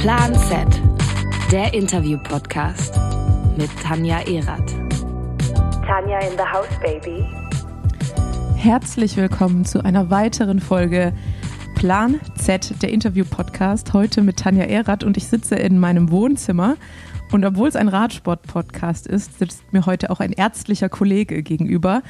[0.00, 0.66] Plan Z,
[1.52, 2.98] der Interview-Podcast
[3.58, 4.72] mit Tanja Erath.
[5.86, 7.22] Tanja in the house, baby.
[8.56, 11.12] Herzlich willkommen zu einer weiteren Folge
[11.74, 13.92] Plan Z, der Interview-Podcast.
[13.92, 16.78] Heute mit Tanja Erath und ich sitze in meinem Wohnzimmer.
[17.30, 22.02] Und obwohl es ein Radsport-Podcast ist, sitzt mir heute auch ein ärztlicher Kollege gegenüber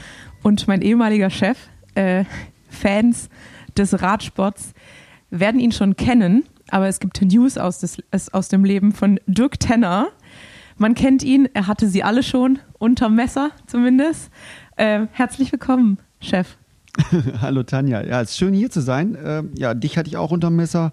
[0.45, 1.59] und mein ehemaliger Chef.
[1.97, 2.23] Äh,
[2.69, 3.29] Fans
[3.77, 4.75] des Radsports
[5.31, 7.99] werden ihn schon kennen, aber es gibt News aus, des,
[8.33, 10.09] aus dem Leben von Dirk Tenner.
[10.77, 14.31] Man kennt ihn, er hatte sie alle schon, unterm Messer zumindest.
[14.77, 16.57] Äh, herzlich willkommen, Chef.
[17.41, 19.17] Hallo Tanja, ja, es ist schön hier zu sein.
[19.23, 20.93] Ähm, ja, dich hatte ich auch unterm Messer.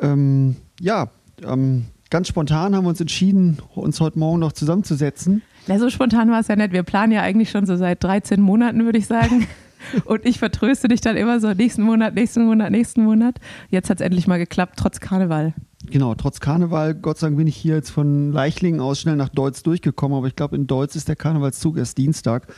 [0.00, 1.08] Ähm, ja,
[1.44, 5.42] ähm, ganz spontan haben wir uns entschieden, uns heute Morgen noch zusammenzusetzen.
[5.66, 6.72] Na, so spontan war es ja nicht.
[6.72, 9.46] Wir planen ja eigentlich schon so seit 13 Monaten, würde ich sagen.
[10.04, 13.38] Und ich vertröste dich dann immer so nächsten Monat, nächsten Monat, nächsten Monat.
[13.70, 15.54] Jetzt hat es endlich mal geklappt, trotz Karneval.
[15.88, 16.94] Genau, trotz Karneval.
[16.94, 20.16] Gott sei Dank bin ich hier jetzt von Leichlingen aus schnell nach Deutz durchgekommen.
[20.16, 22.48] Aber ich glaube, in Deutz ist der Karnevalszug erst Dienstag.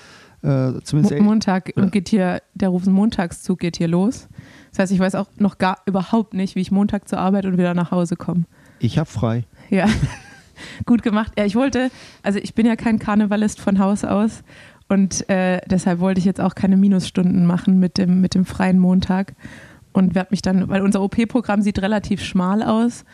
[0.42, 4.28] Äh, zumindest Montag und geht hier, der Rosenmontagszug geht hier los.
[4.70, 7.58] Das heißt, ich weiß auch noch gar überhaupt nicht, wie ich Montag zur Arbeit und
[7.58, 8.44] wieder nach Hause komme.
[8.78, 9.44] Ich habe frei.
[9.68, 9.88] Ja,
[10.86, 11.32] gut gemacht.
[11.36, 11.90] Ja, ich wollte,
[12.22, 14.44] also ich bin ja kein Karnevalist von Haus aus
[14.88, 18.78] und äh, deshalb wollte ich jetzt auch keine Minusstunden machen mit dem, mit dem freien
[18.78, 19.34] Montag
[19.92, 23.04] und werde mich dann, weil unser OP-Programm sieht relativ schmal aus,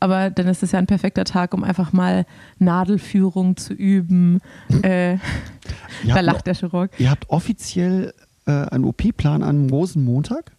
[0.00, 2.26] aber dann ist es ja ein perfekter Tag, um einfach mal
[2.58, 4.40] Nadelführung zu üben.
[4.82, 5.18] Äh,
[6.06, 6.90] da lacht der Chirurg.
[6.98, 8.12] Ihr habt offiziell
[8.46, 10.52] äh, einen OP-Plan am Rosenmontag?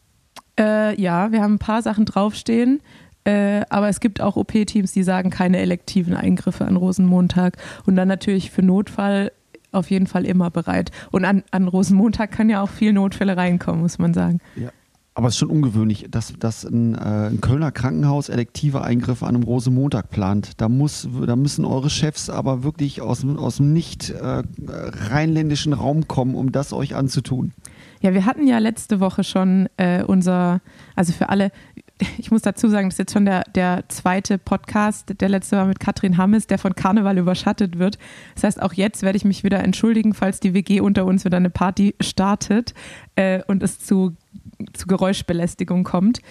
[0.60, 2.82] Äh, ja, wir haben ein paar Sachen draufstehen.
[3.24, 7.58] Äh, aber es gibt auch OP-Teams, die sagen, keine elektiven Eingriffe an Rosenmontag.
[7.86, 9.32] Und dann natürlich für Notfall
[9.76, 10.92] auf jeden Fall immer bereit.
[11.12, 14.40] Und an, an Rosenmontag kann ja auch viel Notfälle reinkommen, muss man sagen.
[14.56, 14.70] Ja.
[15.18, 19.36] Aber es ist schon ungewöhnlich, dass, dass ein, äh, ein Kölner Krankenhaus elektive Eingriffe an
[19.36, 20.60] einem Rosenmontag plant.
[20.60, 26.10] Da, muss, da müssen eure Chefs aber wirklich aus, aus dem nicht äh, rheinländischen Raum
[26.10, 27.54] kommen, um das euch anzutun.
[28.02, 30.60] Ja, wir hatten ja letzte Woche schon äh, unser,
[30.98, 31.50] also für alle,
[32.18, 35.66] ich muss dazu sagen, das ist jetzt schon der, der zweite Podcast, der letzte war
[35.66, 37.98] mit Katrin Hammes, der von Karneval überschattet wird.
[38.36, 41.38] Das heißt, auch jetzt werde ich mich wieder entschuldigen, falls die WG unter uns wieder
[41.38, 42.74] eine Party startet
[43.16, 44.16] äh, und es zu
[44.74, 46.22] zu Geräuschbelästigung kommt.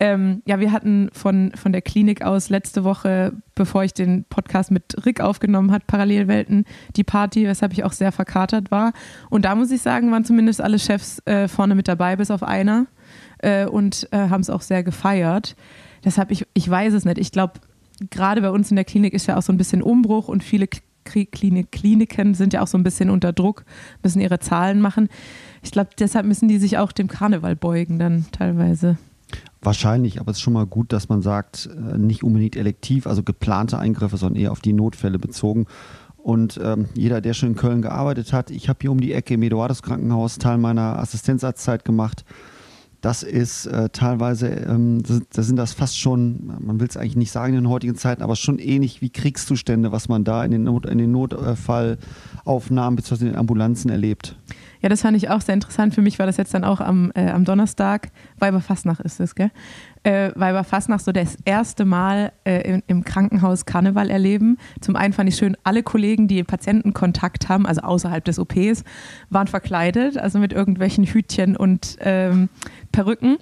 [0.00, 4.70] Ähm, ja, wir hatten von, von der Klinik aus letzte Woche, bevor ich den Podcast
[4.70, 6.64] mit Rick aufgenommen hat, Parallelwelten,
[6.96, 8.92] die Party, weshalb ich auch sehr verkatert war.
[9.30, 12.42] Und da muss ich sagen, waren zumindest alle Chefs äh, vorne mit dabei, bis auf
[12.42, 12.86] einer,
[13.38, 15.56] äh, und äh, haben es auch sehr gefeiert.
[16.04, 17.18] Deshalb, ich, ich weiß es nicht.
[17.18, 17.54] Ich glaube,
[18.10, 20.68] gerade bei uns in der Klinik ist ja auch so ein bisschen Umbruch und viele
[21.04, 23.64] Klinik, Kliniken sind ja auch so ein bisschen unter Druck,
[24.02, 25.08] müssen ihre Zahlen machen.
[25.62, 28.96] Ich glaube, deshalb müssen die sich auch dem Karneval beugen dann teilweise.
[29.60, 33.22] Wahrscheinlich, aber es ist schon mal gut, dass man sagt, äh, nicht unbedingt elektiv, also
[33.22, 35.66] geplante Eingriffe, sondern eher auf die Notfälle bezogen.
[36.16, 39.34] Und ähm, jeder, der schon in Köln gearbeitet hat, ich habe hier um die Ecke
[39.34, 42.24] im Eduardus Krankenhaus Teil meiner Assistenzarztzeit gemacht.
[43.02, 45.02] Das ist äh, teilweise, ähm,
[45.32, 48.22] da sind das fast schon, man will es eigentlich nicht sagen in den heutigen Zeiten,
[48.22, 53.24] aber schon ähnlich wie Kriegszustände, was man da in den, Not, in den Notfallaufnahmen bzw.
[53.24, 54.36] in den Ambulanzen erlebt.
[54.82, 55.94] Ja, das fand ich auch sehr interessant.
[55.94, 58.12] Für mich war das jetzt dann auch am, äh, am Donnerstag.
[58.38, 59.50] Weiberfastnacht ist es, gell?
[60.04, 64.58] Äh, Weiberfastnacht so das erste Mal äh, im, im, Krankenhaus Karneval erleben.
[64.80, 68.82] Zum einen fand ich schön, alle Kollegen, die Patientenkontakt haben, also außerhalb des OPs,
[69.30, 72.48] waren verkleidet, also mit irgendwelchen Hütchen und ähm,
[72.90, 73.36] Perücken.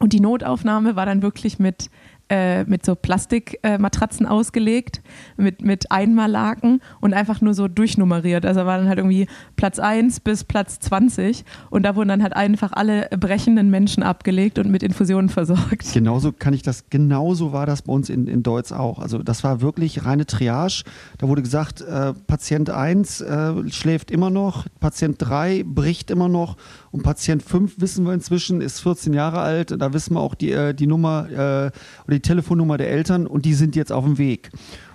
[0.00, 1.90] Und die Notaufnahme war dann wirklich mit
[2.30, 5.00] äh, mit so Plastikmatratzen äh, ausgelegt,
[5.36, 8.44] mit, mit Einmallaken und einfach nur so durchnummeriert.
[8.44, 12.36] Also war dann halt irgendwie Platz 1 bis Platz 20 und da wurden dann halt
[12.36, 15.92] einfach alle brechenden Menschen abgelegt und mit Infusionen versorgt.
[15.92, 18.98] Genauso kann ich das, genauso war das bei uns in, in Deutsch auch.
[18.98, 20.84] Also das war wirklich reine Triage.
[21.18, 26.56] Da wurde gesagt, äh, Patient 1 äh, schläft immer noch, Patient 3 bricht immer noch
[26.98, 29.70] und Patient 5 wissen wir inzwischen, ist 14 Jahre alt.
[29.80, 31.72] Da wissen wir auch die, äh, die Nummer äh, oder
[32.14, 34.50] die Telefonnummer der Eltern und die sind jetzt auf dem Weg.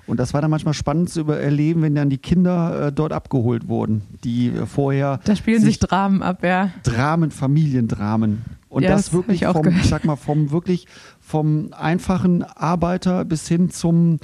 [0.06, 3.70] Und das war dann manchmal spannend zu erleben, wenn dann die Kinder äh, dort abgeholt
[3.70, 5.22] wurden, die äh, vorher.
[5.24, 6.72] Da spielen sich, sich Dramen ab, ja.
[6.84, 8.44] Dramen, Familiendramen.
[8.68, 10.88] Und ja, das, das wirklich vom, ich sag mal, vom wirklich
[11.22, 14.20] vom einfachen Arbeiter bis hin zum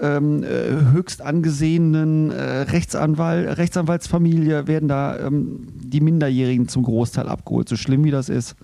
[0.00, 7.68] ähm, äh, höchst angesehenen äh, Rechtsanwalt, Rechtsanwaltsfamilie werden da ähm, die Minderjährigen zum Großteil abgeholt,
[7.68, 8.56] so schlimm wie das ist.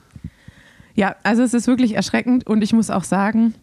[0.94, 3.54] Ja, also es ist wirklich erschreckend und ich muss auch sagen,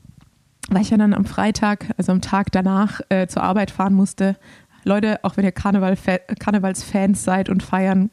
[0.69, 4.35] weil ich ja dann am Freitag, also am Tag danach äh, zur Arbeit fahren musste,
[4.83, 5.95] Leute, auch wenn ihr Karneval
[6.39, 8.09] Karnevalsfans seid und feiern,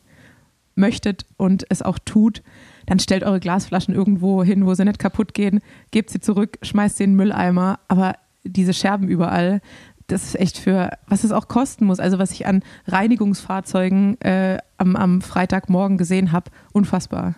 [0.78, 2.42] möchtet und es auch tut,
[2.86, 5.60] dann stellt eure Glasflaschen irgendwo hin, wo sie nicht kaputt gehen,
[5.90, 7.80] gebt sie zurück, schmeißt sie in den Mülleimer.
[7.88, 8.14] Aber
[8.48, 9.60] diese Scherben überall,
[10.08, 12.00] das ist echt für, was es auch kosten muss.
[12.00, 17.34] Also was ich an Reinigungsfahrzeugen äh, am, am Freitagmorgen gesehen habe, unfassbar.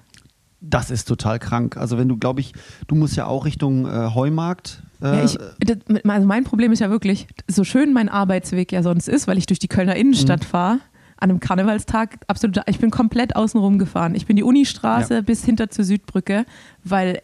[0.61, 1.77] Das ist total krank.
[1.77, 2.53] Also wenn du, glaube ich,
[2.87, 4.83] du musst ja auch Richtung äh, Heumarkt.
[5.03, 8.83] Äh ja, ich, das, also mein Problem ist ja wirklich, so schön mein Arbeitsweg ja
[8.83, 10.47] sonst ist, weil ich durch die Kölner Innenstadt mhm.
[10.47, 10.81] fahre,
[11.17, 14.15] an einem Karnevalstag absolut, ich bin komplett außenrum gefahren.
[14.15, 15.21] Ich bin die Unistraße ja.
[15.23, 16.47] bis hinter zur Südbrücke,
[16.85, 17.21] weil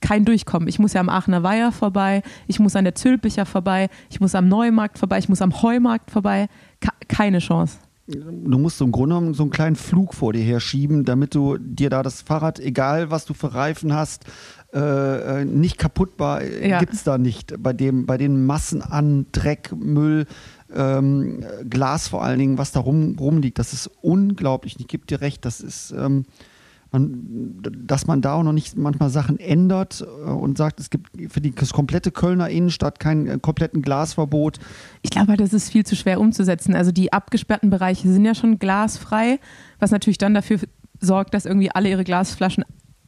[0.00, 0.68] kein Durchkommen.
[0.68, 4.34] Ich muss ja am Aachener Weiher vorbei, ich muss an der Zülpicher vorbei, ich muss
[4.34, 6.48] am Neumarkt vorbei, ich muss am Heumarkt vorbei.
[7.08, 7.78] keine Chance.
[8.06, 11.58] Du musst im Grunde genommen so einen kleinen Flug vor dir her schieben, damit du
[11.58, 14.26] dir da das Fahrrad, egal was du für Reifen hast,
[14.72, 16.78] äh, äh nicht kaputtbar äh, ja.
[16.78, 17.60] gibt es da nicht.
[17.60, 20.26] Bei, dem, bei den Massen an Dreck, Müll,
[20.72, 24.76] ähm, Glas vor allen Dingen, was da rum, rumliegt, das ist unglaublich.
[24.78, 25.90] Ich gebe dir recht, das ist.
[25.90, 26.26] Ähm,
[26.96, 31.10] man, dass man da auch noch nicht manchmal Sachen ändert äh, und sagt, es gibt
[31.32, 34.58] für die komplette Kölner Innenstadt kein äh, kompletten Glasverbot.
[35.02, 36.74] Ich glaube, das ist viel zu schwer umzusetzen.
[36.74, 39.38] Also die abgesperrten Bereiche sind ja schon glasfrei,
[39.78, 40.58] was natürlich dann dafür
[41.00, 42.64] sorgt, dass irgendwie alle ihre Glasflaschen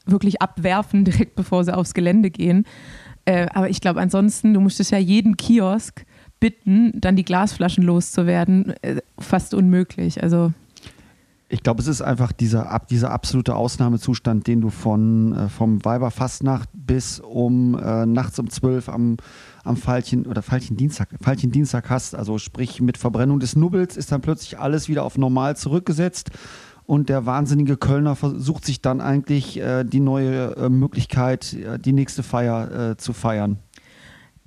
[0.07, 2.65] wirklich abwerfen, direkt bevor sie aufs Gelände gehen.
[3.25, 6.05] Äh, aber ich glaube, ansonsten, du musstest ja jeden Kiosk
[6.41, 8.75] bitten, dann die Glasflaschen loszuwerden,
[9.19, 10.23] fast unmöglich.
[10.23, 10.53] Also
[11.51, 16.69] ich glaube, es ist einfach dieser, dieser absolute Ausnahmezustand, den du von, äh, vom Weiberfastnacht
[16.75, 19.17] bis um äh, nachts um zwölf am,
[19.65, 22.15] am Fallchen oder Fallchen Dienstag, Fallchen Dienstag hast.
[22.15, 26.31] Also sprich mit Verbrennung des Nubbels ist dann plötzlich alles wieder auf normal zurückgesetzt.
[26.85, 31.93] Und der wahnsinnige Kölner versucht sich dann eigentlich äh, die neue äh, Möglichkeit, äh, die
[31.93, 33.59] nächste Feier äh, zu feiern.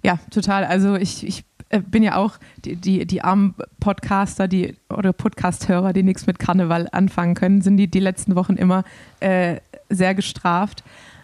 [0.04, 0.66] Ja, total.
[0.66, 1.46] Also ich, ich
[1.80, 6.88] bin ja auch die, die, die armen Podcaster die, oder Podcast-Hörer, die nichts mit Karneval
[6.92, 8.84] anfangen können, sind die die letzten Wochen immer
[9.20, 9.58] äh,
[9.90, 10.84] sehr gestraft.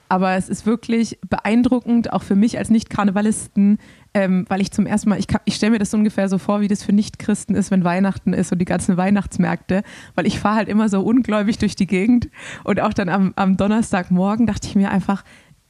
[0.10, 3.78] Aber es ist wirklich beeindruckend, auch für mich als Nicht-Karnevalisten,
[4.14, 6.70] ähm, weil ich zum ersten Mal, ich, ich stelle mir das ungefähr so vor, wie
[6.70, 9.84] das für Nicht-Christen ist, wenn Weihnachten ist und die ganzen Weihnachtsmärkte,
[10.16, 12.30] weil ich fahre halt immer so ungläubig durch die Gegend
[12.64, 15.26] und auch dann am, am Donnerstagmorgen dachte ich mir einfach,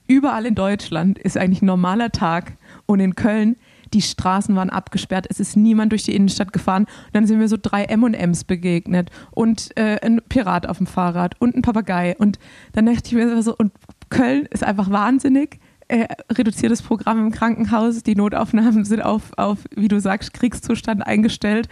[0.07, 2.53] überall in Deutschland ist eigentlich ein normaler Tag
[2.85, 3.56] und in Köln
[3.94, 6.84] die Straßen waren abgesperrt, es ist niemand durch die Innenstadt gefahren.
[6.84, 11.36] Und dann sind mir so drei M&Ms begegnet und äh, ein Pirat auf dem Fahrrad
[11.39, 12.16] und ein Papagei.
[12.18, 12.39] Und
[12.74, 13.72] dann dachte ich mir so, und
[14.10, 15.60] Köln ist einfach wahnsinnig.
[15.89, 21.69] Äh, reduziertes Programm im Krankenhaus, die Notaufnahmen sind auf, auf, wie du sagst, Kriegszustand eingestellt.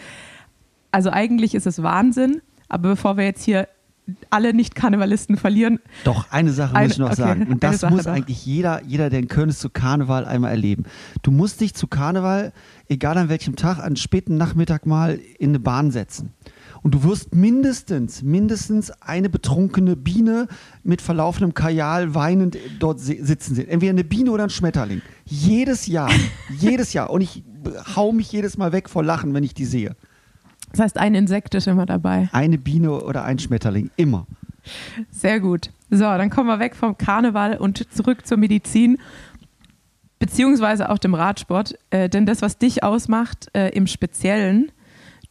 [0.91, 2.41] Also eigentlich ist es Wahnsinn.
[2.69, 3.67] Aber bevor wir jetzt hier
[4.29, 5.79] alle Nicht-Karnevalisten verlieren.
[6.03, 7.47] Doch, eine Sache eine, muss ich noch okay, sagen.
[7.47, 10.83] Und das muss eigentlich jeder, jeder, der in Köln ist, zu Karneval einmal erleben.
[11.23, 12.53] Du musst dich zu Karneval,
[12.87, 16.33] egal an welchem Tag, an späten Nachmittag mal in eine Bahn setzen.
[16.83, 20.47] Und du wirst mindestens, mindestens eine betrunkene Biene
[20.83, 23.67] mit verlaufenem Kajal weinend dort sitzen sehen.
[23.67, 25.01] Entweder eine Biene oder ein Schmetterling.
[25.25, 26.11] Jedes Jahr.
[26.59, 27.09] jedes Jahr.
[27.09, 27.43] Und ich
[27.95, 29.95] hau mich jedes Mal weg vor Lachen, wenn ich die sehe.
[30.75, 32.27] Das heißt, ein Insekt ist immer dabei.
[32.33, 34.27] Eine Biene oder ein Schmetterling, immer.
[35.09, 35.69] Sehr gut.
[35.89, 38.97] So, dann kommen wir weg vom Karneval und zurück zur Medizin,
[40.19, 41.75] beziehungsweise auch dem Radsport.
[41.91, 44.69] Äh, denn das, was dich ausmacht äh, im Speziellen,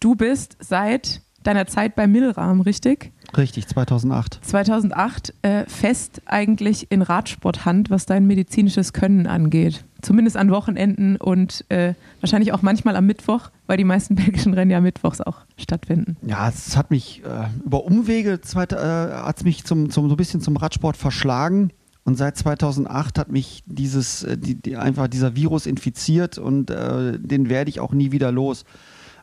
[0.00, 3.12] du bist seit deiner Zeit bei Milram, richtig?
[3.36, 4.40] Richtig, 2008.
[4.42, 9.84] 2008 äh, fest eigentlich in Radsporthand, was dein medizinisches Können angeht.
[10.03, 14.70] Zumindest an Wochenenden und äh, wahrscheinlich auch manchmal am Mittwoch, weil die meisten belgischen Rennen
[14.70, 16.17] ja mittwochs auch stattfinden.
[16.22, 20.41] Ja, es hat mich äh, über Umwege äh, hat mich zum, zum, so ein bisschen
[20.41, 21.70] zum Radsport verschlagen.
[22.05, 27.19] Und seit 2008 hat mich dieses, äh, die, die, einfach dieser Virus infiziert und äh,
[27.19, 28.64] den werde ich auch nie wieder los.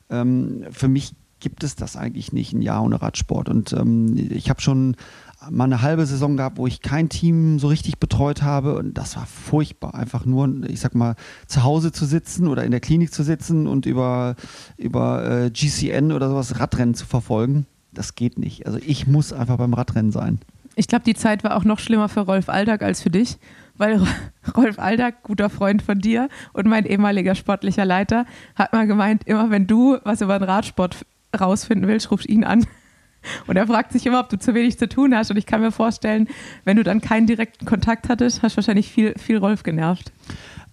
[0.10, 3.50] Ähm, für mich gibt es das eigentlich nicht, ein Jahr ohne Radsport.
[3.50, 4.95] Und ähm, ich habe schon
[5.50, 8.77] mal eine halbe Saison gehabt, wo ich kein Team so richtig betreut habe.
[8.77, 9.95] Und das war furchtbar.
[9.95, 11.15] Einfach nur, ich sag mal,
[11.48, 14.36] zu Hause zu sitzen oder in der Klinik zu sitzen und über,
[14.77, 17.65] über äh, GCN oder sowas Radrennen zu verfolgen.
[17.91, 18.67] Das geht nicht.
[18.67, 20.39] Also ich muss einfach beim Radrennen sein.
[20.75, 23.38] Ich glaube, die Zeit war auch noch schlimmer für Rolf Alltag als für dich,
[23.77, 24.01] weil
[24.55, 29.50] Rolf Alltag, guter Freund von dir und mein ehemaliger sportlicher Leiter, hat mal gemeint, immer
[29.50, 31.05] wenn du was über den Radsport
[31.40, 32.66] rausfinden willst, rufst ihn an.
[33.48, 35.30] Und er fragt sich immer, ob du zu wenig zu tun hast.
[35.30, 36.28] Und ich kann mir vorstellen,
[36.66, 40.12] wenn du dann keinen direkten Kontakt hattest, hast du wahrscheinlich viel, viel Rolf genervt.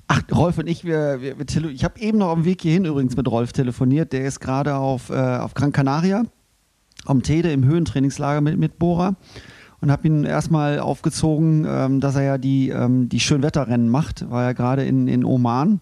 [0.07, 3.17] Ach, Rolf und ich, wir, wir, wir ich habe eben noch am Weg hierhin übrigens
[3.17, 4.15] mit Rolf telefoniert.
[4.15, 6.25] Der ist gerade auf, äh, auf Gran Canaria,
[7.05, 9.17] am Tede im Höhentrainingslager mit, mit Bora.
[9.81, 14.43] Und habe ihn erstmal aufgezogen, ähm, dass er ja die, ähm, die Schönwetterrennen macht, war
[14.43, 15.81] ja gerade in, in Oman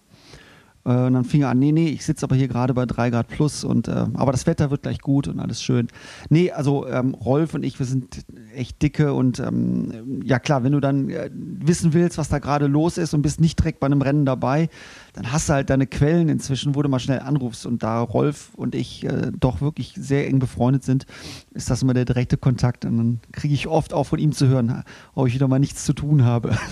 [0.86, 3.10] Äh, und dann fing er an, nee, nee, ich sitze aber hier gerade bei 3
[3.10, 5.88] Grad plus und äh, aber das Wetter wird gleich gut und alles schön.
[6.30, 8.24] Nee, also ähm, Rolf und ich, wir sind
[8.54, 12.66] echt dicke und ähm, ja klar, wenn du dann äh, wissen willst, was da gerade
[12.66, 14.68] los ist und bist nicht direkt bei einem Rennen dabei,
[15.14, 18.50] dann hast du halt deine Quellen inzwischen, wo du mal schnell anrufst und da Rolf
[18.54, 21.06] und ich äh, doch wirklich sehr eng befreundet sind,
[21.52, 24.46] ist das immer der direkte Kontakt und dann kriege ich oft auch von ihm zu
[24.46, 26.56] hören, ob ich wieder mal nichts zu tun habe.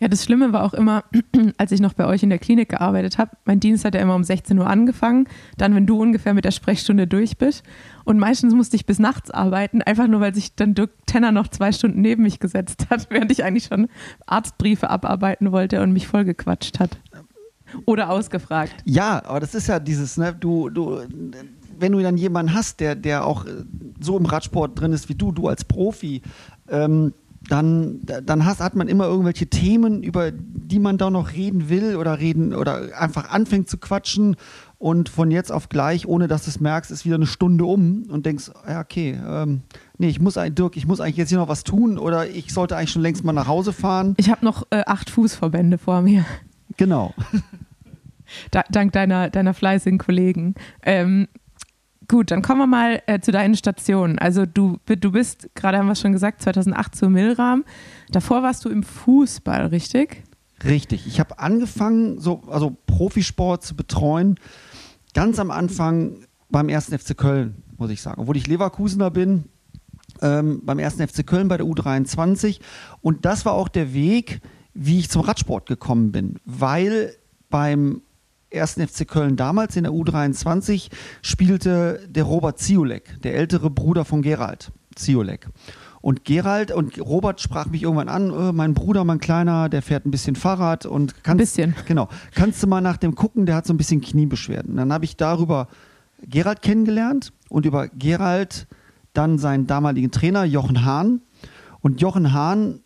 [0.00, 1.04] Ja, das Schlimme war auch immer,
[1.56, 4.16] als ich noch bei euch in der Klinik gearbeitet habe, mein Dienst hat ja immer
[4.16, 7.62] um 16 Uhr angefangen, dann, wenn du ungefähr mit der Sprechstunde durch bist.
[8.04, 11.48] Und meistens musste ich bis nachts arbeiten, einfach nur, weil sich dann Dirk Tenner noch
[11.48, 13.88] zwei Stunden neben mich gesetzt hat, während ich eigentlich schon
[14.26, 16.98] Arztbriefe abarbeiten wollte und mich vollgequatscht hat.
[17.86, 18.74] Oder ausgefragt.
[18.84, 21.00] Ja, aber das ist ja dieses, ne, du, du,
[21.78, 23.46] wenn du dann jemanden hast, der, der auch
[24.00, 26.22] so im Radsport drin ist wie du, du als Profi,
[26.68, 27.12] ähm,
[27.48, 31.96] dann, dann hast, hat man immer irgendwelche Themen, über die man da noch reden will
[31.96, 34.36] oder reden oder einfach anfängt zu quatschen
[34.78, 38.04] und von jetzt auf gleich, ohne dass du es merkst, ist wieder eine Stunde um
[38.10, 39.62] und denkst, ja, okay, ähm,
[39.98, 42.52] nee, ich muss eigentlich, Dirk, ich muss eigentlich jetzt hier noch was tun oder ich
[42.52, 44.14] sollte eigentlich schon längst mal nach Hause fahren.
[44.16, 46.24] Ich habe noch äh, acht Fußverbände vor mir.
[46.76, 47.14] Genau.
[48.50, 50.54] Da, dank deiner, deiner fleißigen Kollegen.
[50.82, 51.28] Ähm,
[52.08, 54.18] Gut, dann kommen wir mal äh, zu deinen Stationen.
[54.18, 57.64] Also du, du bist, gerade haben wir schon gesagt, 2008 zu Milram.
[58.10, 60.22] Davor warst du im Fußball, richtig?
[60.64, 61.06] Richtig.
[61.06, 64.36] Ich habe angefangen, so, also Profisport zu betreuen,
[65.14, 66.86] ganz am Anfang beim 1.
[66.86, 68.20] FC Köln, muss ich sagen.
[68.20, 69.44] Obwohl ich Leverkusener bin,
[70.22, 70.96] ähm, beim 1.
[70.96, 72.60] FC Köln bei der U23.
[73.00, 74.40] Und das war auch der Weg,
[74.74, 77.14] wie ich zum Radsport gekommen bin, weil
[77.50, 78.02] beim
[78.60, 78.74] 1.
[78.74, 80.90] FC Köln damals in der U23
[81.22, 85.48] spielte der Robert Ziolek, der ältere Bruder von Gerald Ziolek.
[86.00, 90.04] Und Gerald und Robert sprach mich irgendwann an, oh, mein Bruder, mein Kleiner, der fährt
[90.04, 91.74] ein bisschen Fahrrad und kannst, bisschen.
[91.86, 92.08] Genau.
[92.34, 94.76] Kannst du mal nach dem gucken, der hat so ein bisschen Kniebeschwerden.
[94.76, 95.68] Dann habe ich darüber
[96.20, 98.66] Gerald kennengelernt und über Gerald
[99.14, 101.22] dann seinen damaligen Trainer Jochen Hahn.
[101.80, 102.80] Und Jochen Hahn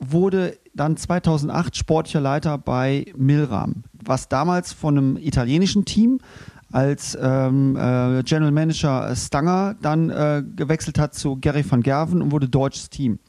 [0.00, 6.18] wurde dann 2008 sportlicher Leiter bei Milram, was damals von einem italienischen Team
[6.72, 12.32] als ähm, äh, General Manager Stanger dann äh, gewechselt hat zu Gary van Gerven und
[12.32, 13.20] wurde deutsches Team.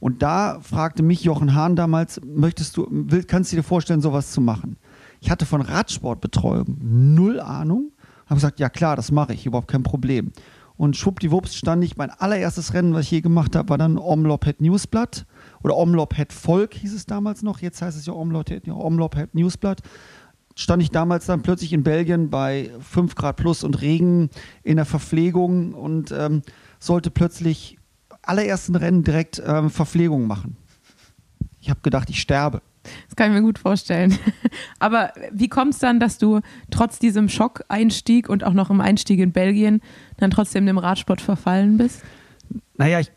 [0.00, 4.32] Und da fragte mich Jochen Hahn damals, möchtest du, will, kannst du dir vorstellen, sowas
[4.32, 4.76] zu machen?
[5.20, 7.92] Ich hatte von Radsportbetreuung null Ahnung,
[8.26, 10.32] habe gesagt, ja klar, das mache ich, überhaupt kein Problem.
[10.76, 14.46] Und schwuppdiwupps stand ich, mein allererstes Rennen, was ich je gemacht habe, war dann Omlop
[14.58, 15.24] Newsblatt
[15.64, 19.34] oder Omlop Het Volk hieß es damals noch, jetzt heißt es ja Omlop Omlop Het
[19.34, 19.80] Newsblatt.
[20.56, 24.30] Stand ich damals dann plötzlich in Belgien bei 5 Grad plus und Regen
[24.62, 26.42] in der Verpflegung und ähm,
[26.78, 27.78] sollte plötzlich
[28.22, 30.56] allerersten Rennen direkt ähm, Verpflegung machen.
[31.60, 32.60] Ich habe gedacht, ich sterbe.
[33.06, 34.16] Das kann ich mir gut vorstellen.
[34.78, 36.40] Aber wie kommt es dann, dass du
[36.70, 39.80] trotz diesem Schockeinstieg und auch noch im Einstieg in Belgien
[40.18, 42.02] dann trotzdem dem Radsport verfallen bist?
[42.76, 43.12] Naja, ich,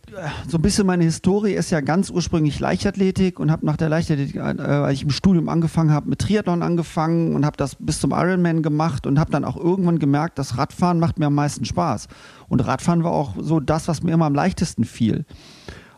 [0.48, 4.36] so ein bisschen meine Historie ist ja ganz ursprünglich Leichtathletik und habe nach der Leichtathletik,
[4.36, 8.12] äh, als ich im Studium angefangen habe, mit Triathlon angefangen und habe das bis zum
[8.12, 12.08] Ironman gemacht und habe dann auch irgendwann gemerkt, dass Radfahren macht mir am meisten Spaß.
[12.48, 15.26] Und Radfahren war auch so das, was mir immer am leichtesten fiel.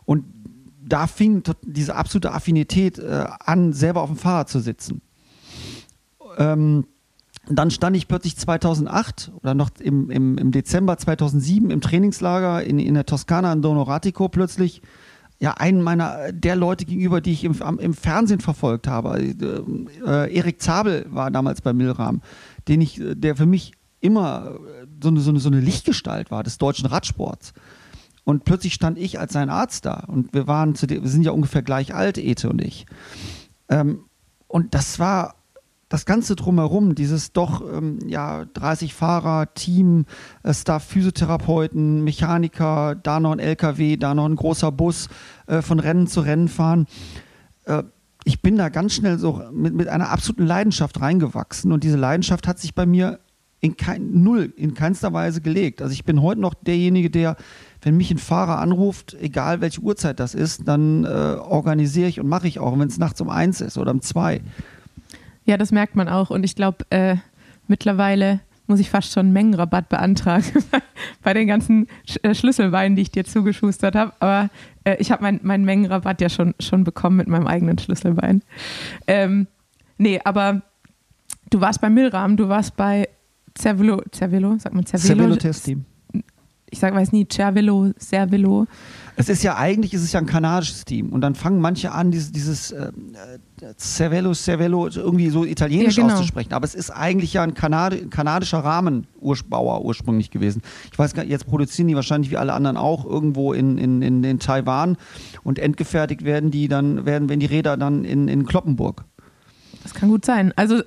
[0.06, 0.24] Und
[0.82, 5.02] da fing diese absolute Affinität äh, an, selber auf dem Fahrrad zu sitzen.
[6.38, 6.86] Ähm,
[7.58, 12.78] dann stand ich plötzlich 2008 oder noch im, im, im Dezember 2007 im Trainingslager in,
[12.78, 14.82] in der Toskana in Donoratico plötzlich
[15.40, 19.18] ja, einen meiner der Leute gegenüber, die ich im, im Fernsehen verfolgt habe.
[19.18, 19.34] Äh,
[20.06, 22.20] äh, Erik Zabel war damals bei Milram,
[22.68, 24.58] den ich, der für mich immer
[25.02, 27.54] so eine, so, eine, so eine Lichtgestalt war des deutschen Radsports.
[28.24, 30.04] Und plötzlich stand ich als sein Arzt da.
[30.06, 32.86] Und wir waren zu wir sind ja ungefähr gleich alt, Ete und ich.
[33.68, 34.04] Ähm,
[34.46, 35.36] und das war
[35.90, 40.06] das Ganze drumherum, dieses doch ähm, ja 30 Fahrer, Team,
[40.44, 45.08] äh, Staff, Physiotherapeuten, Mechaniker, da noch ein LKW, da noch ein großer Bus,
[45.46, 46.86] äh, von Rennen zu Rennen fahren.
[47.64, 47.82] Äh,
[48.24, 52.46] ich bin da ganz schnell so mit, mit einer absoluten Leidenschaft reingewachsen und diese Leidenschaft
[52.46, 53.18] hat sich bei mir
[53.58, 55.82] in kein, null, in keinster Weise gelegt.
[55.82, 57.36] Also ich bin heute noch derjenige, der
[57.82, 62.28] wenn mich ein Fahrer anruft, egal welche Uhrzeit das ist, dann äh, organisiere ich und
[62.28, 64.42] mache ich auch, wenn es nachts um eins ist oder um zwei.
[65.50, 66.30] Ja, das merkt man auch.
[66.30, 67.16] Und ich glaube, äh,
[67.66, 68.38] mittlerweile
[68.68, 70.44] muss ich fast schon einen Mengenrabatt beantragen
[71.24, 74.12] bei den ganzen Sch äh, Schlüsselbeinen, die ich dir zugeschustert habe.
[74.20, 74.48] Aber
[74.84, 78.42] äh, ich habe meinen mein Mengenrabatt ja schon, schon bekommen mit meinem eigenen Schlüsselbein.
[79.08, 79.48] Ähm,
[79.98, 80.62] nee, aber
[81.50, 83.08] du warst bei Milram, du warst bei
[83.58, 85.16] Cervelo, Cervelo, sagt man Cervelo?
[85.16, 85.84] Cervelo Test Team
[86.70, 88.66] ich sag, weiß nie, Cervelo, Cervelo.
[89.16, 92.10] Es ist ja eigentlich, es ist ja ein kanadisches Team und dann fangen manche an,
[92.10, 92.90] dieses, dieses äh,
[93.78, 96.14] Cervello, Cervello irgendwie so italienisch Ja, genau.
[96.14, 96.52] auszusprechen.
[96.52, 100.62] Aber es ist eigentlich ja ein Kanadi kanadischer Rahmenbauer ursprünglich gewesen.
[100.92, 104.02] Ich weiß gar nicht, jetzt produzieren die wahrscheinlich wie alle anderen auch irgendwo in, in,
[104.02, 104.96] in, in Taiwan
[105.42, 109.04] und endgefertigt werden die dann, werden, werden die Räder dann in, in Kloppenburg.
[109.82, 110.52] Das kann gut sein.
[110.56, 110.84] Also äh,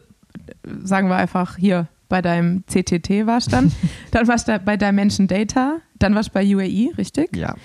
[0.84, 3.72] sagen wir einfach hier bei deinem CTT warst dann,
[4.12, 7.36] dann warst du bei Dimension Data, dann warst du bei UAE, richtig?
[7.36, 7.56] Ja,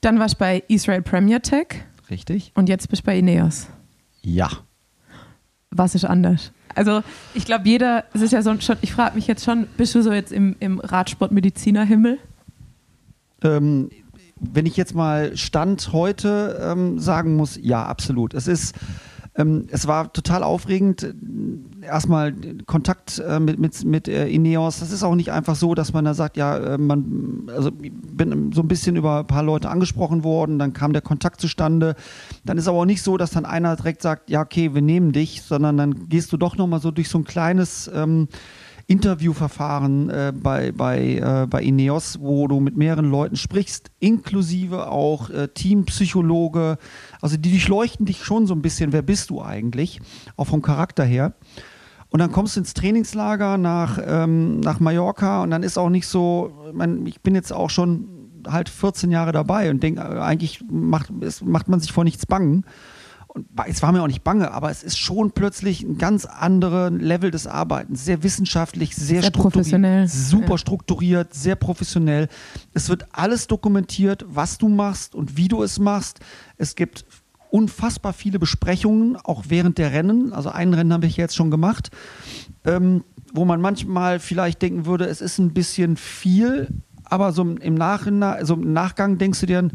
[0.00, 1.66] Dann warst du bei Israel Premier Tech
[2.10, 2.52] richtig?
[2.54, 3.68] und jetzt bist du bei Ineos.
[4.22, 4.48] Ja.
[5.70, 6.52] Was ist anders?
[6.74, 7.02] Also
[7.34, 10.02] ich glaube, jeder, es ist ja so schon, ich frage mich jetzt schon, bist du
[10.02, 12.18] so jetzt im, im Radsportmedizinerhimmel?
[13.42, 13.90] Ähm,
[14.36, 18.34] wenn ich jetzt mal Stand heute ähm, sagen muss, ja, absolut.
[18.34, 18.74] Es ist,
[19.36, 21.14] ähm, es war total aufregend.
[21.82, 22.34] Erstmal
[22.66, 24.80] Kontakt äh, mit, mit, mit äh, Ineos.
[24.80, 28.52] Das ist auch nicht einfach so, dass man da sagt, ja, äh, man, also bin
[28.52, 31.94] so ein bisschen über ein paar Leute angesprochen worden, dann kam der Kontakt zustande.
[32.44, 35.12] Dann ist aber auch nicht so, dass dann einer direkt sagt, ja, okay, wir nehmen
[35.12, 38.28] dich, sondern dann gehst du doch nochmal so durch so ein kleines ähm,
[38.90, 45.30] Interviewverfahren äh, bei, bei, äh, bei Ineos, wo du mit mehreren Leuten sprichst, inklusive auch
[45.30, 46.76] äh, Teampsychologe.
[47.20, 50.00] Also die durchleuchten dich schon so ein bisschen, wer bist du eigentlich,
[50.36, 51.34] auch vom Charakter her.
[52.08, 56.08] Und dann kommst du ins Trainingslager nach, ähm, nach Mallorca und dann ist auch nicht
[56.08, 58.08] so, ich mein, ich bin jetzt auch schon
[58.48, 62.64] halt 14 Jahre dabei und denke, eigentlich macht, es, macht man sich vor nichts bangen.
[63.32, 66.90] Und es war mir auch nicht bange, aber es ist schon plötzlich ein ganz anderes
[67.00, 68.04] Level des Arbeitens.
[68.04, 70.08] Sehr wissenschaftlich, sehr, Sehr strukturiert, professionell.
[70.08, 70.58] super Ja.
[70.58, 72.26] strukturiert, sehr professionell.
[72.74, 76.18] Es wird alles dokumentiert, was du machst und wie du es machst.
[76.56, 77.04] Es gibt
[77.50, 80.32] unfassbar viele Besprechungen, auch während der Rennen.
[80.32, 81.90] Also ein Rennen habe ich jetzt schon gemacht,
[82.64, 86.68] ähm, wo man manchmal vielleicht denken würde, es ist ein bisschen viel,
[87.04, 89.68] aber so im, Nachhinein, also im Nachgang denkst du dir,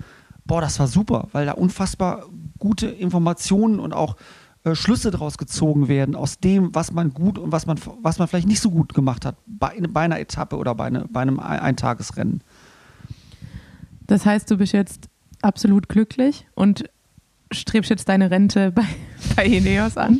[0.46, 2.26] boah, das war super, weil da unfassbar
[2.60, 4.16] gute Informationen und auch
[4.64, 8.28] äh, Schlüsse daraus gezogen werden aus dem, was man gut und was man, was man
[8.28, 11.40] vielleicht nicht so gut gemacht hat bei, bei einer Etappe oder bei, eine, bei einem
[11.40, 12.42] Ein- Eintagesrennen.
[14.08, 15.10] Das heißt, du bist jetzt
[15.42, 16.86] absolut glücklich und
[17.52, 18.86] strebst jetzt deine Rente bei,
[19.36, 20.20] bei Ineos an?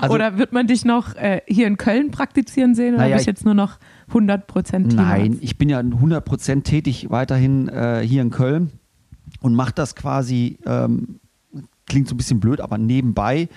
[0.00, 3.26] Also- oder wird man dich noch äh, hier in Köln praktizieren sehen oder Naja, bist
[3.26, 8.22] du jetzt nur noch 100 Prozent Nein, ich bin ja 100% tätig weiterhin äh, hier
[8.22, 8.70] in Köln
[9.40, 11.20] und mache das quasi, ähm,
[11.86, 13.48] klingt so ein bisschen blöd, aber nebenbei.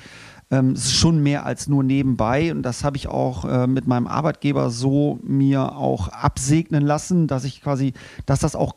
[0.52, 3.88] Ähm, es ist schon mehr als nur nebenbei und das habe ich auch äh, mit
[3.88, 7.94] meinem Arbeitgeber so mir auch absegnen lassen, dass ich quasi,
[8.26, 8.76] dass das auch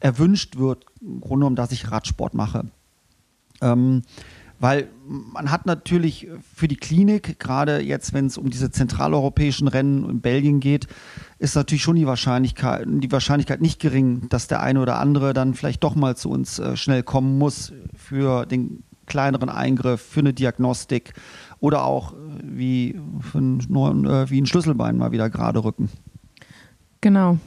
[0.00, 2.66] erwünscht wird, im Grunde genommen, dass ich Radsport mache.
[3.60, 4.02] Ähm,
[4.58, 10.08] weil man hat natürlich für die Klinik, gerade jetzt, wenn es um diese zentraleuropäischen Rennen
[10.08, 10.86] in Belgien geht,
[11.38, 15.52] ist natürlich schon die Wahrscheinlichkeit, die Wahrscheinlichkeit nicht gering, dass der eine oder andere dann
[15.54, 20.32] vielleicht doch mal zu uns äh, schnell kommen muss für den kleineren Eingriff, für eine
[20.32, 21.12] Diagnostik
[21.60, 25.90] oder auch äh, wie, für einen äh, wie ein Schlüsselbein mal wieder gerade rücken.
[27.02, 27.38] Genau.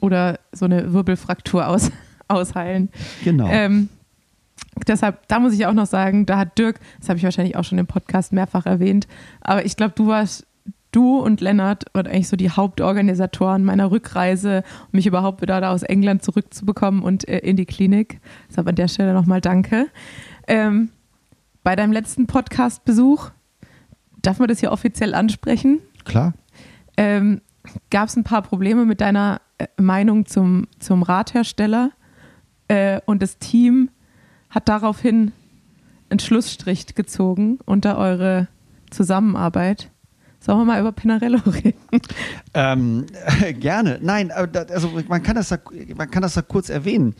[0.00, 1.90] Oder so eine Wirbelfraktur aus,
[2.28, 2.90] ausheilen.
[3.24, 3.48] Genau.
[3.48, 3.88] Ähm,
[4.86, 7.64] deshalb, da muss ich auch noch sagen, da hat Dirk, das habe ich wahrscheinlich auch
[7.64, 9.06] schon im Podcast mehrfach erwähnt,
[9.40, 10.46] aber ich glaube, du warst,
[10.92, 15.72] du und Lennart waren eigentlich so die Hauptorganisatoren meiner Rückreise, um mich überhaupt wieder da
[15.72, 18.20] aus England zurückzubekommen und äh, in die Klinik.
[18.48, 19.88] Deshalb an der Stelle nochmal danke.
[20.48, 20.90] Ähm,
[21.62, 23.30] bei deinem letzten Podcast-Besuch,
[24.22, 25.80] darf man das hier offiziell ansprechen?
[26.04, 26.32] Klar.
[26.96, 27.40] ähm,
[27.90, 31.90] gab es ein paar Probleme mit deiner äh, Meinung zum, zum Radhersteller
[32.68, 33.90] äh, und das Team
[34.56, 35.32] hat daraufhin
[36.08, 38.48] einen Schlussstrich gezogen unter eure
[38.88, 39.90] Zusammenarbeit.
[40.40, 42.00] Sollen wir mal über Pinarello reden?
[42.54, 43.04] Ähm,
[43.60, 43.98] gerne.
[44.00, 45.58] Nein, also man kann, das da,
[45.94, 47.14] man kann das da kurz erwähnen.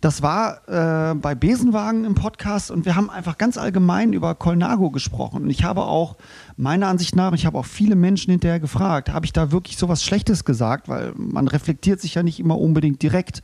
[0.00, 4.90] Das war äh, bei Besenwagen im Podcast und wir haben einfach ganz allgemein über Colnago
[4.90, 5.44] gesprochen.
[5.44, 6.16] Und ich habe auch,
[6.56, 10.02] meiner Ansicht nach, ich habe auch viele Menschen hinterher gefragt, habe ich da wirklich sowas
[10.02, 10.88] Schlechtes gesagt?
[10.88, 13.42] Weil man reflektiert sich ja nicht immer unbedingt direkt.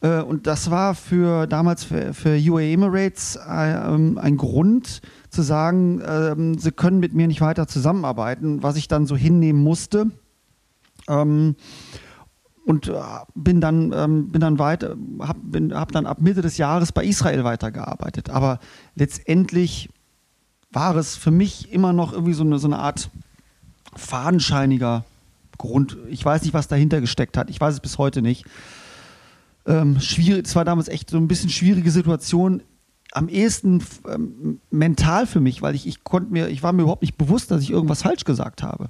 [0.00, 6.02] Äh, und das war für damals für, für UAE Emirates äh, ein Grund zu sagen,
[6.06, 10.10] ähm, sie können mit mir nicht weiter zusammenarbeiten, was ich dann so hinnehmen musste.
[11.08, 11.56] Ähm,
[12.66, 12.94] und äh,
[13.34, 17.42] bin dann, ähm, bin dann weiter, habe hab dann ab Mitte des Jahres bei Israel
[17.44, 18.30] weitergearbeitet.
[18.30, 18.60] Aber
[18.94, 19.88] letztendlich
[20.70, 23.10] war es für mich immer noch irgendwie so eine, so eine Art
[23.96, 25.04] fadenscheiniger
[25.58, 25.96] Grund.
[26.08, 27.50] Ich weiß nicht, was dahinter gesteckt hat.
[27.50, 28.44] Ich weiß es bis heute nicht.
[29.66, 32.62] Ähm, schwierig, es war damals echt so ein bisschen schwierige Situation.
[33.12, 37.02] Am ehesten ähm, mental für mich, weil ich, ich konnte mir, ich war mir überhaupt
[37.02, 38.88] nicht bewusst, dass ich irgendwas falsch gesagt habe.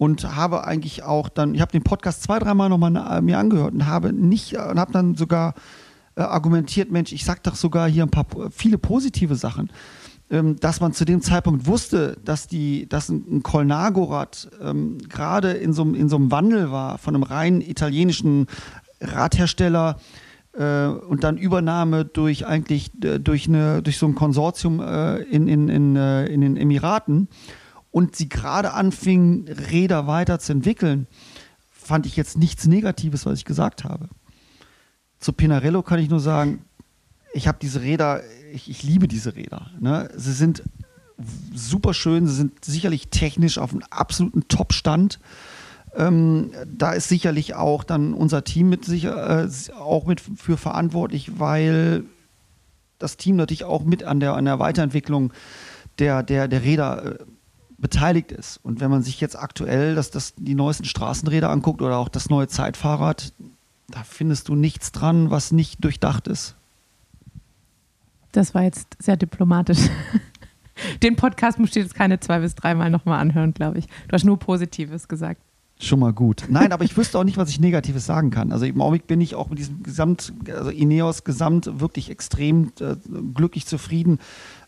[0.00, 3.86] und habe eigentlich auch dann, ich habe den Podcast zwei, dreimal nochmal mir angehört und
[3.86, 5.52] habe nicht und habe dann sogar
[6.16, 9.70] äh, argumentiert, Mensch, ich sag doch sogar hier ein paar viele positive Sachen,
[10.30, 15.50] ähm, dass man zu dem Zeitpunkt wusste, dass die, dass ein, ein Kolnagorat ähm, gerade
[15.52, 18.46] in so, in so einem Wandel war von einem rein italienischen
[19.00, 19.98] Radhersteller
[20.52, 25.48] äh, und dann Übernahme durch eigentlich äh, durch eine durch so ein Konsortium äh, in,
[25.48, 27.28] in, in, äh, in den Emiraten
[27.90, 31.06] und sie gerade anfingen, Räder weiterzuentwickeln,
[31.70, 34.08] fand ich jetzt nichts Negatives, was ich gesagt habe.
[35.18, 36.64] Zu Pinarello kann ich nur sagen,
[37.32, 39.70] ich habe diese Räder, ich, ich, liebe diese Räder.
[39.78, 40.08] Ne?
[40.16, 40.62] Sie sind
[41.54, 45.20] super schön, sie sind sicherlich technisch auf einem absoluten Top-Stand.
[45.96, 49.48] Ähm, da ist sicherlich auch dann unser Team mit sicher, äh,
[49.78, 52.04] auch mit für verantwortlich, weil
[52.98, 55.32] das Team natürlich auch mit an der, an der Weiterentwicklung
[55.98, 57.24] der, der, der Räder äh,
[57.78, 58.58] beteiligt ist.
[58.62, 62.30] Und wenn man sich jetzt aktuell das, das, die neuesten Straßenräder anguckt oder auch das
[62.30, 63.32] neue Zeitfahrrad,
[63.88, 66.54] da findest du nichts dran, was nicht durchdacht ist.
[68.32, 69.78] Das war jetzt sehr diplomatisch.
[71.02, 73.86] Den Podcast musst du jetzt keine zwei bis dreimal nochmal anhören, glaube ich.
[73.86, 75.40] Du hast nur Positives gesagt.
[75.82, 76.44] Schon mal gut.
[76.50, 78.52] Nein, aber ich wüsste auch nicht, was ich Negatives sagen kann.
[78.52, 82.96] Also im Augenblick bin ich auch mit diesem Gesamt, also Ineos Gesamt wirklich extrem äh,
[83.34, 84.18] glücklich zufrieden.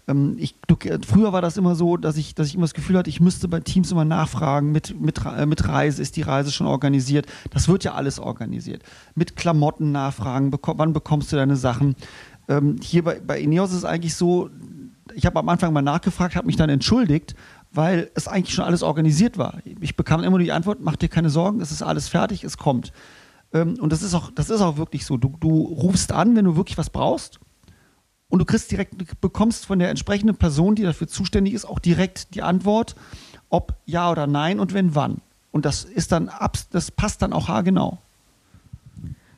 [0.08, 2.96] Ähm, ich, du, früher war das immer so, dass ich, dass ich immer das Gefühl
[2.96, 6.50] hatte, ich müsste bei Teams immer nachfragen, mit, mit, äh, mit Reise, ist die Reise
[6.50, 7.26] schon organisiert?
[7.50, 8.82] Das wird ja alles organisiert.
[9.14, 11.94] Mit Klamotten nachfragen, bekomm, wann bekommst du deine Sachen?
[12.48, 14.48] Ähm, hier bei, bei Ineos ist es eigentlich so,
[15.14, 17.34] ich habe am Anfang mal nachgefragt, habe mich dann entschuldigt,
[17.72, 19.58] weil es eigentlich schon alles organisiert war.
[19.80, 22.92] Ich bekam immer die Antwort, mach dir keine Sorgen, es ist alles fertig, es kommt.
[23.52, 25.16] Ähm, und das ist, auch, das ist auch wirklich so.
[25.16, 27.40] Du, du rufst an, wenn du wirklich was brauchst
[28.28, 31.78] und du kriegst direkt, du bekommst von der entsprechenden Person, die dafür zuständig ist, auch
[31.78, 32.94] direkt die Antwort,
[33.48, 35.18] ob ja oder nein und wenn wann.
[35.50, 36.30] Und das ist dann,
[36.70, 37.98] das passt dann auch haargenau.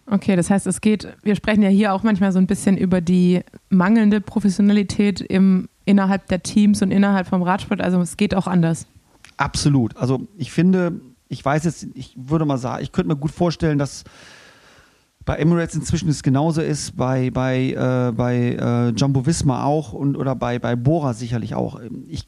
[0.07, 3.01] Okay, das heißt, es geht, wir sprechen ja hier auch manchmal so ein bisschen über
[3.01, 7.81] die mangelnde Professionalität im, innerhalb der Teams und innerhalb vom Radsport.
[7.81, 8.87] Also es geht auch anders.
[9.37, 9.97] Absolut.
[9.97, 13.79] Also ich finde, ich weiß jetzt, ich würde mal sagen, ich könnte mir gut vorstellen,
[13.79, 14.05] dass
[15.25, 20.17] bei Emirates inzwischen es genauso ist, bei, bei, äh, bei äh, Jumbo Visma auch und
[20.17, 21.81] oder bei, bei Bora sicherlich auch.
[22.09, 22.27] Ich,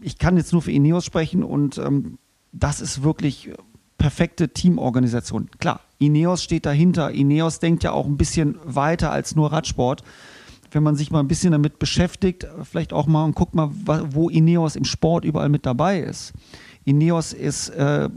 [0.00, 2.18] ich kann jetzt nur für Ineos sprechen und ähm,
[2.52, 3.50] das ist wirklich
[3.98, 5.50] perfekte Teamorganisation.
[5.58, 7.10] Klar, Ineos steht dahinter.
[7.10, 10.02] Ineos denkt ja auch ein bisschen weiter als nur Radsport.
[10.70, 13.70] Wenn man sich mal ein bisschen damit beschäftigt, vielleicht auch mal und guckt mal,
[14.10, 16.32] wo Ineos im Sport überall mit dabei ist.
[16.84, 18.08] Ineos ist, äh,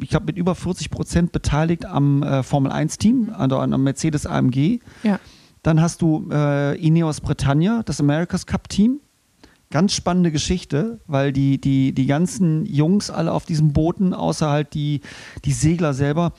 [0.00, 4.80] ich glaube, mit über 40 Prozent beteiligt am äh, Formel 1-Team, also am Mercedes AMG.
[5.02, 5.18] Ja.
[5.62, 9.00] Dann hast du äh, Ineos Britannia, das America's Cup-Team.
[9.70, 14.72] Ganz spannende Geschichte, weil die, die, die ganzen Jungs alle auf diesen Booten, außer halt
[14.72, 15.02] die,
[15.44, 16.32] die Segler selber,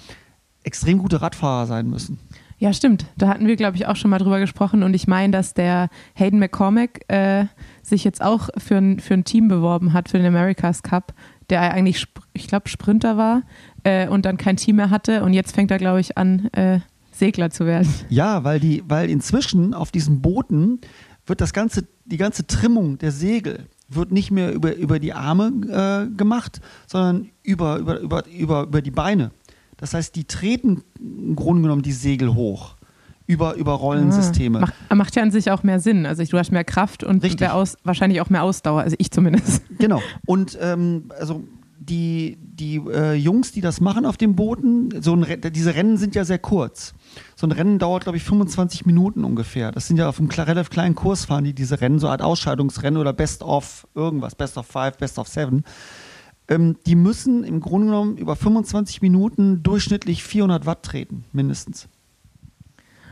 [0.63, 2.19] extrem gute Radfahrer sein müssen.
[2.59, 3.05] Ja, stimmt.
[3.17, 4.83] Da hatten wir, glaube ich, auch schon mal drüber gesprochen.
[4.83, 7.45] Und ich meine, dass der Hayden McCormack äh,
[7.81, 11.13] sich jetzt auch für ein, für ein Team beworben hat, für den America's Cup,
[11.49, 13.43] der eigentlich, ich glaube, Sprinter war
[13.83, 15.23] äh, und dann kein Team mehr hatte.
[15.23, 16.81] Und jetzt fängt er, glaube ich, an, äh,
[17.13, 17.89] Segler zu werden.
[18.09, 20.79] Ja, weil, die, weil inzwischen auf diesen Booten
[21.25, 26.07] wird das ganze, die ganze Trimmung der Segel wird nicht mehr über, über die Arme
[26.07, 29.31] äh, gemacht, sondern über, über, über, über, über die Beine.
[29.79, 32.75] Das heißt, die treten im Grunde genommen die Segel hoch
[33.29, 34.57] über, über Rollensysteme.
[34.57, 36.05] Ah, macht, macht, ja an sich auch mehr Sinn.
[36.05, 39.61] Also du hast mehr Kraft und aus, wahrscheinlich auch mehr Ausdauer, also ich zumindest.
[39.77, 40.01] Genau.
[40.25, 41.43] Und ähm, also
[41.89, 46.15] die, die äh, Jungs, die das machen auf den Booten, so ein, diese Rennen sind
[46.15, 46.93] ja sehr kurz.
[47.35, 49.71] So ein Rennen dauert, glaube ich, 25 Minuten ungefähr.
[49.71, 52.21] Das sind ja auf einem relativ kleinen Kurs fahren die diese Rennen, so eine Art
[52.21, 55.63] Ausscheidungsrennen oder Best of irgendwas, Best of Five, Best of Seven.
[56.49, 61.87] Ähm, die müssen im Grunde genommen über 25 Minuten durchschnittlich 400 Watt treten, mindestens.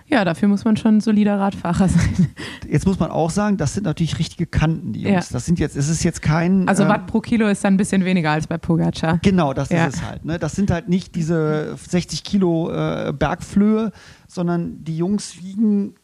[0.09, 2.29] Ja, dafür muss man schon ein solider Radfahrer sein.
[2.69, 5.29] Jetzt muss man auch sagen, das sind natürlich richtige Kanten, die Jungs.
[5.29, 5.33] Ja.
[5.33, 6.67] Das sind jetzt, es ist jetzt kein.
[6.67, 9.19] Also ähm, Watt pro Kilo ist dann ein bisschen weniger als bei Pogacar.
[9.21, 9.85] Genau, das ja.
[9.85, 10.25] ist es halt.
[10.25, 10.39] Ne?
[10.39, 13.91] Das sind halt nicht diese 60 Kilo äh, Bergflöhe,
[14.27, 15.95] sondern die Jungs wiegen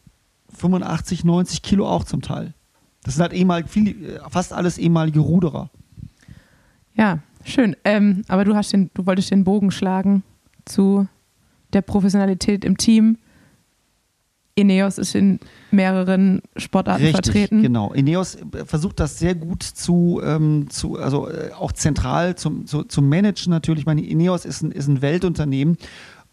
[0.54, 2.54] 85, 90 Kilo auch zum Teil.
[3.02, 5.70] Das sind halt ehemalig, viel, fast alles ehemalige Ruderer.
[6.94, 7.76] Ja, schön.
[7.84, 10.22] Ähm, aber du hast den, du wolltest den Bogen schlagen
[10.64, 11.06] zu
[11.72, 13.18] der Professionalität im Team
[14.56, 17.62] Ineos ist in mehreren Sportarten Richtig, vertreten.
[17.62, 17.92] Genau.
[17.92, 22.84] Ineos äh, versucht das sehr gut zu, ähm, zu also äh, auch zentral zum, zu,
[22.84, 23.80] zu managen natürlich.
[23.80, 25.76] Ich meine, Ineos ist ein, ist ein Weltunternehmen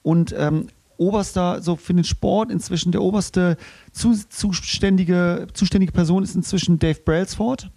[0.03, 3.57] und ähm, oberster, so für den Sport inzwischen der oberste
[3.91, 7.71] zu, zuständige, zuständige Person ist inzwischen Dave Brailsford,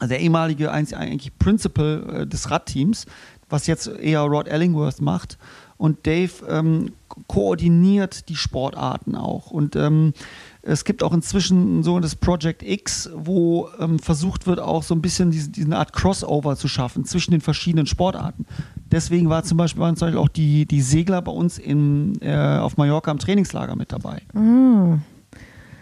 [0.00, 3.06] also der ehemalige eigentlich Principal äh, des Radteams
[3.50, 5.36] was jetzt eher Rod Ellingworth macht.
[5.76, 6.92] Und Dave ähm,
[7.26, 9.50] koordiniert die Sportarten auch.
[9.50, 10.12] Und ähm,
[10.60, 15.00] es gibt auch inzwischen so das Project X, wo ähm, versucht wird, auch so ein
[15.00, 18.44] bisschen diese, diese Art Crossover zu schaffen zwischen den verschiedenen Sportarten.
[18.92, 22.58] Deswegen war zum Beispiel, waren zum Beispiel auch die, die Segler bei uns in, äh,
[22.58, 24.20] auf Mallorca im Trainingslager mit dabei.
[24.34, 24.98] Ah.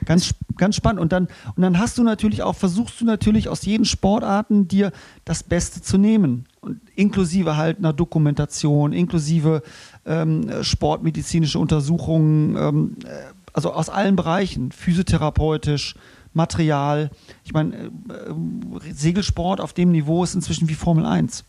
[0.09, 1.03] Ganz, ganz spannend.
[1.03, 4.91] Und dann, und dann hast du natürlich auch, versuchst du natürlich aus jeden Sportarten dir
[5.27, 6.47] das Beste zu nehmen.
[6.63, 9.63] Und inklusive halt einer Dokumentation, inklusive
[10.07, 13.09] ähm, sportmedizinische Untersuchungen, ähm, äh,
[13.53, 15.95] also aus allen Bereichen, physiotherapeutisch,
[16.33, 17.11] Material.
[17.45, 21.45] Ich meine, äh, äh, Segelsport auf dem Niveau ist inzwischen wie Formel 1.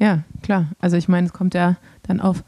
[0.00, 0.66] Ja, klar.
[0.80, 2.42] Also ich meine, es kommt ja dann auf,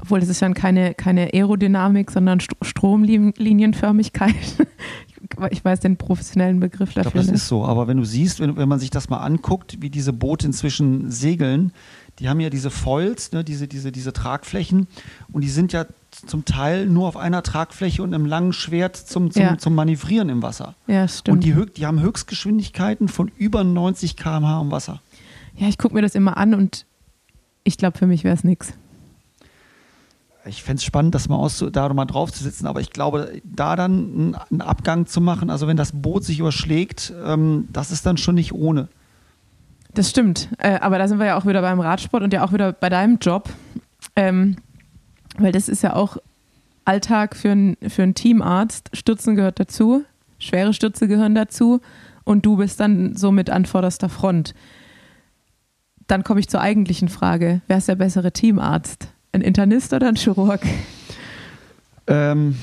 [0.00, 4.34] obwohl es ist dann keine, keine Aerodynamik, sondern St Stromlinienförmigkeit.
[5.50, 7.06] ich weiß den professionellen Begriff dafür.
[7.08, 7.64] Ich glaube, das ist so.
[7.64, 11.10] Aber wenn du siehst, wenn, wenn man sich das mal anguckt, wie diese Boote inzwischen
[11.10, 11.72] segeln,
[12.18, 14.88] die haben ja diese Foils, ne, diese, diese, diese Tragflächen
[15.32, 15.86] und die sind ja
[16.26, 19.58] zum Teil nur auf einer Tragfläche und einem langen Schwert zum, zum, Ja.
[19.58, 20.74] zum Manövrieren im Wasser.
[20.86, 21.36] Ja, stimmt.
[21.36, 25.00] Und die, die haben Höchstgeschwindigkeiten von über 90 km/h im Wasser.
[25.56, 26.86] ja, ich gucke mir das immer an und
[27.62, 28.72] ich glaube, für mich wäre es nichts.
[30.44, 33.40] Ich fände es spannend, das mal aus, da mal drauf zu sitzen, aber ich glaube,
[33.44, 37.90] da dann einen- einen Abgang zu machen, also wenn das Boot sich überschlägt, ähm, das
[37.90, 38.88] ist dann schon nicht ohne.
[39.94, 40.48] Das stimmt.
[40.58, 42.88] Äh, aber da sind wir ja auch wieder beim Radsport und ja auch wieder bei
[42.88, 43.48] deinem Job.
[44.16, 44.56] Ähm,
[45.38, 46.16] weil das ist ja auch
[46.84, 48.90] Alltag für, ein, für einen Teamarzt.
[48.94, 50.04] Stürzen gehört dazu,
[50.38, 51.80] schwere Stürze gehören dazu
[52.24, 54.54] und du bist dann somit an vorderster Front.
[56.06, 57.60] Dann komme ich zur eigentlichen Frage.
[57.66, 59.08] Wer ist der bessere Teamarzt?
[59.32, 60.60] Ein Internist oder ein Chirurg?
[62.06, 62.56] Ähm,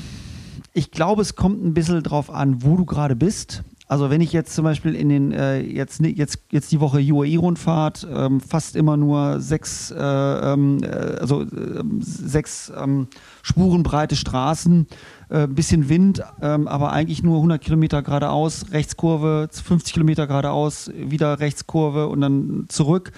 [0.74, 3.64] ich glaube, es kommt ein bisschen drauf an, wo du gerade bist.
[3.88, 8.08] Also wenn ich jetzt zum Beispiel in den äh, jetzt, jetzt jetzt die Woche UAE-Rundfahrt
[8.12, 13.08] ähm, fast immer nur sechs äh, ähm, äh, also ähm, sechs ähm,
[13.44, 14.88] spurenbreite Straßen,
[15.30, 22.08] äh, bisschen Wind, aber eigentlich nur 100 Kilometer geradeaus, Rechtskurve, 50 Kilometer geradeaus, wieder Rechtskurve
[22.08, 23.12] und dann zurück,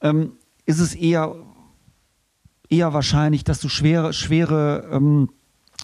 [0.00, 0.32] ähm,
[0.66, 1.36] ist es eher
[2.74, 5.30] eher wahrscheinlich, dass du schwere schwere ähm,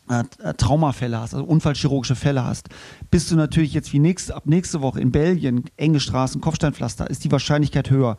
[0.08, 2.68] äh, äh, Traumafälle hast, also unfallchirurgische Fälle hast,
[3.10, 7.24] bist du natürlich jetzt wie nächst, ab nächste Woche in Belgien, enge Straßen, Kopfsteinpflaster, ist
[7.24, 8.16] die Wahrscheinlichkeit höher.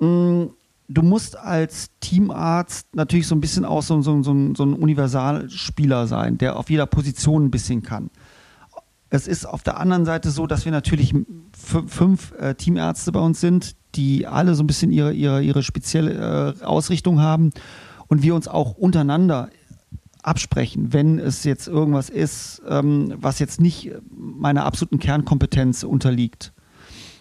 [0.00, 0.46] Mm,
[0.86, 6.06] Du musst als Teamarzt natürlich so ein bisschen auch so, so, so, so ein Universalspieler
[6.06, 8.10] sein, der auf jeder Position ein bisschen kann.
[9.14, 11.14] Es ist auf der anderen Seite so, dass wir natürlich
[11.52, 16.56] fünf äh, Teamärzte bei uns sind, die alle so ein bisschen ihre, ihre, ihre spezielle
[16.60, 17.50] äh, Ausrichtung haben
[18.08, 19.50] und wir uns auch untereinander
[20.24, 26.52] absprechen, wenn es jetzt irgendwas ist, ähm, was jetzt nicht meiner absoluten Kernkompetenz unterliegt.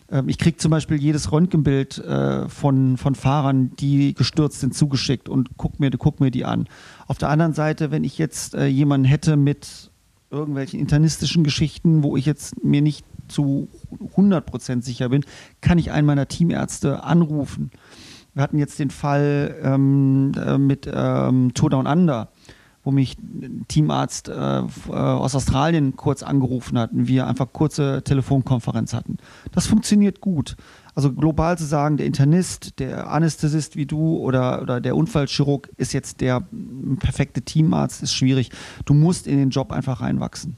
[0.10, 5.30] Ähm, ich kriege zum Beispiel jedes Röntgenbild äh, von, von Fahrern, die gestürzt sind, zugeschickt
[5.30, 6.68] und guck mir, guck mir die an.
[7.06, 9.92] Auf der anderen Seite, wenn ich jetzt äh, jemanden hätte mit
[10.34, 13.70] irgendwelchen internistischen Geschichten, wo ich jetzt mir nicht zu
[14.18, 15.24] 100% sicher bin,
[15.62, 17.72] kann ich einen meiner Teamärzte anrufen.
[18.34, 22.30] Wir hatten jetzt den Fall ähm, äh, mit ähm, Tour Down Under,
[22.84, 28.02] wo mich ein Teamarzt äh, äh, aus Australien kurz angerufen hat und wir einfach kurze
[28.04, 29.18] Telefonkonferenz hatten.
[29.52, 30.58] Das funktioniert gut.
[30.96, 35.94] Also global zu sagen, der Internist, der Anästhesist wie du oder, oder der Unfallchirurg ist
[35.94, 36.44] jetzt der
[37.00, 38.52] perfekte Teamarzt, ist schwierig.
[38.86, 40.56] Du musst in den Job einfach reinwachsen.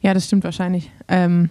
[0.00, 0.92] Ja, das stimmt wahrscheinlich.
[1.08, 1.50] Ähm,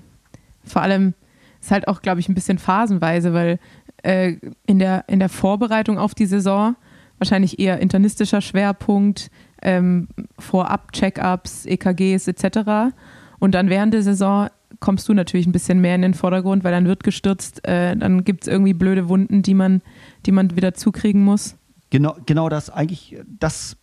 [0.63, 1.13] vor allem
[1.59, 3.59] ist halt auch, glaube ich, ein bisschen phasenweise, weil
[4.03, 6.75] äh, in, der, in der Vorbereitung auf die Saison
[7.17, 10.07] wahrscheinlich eher internistischer Schwerpunkt, ähm,
[10.39, 12.93] Vorab-Check-ups, EKGs etc.
[13.39, 16.71] Und dann während der Saison kommst du natürlich ein bisschen mehr in den Vordergrund, weil
[16.71, 19.81] dann wird gestürzt, äh, dann gibt es irgendwie blöde Wunden, die man,
[20.25, 21.55] die man wieder zukriegen muss.
[21.89, 23.77] Genau, genau das eigentlich, das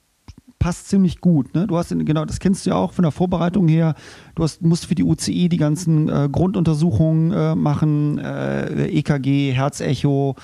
[0.65, 1.55] passt ziemlich gut.
[1.55, 1.67] Ne?
[1.67, 3.95] Du hast genau, das kennst du ja auch von der Vorbereitung her.
[4.35, 10.37] Du hast, musst für die UCI die ganzen äh, Grunduntersuchungen äh, machen, äh, EKG, Herzecho,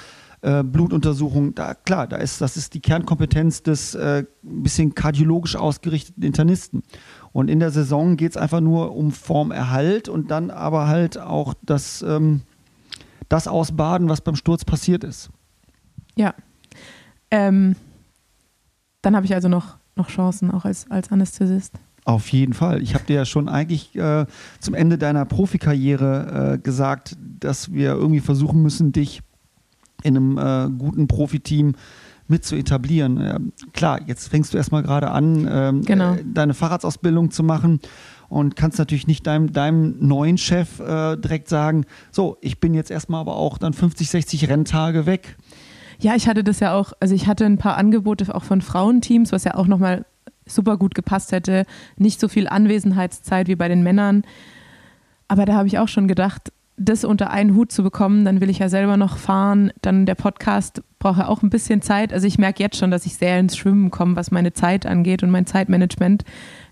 [0.43, 1.55] äh, Blutuntersuchung.
[1.55, 6.83] Da klar, da ist das ist die Kernkompetenz des äh, bisschen kardiologisch ausgerichteten Internisten.
[7.33, 11.55] Und in der Saison geht es einfach nur um Formerhalt und dann aber halt auch
[11.63, 12.43] das, ähm,
[13.29, 15.31] das Ausbaden, was beim Sturz passiert ist.
[16.17, 16.35] Ja.
[17.31, 17.77] Ähm,
[19.03, 21.75] dann habe ich also noch, noch Chancen, auch als, als Anästhesist.
[22.05, 22.83] Auf jeden Fall.
[22.83, 24.27] Ich habe dir ja schon eigentlich äh,
[24.59, 29.23] zum Ende deiner Profikarriere äh, gesagt, dass wir irgendwie versuchen müssen, dich
[30.03, 31.75] in einem äh, guten Profiteam
[32.31, 33.21] mit zu etablieren.
[33.21, 36.15] Ähm, klar, jetzt fängst du erstmal gerade an, ähm, Genau.
[36.15, 37.81] äh, deine Fahrradsausbildung zu machen.
[38.29, 42.93] und kannst natürlich nicht deinem, deinem neuen Chef äh, direkt sagen, so, ich bin jetzt
[42.93, 45.37] erstmal aber auch dann 50, 60 Renntage weg.
[45.99, 49.33] Ja, ich hatte das ja auch, also ich hatte ein paar Angebote auch von Frauenteams,
[49.33, 50.07] was ja auch nochmal
[50.47, 51.65] super gut gepasst hätte.
[51.97, 54.23] Nicht so viel Anwesenheitszeit wie bei den Männern.
[55.27, 58.49] Aber da habe ich auch schon gedacht, das unter einen Hut zu bekommen, dann will
[58.49, 59.73] ich ja selber noch fahren.
[59.83, 62.13] Dann der Podcast braucht ja auch ein bisschen Zeit.
[62.13, 65.25] Also ich merke jetzt schon, dass ich sehr ins Schwimmen komme, was meine Zeit angeht
[65.25, 66.25] und mein Zeitmanagement.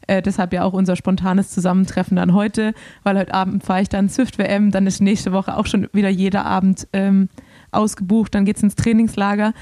[0.06, 4.08] Äh, deshalb ja auch unser spontanes Zusammentreffen dann heute, weil heute Abend fahre ich dann
[4.08, 7.28] Swift WM, dann ist nächste Woche auch schon wieder jeder Abend ähm,
[7.72, 9.52] ausgebucht, dann geht es ins Trainingslager.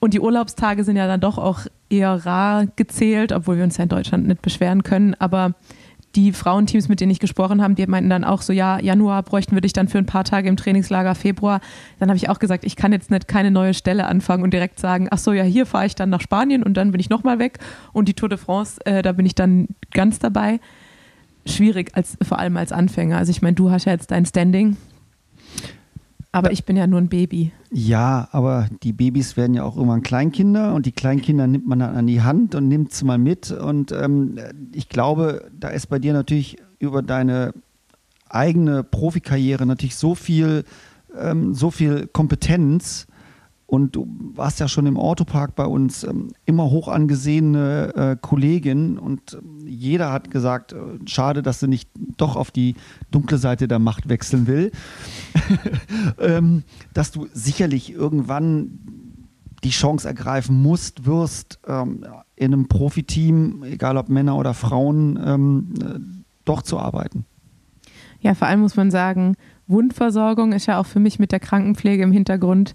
[0.00, 3.82] Und die Urlaubstage sind ja dann doch auch eher rar gezählt, obwohl wir uns ja
[3.82, 5.14] in Deutschland nicht beschweren können.
[5.18, 5.54] Aber
[6.16, 9.54] die Frauenteams, mit denen ich gesprochen habe, die meinten dann auch so, ja, Januar bräuchten
[9.54, 11.60] wir dich dann für ein paar Tage im Trainingslager, Februar.
[11.98, 14.80] Dann habe ich auch gesagt, ich kann jetzt nicht keine neue Stelle anfangen und direkt
[14.80, 17.38] sagen, ach so, ja, hier fahre ich dann nach Spanien und dann bin ich nochmal
[17.38, 17.58] weg.
[17.92, 20.58] Und die Tour de France, äh, da bin ich dann ganz dabei.
[21.46, 23.16] Schwierig, als, vor allem als Anfänger.
[23.16, 24.76] Also ich meine, du hast ja jetzt dein Standing,
[26.32, 27.52] aber ich bin ja nur ein Baby.
[27.72, 31.96] Ja, aber die Babys werden ja auch irgendwann Kleinkinder und die Kleinkinder nimmt man dann
[31.96, 33.50] an die Hand und nimmt sie mal mit.
[33.50, 34.38] Und ähm,
[34.72, 37.52] ich glaube, da ist bei dir natürlich über deine
[38.28, 40.64] eigene Profikarriere natürlich so viel,
[41.18, 43.06] ähm, so viel Kompetenz,
[43.70, 48.98] und du warst ja schon im Autopark bei uns ähm, immer hoch angesehene äh, Kollegin
[48.98, 52.74] und ähm, jeder hat gesagt, äh, schade, dass sie nicht doch auf die
[53.12, 54.72] dunkle Seite der Macht wechseln will.
[56.18, 58.80] ähm, dass du sicherlich irgendwann
[59.62, 62.04] die Chance ergreifen musst, wirst, ähm,
[62.34, 66.00] in einem Profiteam, egal ob Männer oder Frauen, ähm, äh,
[66.44, 67.24] doch zu arbeiten.
[68.20, 69.36] Ja, vor allem muss man sagen,
[69.68, 72.74] Wundversorgung ist ja auch für mich mit der Krankenpflege im Hintergrund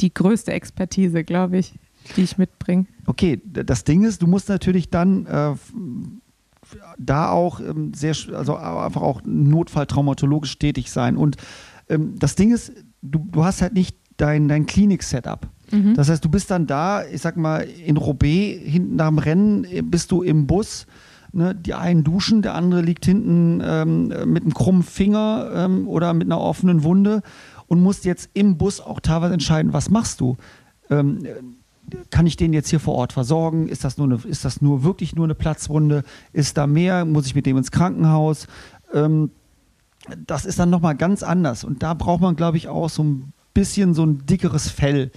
[0.00, 1.74] die größte Expertise, glaube ich,
[2.16, 2.86] die ich mitbringe.
[3.06, 5.54] Okay, das Ding ist, du musst natürlich dann äh,
[6.98, 11.16] da auch ähm, sehr, also einfach auch notfalltraumatologisch tätig sein.
[11.16, 11.36] Und
[11.88, 15.48] ähm, das Ding ist, du, du hast halt nicht dein, dein Klinik-Setup.
[15.70, 15.94] Mhm.
[15.94, 19.64] Das heißt, du bist dann da, ich sag mal, in Roubaix, hinten nach dem Rennen
[19.64, 20.86] äh, bist du im Bus.
[21.32, 26.14] Ne, die einen duschen, der andere liegt hinten ähm, mit einem krummen Finger ähm, oder
[26.14, 27.20] mit einer offenen Wunde
[27.68, 30.36] und musst jetzt im Bus auch teilweise entscheiden, was machst du?
[30.90, 31.26] Ähm,
[32.10, 33.68] kann ich den jetzt hier vor Ort versorgen?
[33.68, 36.02] Ist das, nur eine, ist das nur wirklich nur eine Platzwunde?
[36.32, 37.04] Ist da mehr?
[37.04, 38.46] Muss ich mit dem ins Krankenhaus?
[38.92, 39.30] Ähm,
[40.26, 41.64] das ist dann nochmal ganz anders.
[41.64, 45.10] Und da braucht man, glaube ich, auch so ein bisschen so ein dickeres Fell,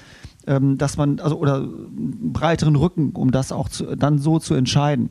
[0.48, 4.54] ähm, dass man, also oder einen breiteren Rücken, um das auch zu, dann so zu
[4.54, 5.10] entscheiden.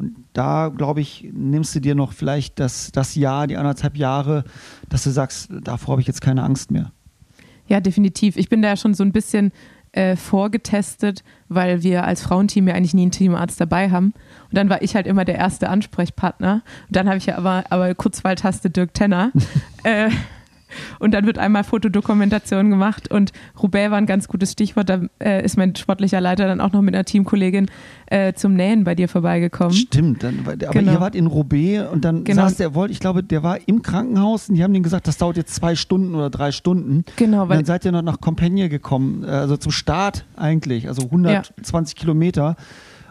[0.00, 4.44] Und da, glaube ich, nimmst du dir noch vielleicht das, das Jahr, die anderthalb Jahre,
[4.88, 6.90] dass du sagst, davor habe ich jetzt keine Angst mehr.
[7.68, 8.38] Ja, definitiv.
[8.38, 9.52] Ich bin da ja schon so ein bisschen
[9.92, 14.14] äh, vorgetestet, weil wir als Frauenteam ja eigentlich nie einen Teamarzt dabei haben.
[14.48, 16.62] Und dann war ich halt immer der erste Ansprechpartner.
[16.86, 19.32] Und dann habe ich ja aber, aber Kurzwahltaste Dirk Tenner.
[19.84, 20.08] äh,
[20.98, 24.88] und dann wird einmal Fotodokumentation gemacht und Roubaix war ein ganz gutes Stichwort.
[24.88, 27.66] Da äh, ist mein sportlicher Leiter dann auch noch mit einer Teamkollegin
[28.06, 29.72] äh, zum Nähen bei dir vorbeigekommen.
[29.72, 30.92] Stimmt, dann, aber genau.
[30.92, 32.42] ihr wart in Roubaix und dann genau.
[32.42, 35.36] saß der, ich glaube, der war im Krankenhaus und die haben denen gesagt, das dauert
[35.36, 37.04] jetzt zwei Stunden oder drei Stunden.
[37.16, 37.42] Genau.
[37.42, 42.00] Und dann seid ihr noch nach Compagnie gekommen, also zum Start eigentlich, also 120 ja.
[42.00, 42.56] Kilometer.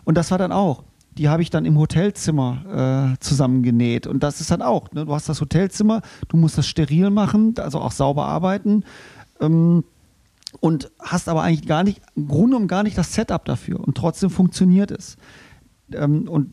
[0.05, 0.83] Und das war dann auch
[1.17, 4.07] die habe ich dann im Hotelzimmer äh, zusammengenäht.
[4.07, 5.05] Und das ist dann auch, ne?
[5.05, 8.83] du hast das Hotelzimmer, du musst das steril machen, also auch sauber arbeiten.
[9.41, 9.83] Ähm,
[10.61, 13.79] und hast aber eigentlich gar nicht, im Grunde genommen gar nicht das Setup dafür.
[13.79, 15.17] Und trotzdem funktioniert es.
[15.93, 16.51] Ähm, und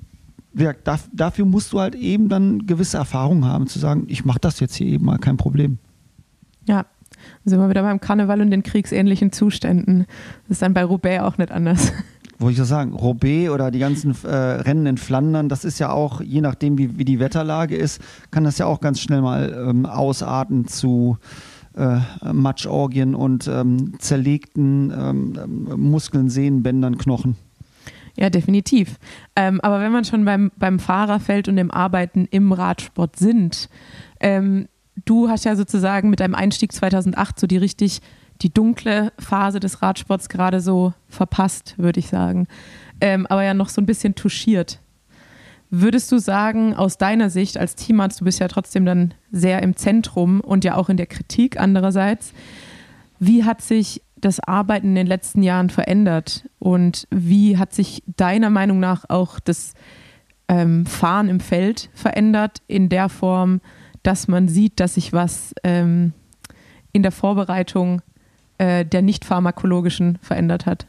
[0.54, 0.72] ja,
[1.12, 4.74] dafür musst du halt eben dann gewisse Erfahrungen haben, zu sagen, ich mache das jetzt
[4.74, 5.78] hier eben mal, kein Problem.
[6.66, 6.86] Ja,
[7.44, 10.06] sind wir wieder beim Karneval und den kriegsähnlichen Zuständen.
[10.44, 11.92] Das ist dann bei Roubaix auch nicht anders
[12.38, 15.90] wollte ich so sagen, Roubaix oder die ganzen äh, Rennen in Flandern, das ist ja
[15.90, 19.66] auch, je nachdem wie, wie die Wetterlage ist, kann das ja auch ganz schnell mal
[19.68, 21.18] ähm, ausarten zu
[21.76, 21.98] äh,
[22.32, 27.36] Matschorgien und ähm, zerlegten ähm, Muskeln, Sehnen, Bändern, Knochen.
[28.16, 28.96] Ja, definitiv.
[29.34, 33.68] Ähm, aber wenn man schon beim, beim Fahrerfeld und dem Arbeiten im Radsport sind,
[34.20, 34.68] ähm,
[35.04, 38.00] du hast ja sozusagen mit deinem Einstieg 2008 so die richtig
[38.42, 42.46] die dunkle Phase des Radsports gerade so verpasst, würde ich sagen.
[43.00, 44.80] Ähm, aber ja noch so ein bisschen touchiert.
[45.70, 49.76] Würdest du sagen, aus deiner Sicht als Teamarzt, du bist ja trotzdem dann sehr im
[49.76, 52.32] Zentrum und ja auch in der Kritik andererseits,
[53.18, 58.50] wie hat sich das Arbeiten in den letzten Jahren verändert und wie hat sich deiner
[58.50, 59.74] Meinung nach auch das
[60.48, 63.60] ähm, Fahren im Feld verändert in der Form,
[64.02, 66.12] dass man sieht, dass sich was ähm,
[66.92, 68.02] in der Vorbereitung
[68.58, 70.86] äh, der nicht pharmakologischen verändert hat?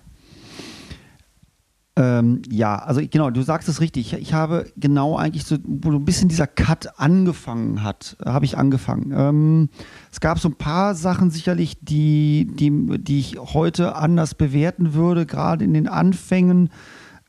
[1.98, 4.14] Ähm, ja, also genau, du sagst es richtig.
[4.14, 8.56] Ich, ich, habe genau eigentlich so, wo ein bisschen dieser Cut angefangen hat, habe ich
[8.56, 9.12] angefangen.
[9.16, 9.70] Ähm,
[10.12, 15.26] es gab so ein paar Sachen sicherlich, die, die, die ich heute anders bewerten würde,
[15.26, 16.70] gerade in den Anfängen.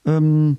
[0.04, 0.58] Ähm,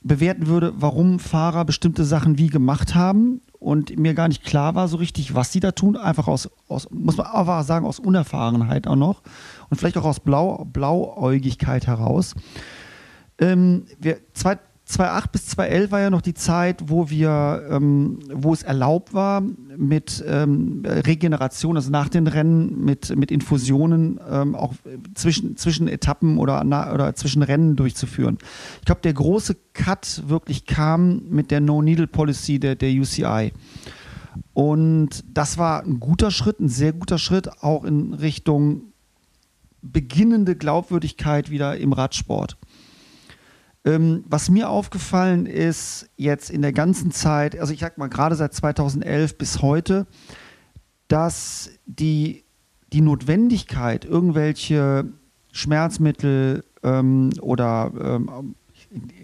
[0.00, 4.88] bewerten würde, warum Fahrer bestimmte Sachen wie gemacht haben und mir gar nicht klar war
[4.88, 5.96] so richtig, was sie da tun.
[5.96, 9.22] Einfach aus, aus muss man einfach sagen, aus Unerfahrenheit auch noch
[9.70, 12.34] und vielleicht auch aus Blau, Blauäugigkeit heraus.
[13.38, 14.58] Ähm, wir, zwei,
[14.92, 19.42] 2008 bis 2011 war ja noch die Zeit, wo wir, ähm, wo es erlaubt war,
[19.76, 24.74] mit ähm, Regeneration, also nach den Rennen, mit, mit Infusionen ähm, auch
[25.14, 28.36] zwischen, zwischen Etappen oder, na, oder zwischen Rennen durchzuführen.
[28.80, 33.52] Ich glaube, der große Cut wirklich kam mit der No-Needle-Policy der, der UCI.
[34.52, 38.92] Und das war ein guter Schritt, ein sehr guter Schritt, auch in Richtung
[39.80, 42.56] beginnende Glaubwürdigkeit wieder im Radsport.
[43.84, 48.36] Ähm, was mir aufgefallen ist, jetzt in der ganzen Zeit, also ich sag mal gerade
[48.36, 50.06] seit 2011 bis heute,
[51.08, 52.44] dass die,
[52.92, 55.06] die Notwendigkeit, irgendwelche
[55.50, 58.54] Schmerzmittel ähm, oder ähm,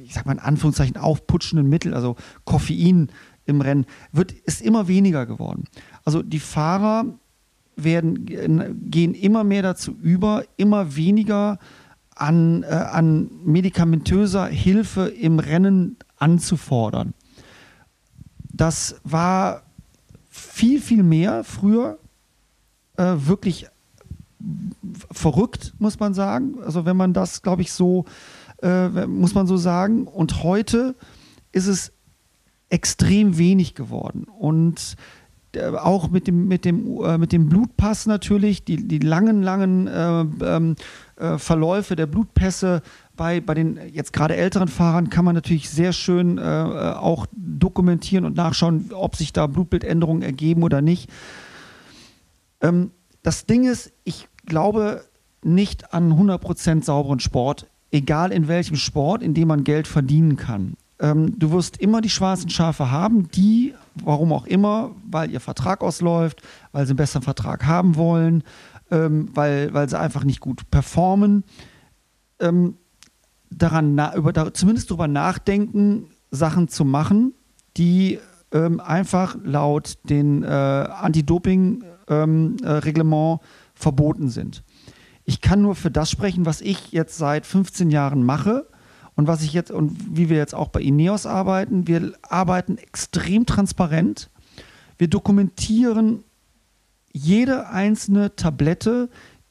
[0.02, 3.11] ich sag mal in Anführungszeichen aufputschenden Mittel, also Koffein
[3.46, 5.64] im Rennen, wird, ist immer weniger geworden.
[6.04, 7.04] Also die Fahrer
[7.76, 8.26] werden,
[8.90, 11.59] gehen immer mehr dazu über, immer weniger
[12.18, 17.14] an, äh, an medikamentöser Hilfe im Rennen anzufordern.
[18.52, 19.62] Das war
[20.28, 21.98] viel, viel mehr früher
[22.96, 23.68] äh, wirklich
[25.12, 26.56] verrückt, muss man sagen.
[26.64, 28.04] Also wenn man das, glaube ich, so,
[28.62, 30.06] äh, muss man so sagen.
[30.06, 30.94] Und heute
[31.52, 31.92] ist es
[32.68, 34.24] extrem wenig geworden.
[34.24, 34.96] Und
[35.54, 40.76] äh, auch mit dem, mit dem, äh, mit dem Blutpass natürlich, die, die langen, langen
[41.18, 42.82] äh, Verläufe der Blutpässe
[43.16, 47.26] bei, bei den jetzt gerade älteren Fahrern kann man natürlich sehr schön äh, äh, auch
[47.32, 51.10] dokumentieren und nachschauen, ob sich da Blutbildänderungen ergeben oder nicht.
[52.60, 52.92] Ähm,
[53.22, 55.04] das Ding ist, ich glaube
[55.42, 60.74] nicht an 100% sauberen Sport, egal in welchem Sport, in dem man Geld verdienen kann.
[61.00, 65.80] Ähm, du wirst immer die schwarzen Schafe haben, die, warum auch immer, weil ihr Vertrag
[65.80, 66.42] ausläuft,
[66.72, 68.42] weil sie einen besseren Vertrag haben wollen,
[68.91, 71.45] ähm, weil, weil sie einfach nicht gut performen,
[72.41, 72.76] ähm,
[73.51, 77.32] daran na, über, da, zumindest darüber nachdenken, Sachen zu machen,
[77.76, 78.18] die
[78.53, 84.62] ähm, einfach laut den äh, Anti-Doping-Reglement ähm, äh, verboten sind.
[85.24, 88.68] Ich kann nur für das sprechen, was ich jetzt seit 15 Jahren mache
[89.14, 93.45] und was ich jetzt und wie wir jetzt auch bei Ineos arbeiten, wir arbeiten extrem
[93.47, 94.30] transparent.
[94.97, 96.24] Wir dokumentieren
[97.12, 99.09] jede einzelne Tablette,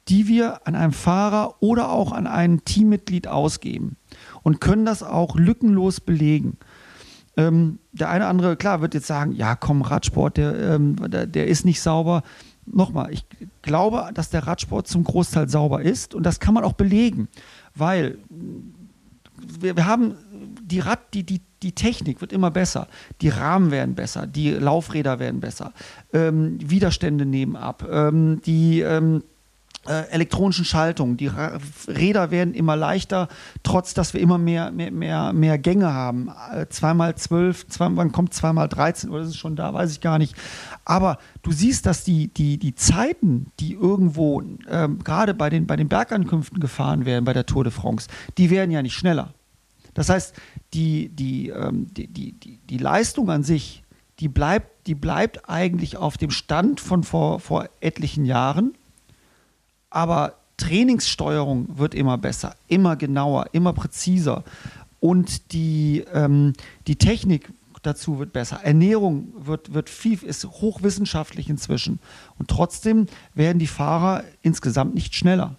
[0.07, 3.97] die wir an einem Fahrer oder auch an ein Teammitglied ausgeben
[4.43, 6.57] und können das auch lückenlos belegen.
[7.35, 11.27] Ähm, der eine oder andere, klar, wird jetzt sagen, ja komm, Radsport, der, ähm, der,
[11.27, 12.23] der ist nicht sauber.
[12.65, 13.25] Nochmal, ich
[13.61, 17.27] glaube, dass der Radsport zum Großteil sauber ist und das kann man auch belegen,
[17.75, 18.17] weil
[19.61, 20.15] wir, wir haben
[20.67, 22.87] die Rad, die, die, die Technik wird immer besser.
[23.21, 25.73] Die Rahmen werden besser, die Laufräder werden besser,
[26.13, 29.23] ähm, Widerstände nehmen ab, ähm, die ähm,
[29.87, 31.57] äh, elektronischen Schaltungen, die Ra
[31.87, 33.29] Räder werden immer leichter,
[33.63, 36.29] trotz dass wir immer mehr, mehr, mehr, mehr Gänge haben.
[36.53, 40.01] Äh, zweimal zwölf, zwei, wann kommt zweimal 13 oder ist es schon da, weiß ich
[40.01, 40.35] gar nicht.
[40.83, 45.75] Aber du siehst, dass die, die, die Zeiten, die irgendwo ähm, gerade bei den, bei
[45.75, 49.33] den Bergankünften gefahren werden, bei der Tour de France, die werden ja nicht schneller.
[49.97, 50.35] Das heißt,
[50.75, 53.83] die, die, ähm, die, die, die, die Leistung an sich,
[54.19, 58.75] die bleibt, die bleibt eigentlich auf dem Stand von vor, vor etlichen Jahren,
[59.89, 64.43] aber Trainingssteuerung wird immer besser, immer genauer, immer präziser
[64.99, 66.53] und die, ähm,
[66.85, 68.59] die Technik dazu wird besser.
[68.63, 71.97] Ernährung wird, wird viel, ist hochwissenschaftlich inzwischen.
[72.37, 75.55] Und trotzdem werden die Fahrer insgesamt nicht schneller.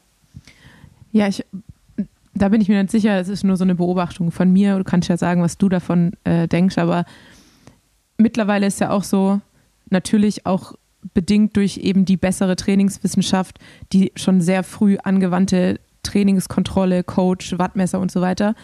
[1.11, 1.45] Ja, ich
[2.39, 4.79] da bin ich mir nicht sicher, es ist nur so eine Beobachtung von mir.
[4.79, 7.05] Du kannst ja sagen, was du davon äh, denkst, aber
[8.17, 9.41] mittlerweile ist ja auch so,
[9.91, 10.75] natürlich auch
[11.15, 13.59] bedingt durch eben die bessere Trainingswissenschaft,
[13.93, 18.55] die schon sehr früh angewandte Trainingskontrolle, Coach, Wattmesser und so weiter,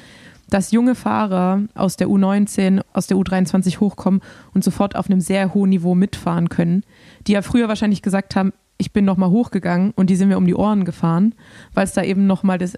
[0.51, 4.21] dass junge Fahrer aus der U19, aus der U23 hochkommen
[4.53, 6.85] und sofort auf einem sehr hohen Niveau mitfahren können,
[7.27, 10.47] die ja früher wahrscheinlich gesagt haben, ich bin nochmal hochgegangen und die sind mir um
[10.47, 11.35] die Ohren gefahren,
[11.75, 12.77] weil es da eben nochmal das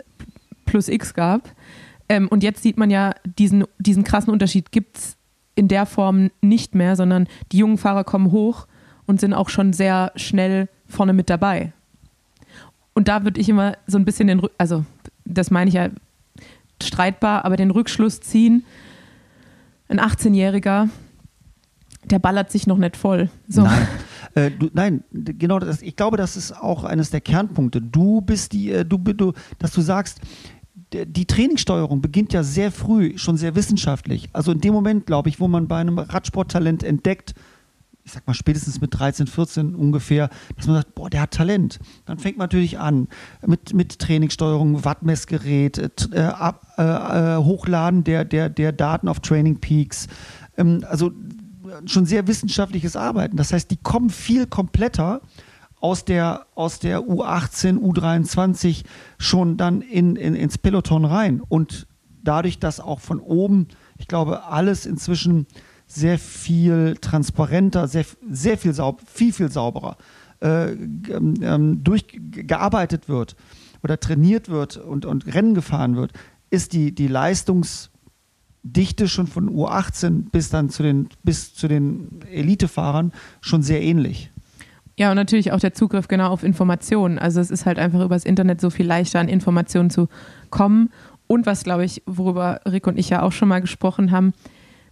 [0.66, 1.50] plus X gab.
[2.08, 5.16] Ähm, und jetzt sieht man ja, diesen, diesen krassen Unterschied gibt es
[5.54, 8.66] in der Form nicht mehr, sondern die jungen Fahrer kommen hoch
[9.06, 11.72] und sind auch schon sehr schnell vorne mit dabei.
[12.94, 14.84] Und da würde ich immer so ein bisschen den, also
[15.24, 15.88] das meine ich ja,
[16.82, 18.64] streitbar, aber den Rückschluss ziehen,
[19.88, 20.88] ein 18-Jähriger,
[22.04, 23.30] der ballert sich noch nicht voll.
[23.48, 23.62] So.
[23.62, 23.88] Nein.
[24.34, 25.80] Äh, du, nein, genau das.
[25.80, 27.80] Ich glaube, das ist auch eines der Kernpunkte.
[27.80, 30.20] Du bist die, äh, du, du, dass du sagst,
[31.04, 34.28] die Trainingssteuerung beginnt ja sehr früh, schon sehr wissenschaftlich.
[34.32, 37.34] Also in dem Moment, glaube ich, wo man bei einem Radsporttalent entdeckt,
[38.04, 41.80] ich sag mal spätestens mit 13, 14 ungefähr, dass man sagt, boah, der hat Talent.
[42.04, 43.08] Dann fängt man natürlich an
[43.44, 46.32] mit, mit Trainingssteuerung, Wattmessgerät, äh,
[46.78, 50.06] äh, äh, Hochladen der, der, der Daten auf Training Peaks.
[50.56, 51.10] Ähm, also
[51.86, 53.36] schon sehr wissenschaftliches Arbeiten.
[53.36, 55.20] Das heißt, die kommen viel kompletter
[55.80, 58.84] aus der, aus der U18, U23
[59.18, 61.40] schon dann in, in, ins Peloton rein.
[61.40, 61.86] Und
[62.22, 63.68] dadurch, dass auch von oben,
[63.98, 65.46] ich glaube, alles inzwischen
[65.86, 69.96] sehr viel transparenter, sehr, sehr viel, saub, viel, viel sauberer
[70.40, 73.36] äh, ähm, durchgearbeitet wird
[73.82, 76.12] oder trainiert wird und, und Rennen gefahren wird,
[76.50, 83.12] ist die, die Leistungsdichte schon von U18 bis dann zu den, bis zu den Elitefahrern
[83.40, 84.32] schon sehr ähnlich.
[84.98, 87.18] Ja, und natürlich auch der Zugriff genau auf Informationen.
[87.18, 90.08] Also es ist halt einfach übers Internet so viel leichter an Informationen zu
[90.50, 90.90] kommen.
[91.26, 94.32] Und was, glaube ich, worüber Rick und ich ja auch schon mal gesprochen haben,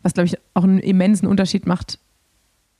[0.03, 1.99] was, glaube ich, auch einen immensen Unterschied macht,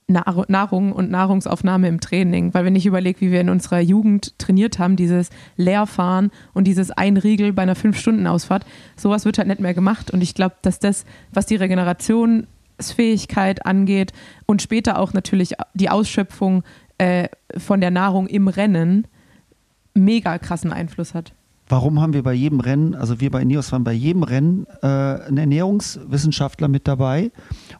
[0.07, 2.53] Nahrung und Nahrungsaufnahme im Training.
[2.53, 6.91] Weil wenn ich überlege, wie wir in unserer Jugend trainiert haben, dieses Leerfahren und dieses
[6.91, 10.11] Einriegel bei einer Fünf-Stunden-Ausfahrt, sowas wird halt nicht mehr gemacht.
[10.11, 14.13] Und ich glaube, dass das, was die Regenerationsfähigkeit angeht
[14.45, 16.61] und später auch natürlich die Ausschöpfung
[16.97, 17.27] äh,
[17.57, 19.07] von der Nahrung im Rennen,
[19.93, 21.33] mega krassen Einfluss hat.
[21.67, 24.87] Warum haben wir bei jedem Rennen, also wir bei Ineos waren bei jedem Rennen äh,
[24.87, 27.31] einen Ernährungswissenschaftler mit dabei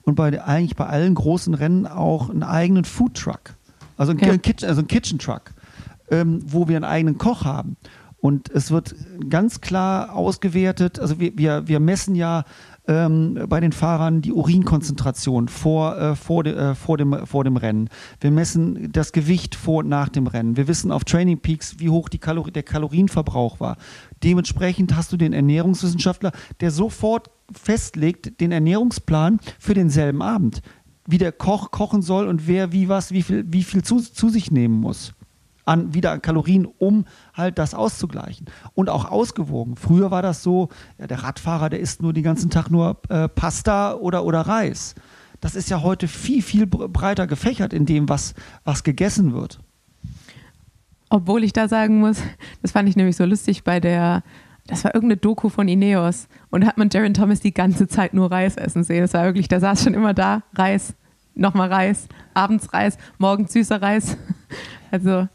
[0.01, 3.55] und bei eigentlich bei allen großen Rennen auch einen eigenen Food Truck,
[3.95, 4.37] also ein, ja.
[4.37, 5.53] Kitchen, also ein Kitchen Truck,
[6.09, 7.77] ähm, wo wir einen eigenen Koch haben.
[8.17, 8.95] Und es wird
[9.29, 12.43] ganz klar ausgewertet, also wir, wir, wir messen ja
[12.87, 17.57] ähm, bei den Fahrern die Urinkonzentration vor, äh, vor, de, äh, vor, dem, vor dem
[17.57, 17.89] Rennen.
[18.19, 20.57] Wir messen das Gewicht vor und nach dem Rennen.
[20.57, 23.77] Wir wissen auf Training Peaks, wie hoch die Kalori der Kalorienverbrauch war.
[24.23, 30.61] Dementsprechend hast du den Ernährungswissenschaftler, der sofort festlegt den Ernährungsplan für denselben Abend.
[31.07, 34.29] Wie der Koch kochen soll und wer wie was, wie viel, wie viel zu, zu
[34.29, 35.14] sich nehmen muss
[35.65, 38.47] an wieder an Kalorien, um halt das auszugleichen.
[38.73, 39.75] Und auch ausgewogen.
[39.75, 43.27] Früher war das so, ja, der Radfahrer, der isst nur den ganzen Tag nur äh,
[43.27, 44.95] Pasta oder, oder Reis.
[45.41, 49.59] Das ist ja heute viel, viel breiter gefächert in dem, was, was gegessen wird.
[51.09, 52.21] Obwohl ich da sagen muss,
[52.61, 54.23] das fand ich nämlich so lustig bei der,
[54.65, 58.13] das war irgendeine Doku von Ineos und da hat man Jaron Thomas die ganze Zeit
[58.13, 59.01] nur Reis essen sehen.
[59.01, 60.95] Das war wirklich, der saß schon immer da, Reis,
[61.35, 64.17] nochmal Reis, abends Reis, morgens süßer Reis.
[64.91, 65.27] Also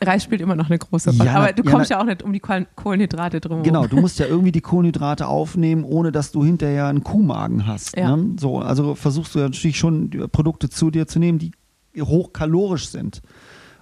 [0.00, 1.24] Reis spielt immer noch eine große Rolle.
[1.24, 3.62] Ja, aber du kommst ja, ja, auch nicht um die Kohlenhydrate drum.
[3.62, 7.96] Genau, du musst ja irgendwie die Kohlenhydrate aufnehmen, ohne dass du hinterher einen Kuhmagen hast.
[7.96, 8.16] Ja.
[8.16, 8.36] Ne?
[8.38, 11.52] So, also versuchst du natürlich schon Produkte zu dir zu nehmen, die
[11.98, 13.22] hochkalorisch sind.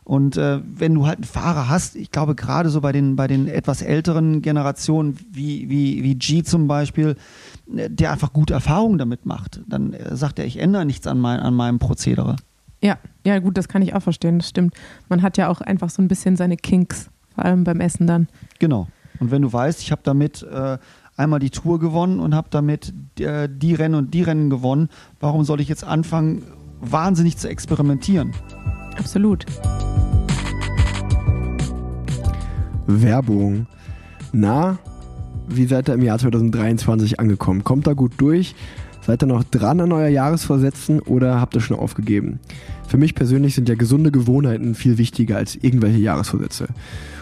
[0.04, 3.26] Und äh, wenn du halt einen Fahrer hast, ich glaube gerade so bei den, bei
[3.26, 7.16] den etwas älteren Generationen, wie, wie, wie G zum Beispiel,
[7.74, 11.18] äh, der einfach gute Erfahrungen damit macht, dann äh, sagt er, ich ändere nichts an,
[11.18, 12.36] mein, an meinem Prozedere.
[12.84, 14.74] Ja, ja, gut, das kann ich auch verstehen, das stimmt.
[15.08, 18.28] Man hat ja auch einfach so ein bisschen seine Kinks, vor allem beim Essen dann.
[18.58, 18.88] Genau.
[19.20, 20.76] Und wenn du weißt, ich habe damit äh,
[21.16, 25.44] einmal die Tour gewonnen und habe damit äh, die Rennen und die Rennen gewonnen, warum
[25.44, 26.42] soll ich jetzt anfangen,
[26.82, 28.32] wahnsinnig zu experimentieren?
[28.98, 29.46] Absolut.
[32.86, 33.66] Werbung.
[34.32, 34.76] Na,
[35.48, 37.64] wie seid ihr im Jahr 2023 angekommen?
[37.64, 38.54] Kommt da gut durch?
[39.06, 42.40] Seid ihr noch dran an euer Jahresvorsätzen oder habt ihr schon aufgegeben?
[42.88, 46.68] Für mich persönlich sind ja gesunde Gewohnheiten viel wichtiger als irgendwelche Jahresvorsätze.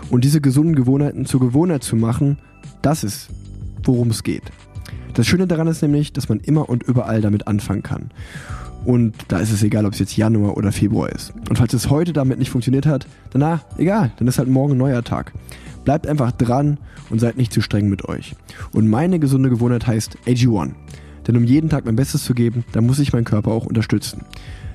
[0.08, 2.38] Und diese gesunden Gewohnheiten zur Gewohnheit zu machen,
[2.82, 3.30] das ist,
[3.82, 4.44] worum es geht.
[5.14, 8.10] Das Schöne daran ist nämlich, dass man immer und überall damit anfangen kann.
[8.84, 11.32] Und da ist es egal, ob es jetzt Januar oder Februar ist.
[11.48, 14.78] Und falls es heute damit nicht funktioniert hat, danach, egal, dann ist halt morgen ein
[14.78, 15.32] neuer Tag.
[15.84, 16.78] Bleibt einfach dran
[17.10, 18.36] und seid nicht zu streng mit euch.
[18.72, 20.72] Und meine gesunde Gewohnheit heißt AG1.
[21.26, 24.24] Denn um jeden Tag mein Bestes zu geben, da muss ich meinen Körper auch unterstützen.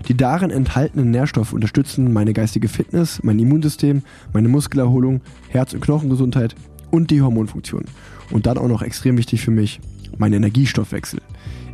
[0.08, 6.56] Die darin enthaltenen Nährstoffe unterstützen meine geistige Fitness, mein Immunsystem, meine Muskelerholung, Herz- und Knochengesundheit
[6.92, 7.86] und die Hormonfunktion.
[8.32, 9.80] Und dann auch noch extrem wichtig für mich,
[10.18, 11.20] mein Energiestoffwechsel.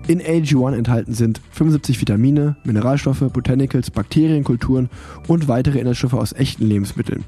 [0.05, 4.89] In AG1 enthalten sind 75 Vitamine, Mineralstoffe, Botanicals, Bakterienkulturen
[5.27, 7.23] und weitere Inhaltsstoffe aus echten Lebensmitteln.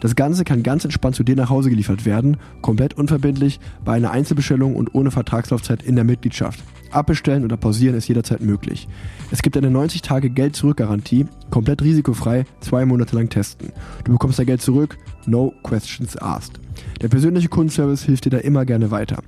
[0.00, 4.10] Das Ganze kann ganz entspannt zu dir nach Hause geliefert werden, komplett unverbindlich, bei einer
[4.10, 6.64] Einzelbestellung und ohne Vertragslaufzeit in der Mitgliedschaft.
[6.94, 8.88] Abbestellen oder pausieren ist jederzeit möglich.
[9.30, 13.72] Es gibt eine 90-Tage-Geld-Zurück-Garantie, komplett risikofrei, zwei Monate lang testen.
[14.04, 16.60] Du bekommst dein Geld zurück, no questions asked.
[17.00, 19.22] Der persönliche Kundenservice hilft dir da immer gerne weiter.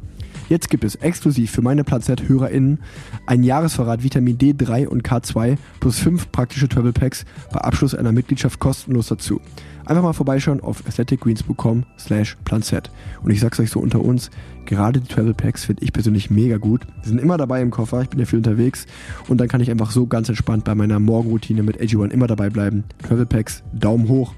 [0.48, 2.78] Jetzt gibt es exklusiv für meine Platz-HörerInnen
[3.26, 8.60] ein Jahresverrat Vitamin D3 und K2 plus 5 praktische Travel Packs bei Abschluss einer Mitgliedschaft
[8.60, 9.40] kostenlos dazu.
[9.86, 12.90] Einfach mal vorbeischauen auf athleticgreens.com slash planset.
[13.22, 14.30] Und ich sag's euch so unter uns,
[14.66, 16.86] gerade die Travel Packs finde ich persönlich mega gut.
[17.04, 18.86] Die sind immer dabei im Koffer, ich bin ja viel unterwegs
[19.28, 22.50] und dann kann ich einfach so ganz entspannt bei meiner Morgenroutine mit AG1 immer dabei
[22.50, 22.84] bleiben.
[23.06, 24.34] Travel Packs, Daumen hoch.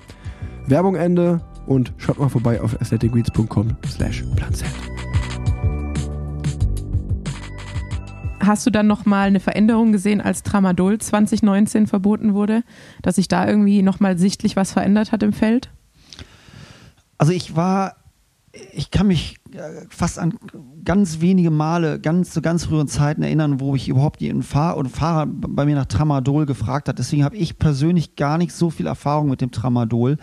[0.67, 4.69] Werbung Ende und schaut mal vorbei auf athleticgreens.com slash planset.
[8.49, 12.63] Hast du dann nochmal eine Veränderung gesehen, als Tramadol 2019 verboten wurde,
[13.03, 15.69] dass sich da irgendwie nochmal sichtlich was verändert hat im Feld?
[17.19, 17.97] Also ich war,
[18.73, 20.39] ich kann mich äh, fast an
[20.83, 24.89] ganz wenige Male, ganz zu ganz früheren Zeiten erinnern, wo ich überhaupt jeden Fahr oder
[24.89, 26.99] Fahrer bei mir nach Tramadol gefragt hat.
[26.99, 30.17] Deswegen habe ich persönlich gar nicht so viel Erfahrung mit dem Tramadol.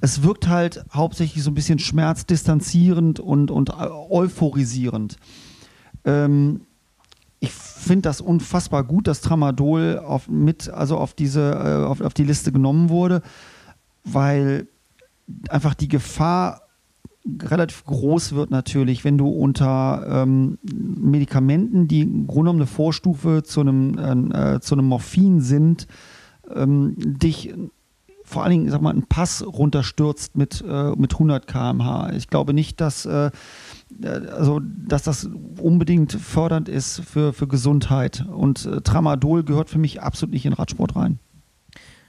[0.00, 5.16] Es wirkt halt hauptsächlich so ein bisschen schmerzdistanzierend und, und äh, euphorisierend.
[6.04, 6.60] Ähm,
[7.44, 12.14] ich finde das unfassbar gut, dass Tramadol auf, mit, also auf diese, äh, auf, auf
[12.14, 13.22] die Liste genommen wurde,
[14.04, 14.66] weil
[15.48, 16.62] einfach die Gefahr
[17.42, 23.42] relativ groß wird natürlich, wenn du unter ähm, Medikamenten, die im Grunde genommen eine Vorstufe
[23.42, 25.86] zu einem, äh, zu einem Morphin sind,
[26.54, 27.54] ähm, dich
[28.24, 32.12] vor allen Dingen, sag mal, einen Pass runterstürzt mit, äh, mit 100 km/h.
[32.14, 33.30] Ich glaube nicht, dass äh,
[34.02, 35.28] also dass das
[35.60, 38.24] unbedingt fördernd ist für, für Gesundheit.
[38.26, 41.18] Und äh, Tramadol gehört für mich absolut nicht in Radsport rein.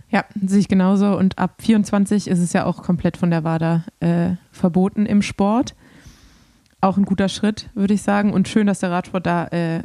[0.09, 1.17] Ja, sehe ich genauso.
[1.17, 5.75] Und ab 24 ist es ja auch komplett von der WADA äh, verboten im Sport.
[6.81, 8.31] Auch ein guter Schritt, würde ich sagen.
[8.31, 9.83] Und schön, dass der Radsport da äh,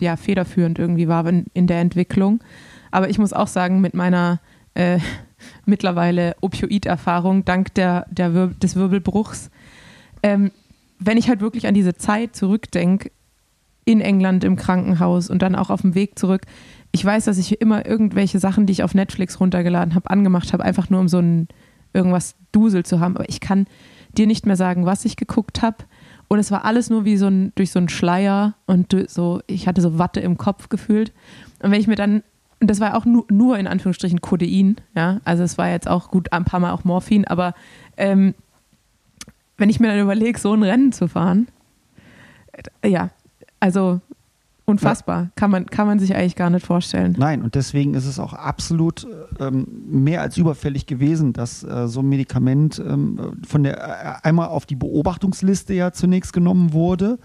[0.00, 2.42] ja, federführend irgendwie war in, in, der Entwicklung.
[2.90, 4.40] Aber ich muss auch sagen, mit meiner
[4.74, 4.98] äh,
[5.66, 9.50] mittlerweile Opioid-Erfahrung, dank der, der Wir des Wirbelbruchs,
[10.22, 10.50] ähm,
[11.04, 13.10] wenn ich halt wirklich an diese Zeit zurückdenke,
[13.84, 16.42] in England im Krankenhaus und dann auch auf dem Weg zurück,
[16.92, 20.64] ich weiß, dass ich immer irgendwelche Sachen, die ich auf Netflix runtergeladen habe, angemacht habe,
[20.64, 21.48] einfach nur um so ein
[21.92, 23.16] irgendwas Dusel zu haben.
[23.16, 23.66] Aber ich kann
[24.16, 25.78] dir nicht mehr sagen, was ich geguckt habe.
[26.28, 29.68] Und es war alles nur wie so ein, durch so einen Schleier und so, ich
[29.68, 31.12] hatte so Watte im Kopf gefühlt.
[31.62, 32.22] Und wenn ich mir dann,
[32.60, 36.10] und das war auch nur, nur in Anführungsstrichen Codein, ja, also es war jetzt auch
[36.10, 37.54] gut ein paar Mal auch Morphin, aber
[37.96, 38.34] ähm,
[39.56, 41.48] wenn ich mir dann überlege, so ein Rennen zu fahren,
[42.82, 43.10] äh, ja,
[43.60, 44.00] also
[44.66, 45.22] unfassbar.
[45.22, 45.30] Ja.
[45.36, 47.14] Kann, man, kann man sich eigentlich gar nicht vorstellen.
[47.18, 49.06] Nein, und deswegen ist es auch absolut
[49.38, 53.78] ähm, mehr als überfällig gewesen, dass äh, so ein Medikament ähm, von der
[54.22, 57.18] äh, einmal auf die Beobachtungsliste ja zunächst genommen wurde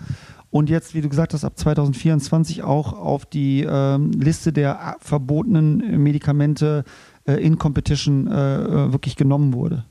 [0.51, 4.93] und jetzt, wie du gesagt hast, ab 2024 auch auf die ähm, Liste der äh,
[4.99, 6.83] verbotenen Medikamente
[7.25, 9.85] äh, in Competition äh, wirklich genommen wurde.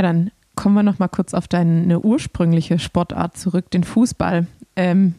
[0.00, 4.46] Ja, dann kommen wir noch mal kurz auf deine ursprüngliche Sportart zurück, den Fußball.
[4.74, 5.16] Ähm,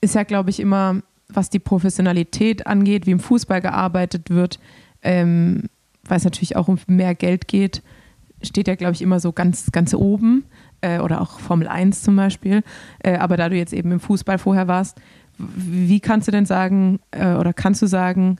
[0.00, 4.60] ist ja, glaube ich, immer, was die Professionalität angeht, wie im Fußball gearbeitet wird,
[5.02, 5.64] ähm,
[6.04, 7.82] weil es natürlich auch um mehr Geld geht,
[8.42, 10.44] steht ja, glaube ich, immer so ganz, ganz oben
[10.82, 12.62] äh, oder auch Formel 1 zum Beispiel.
[13.00, 15.00] Äh, aber da du jetzt eben im Fußball vorher warst,
[15.36, 18.36] wie kannst du denn sagen äh, oder kannst du sagen,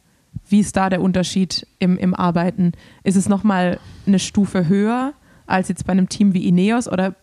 [0.48, 2.70] wie ist da der Unterschied im, im Arbeiten?
[3.02, 5.14] Ist es nochmal eine Stufe höher?
[5.52, 7.14] Als jetzt bei einem Team wie Ineos oder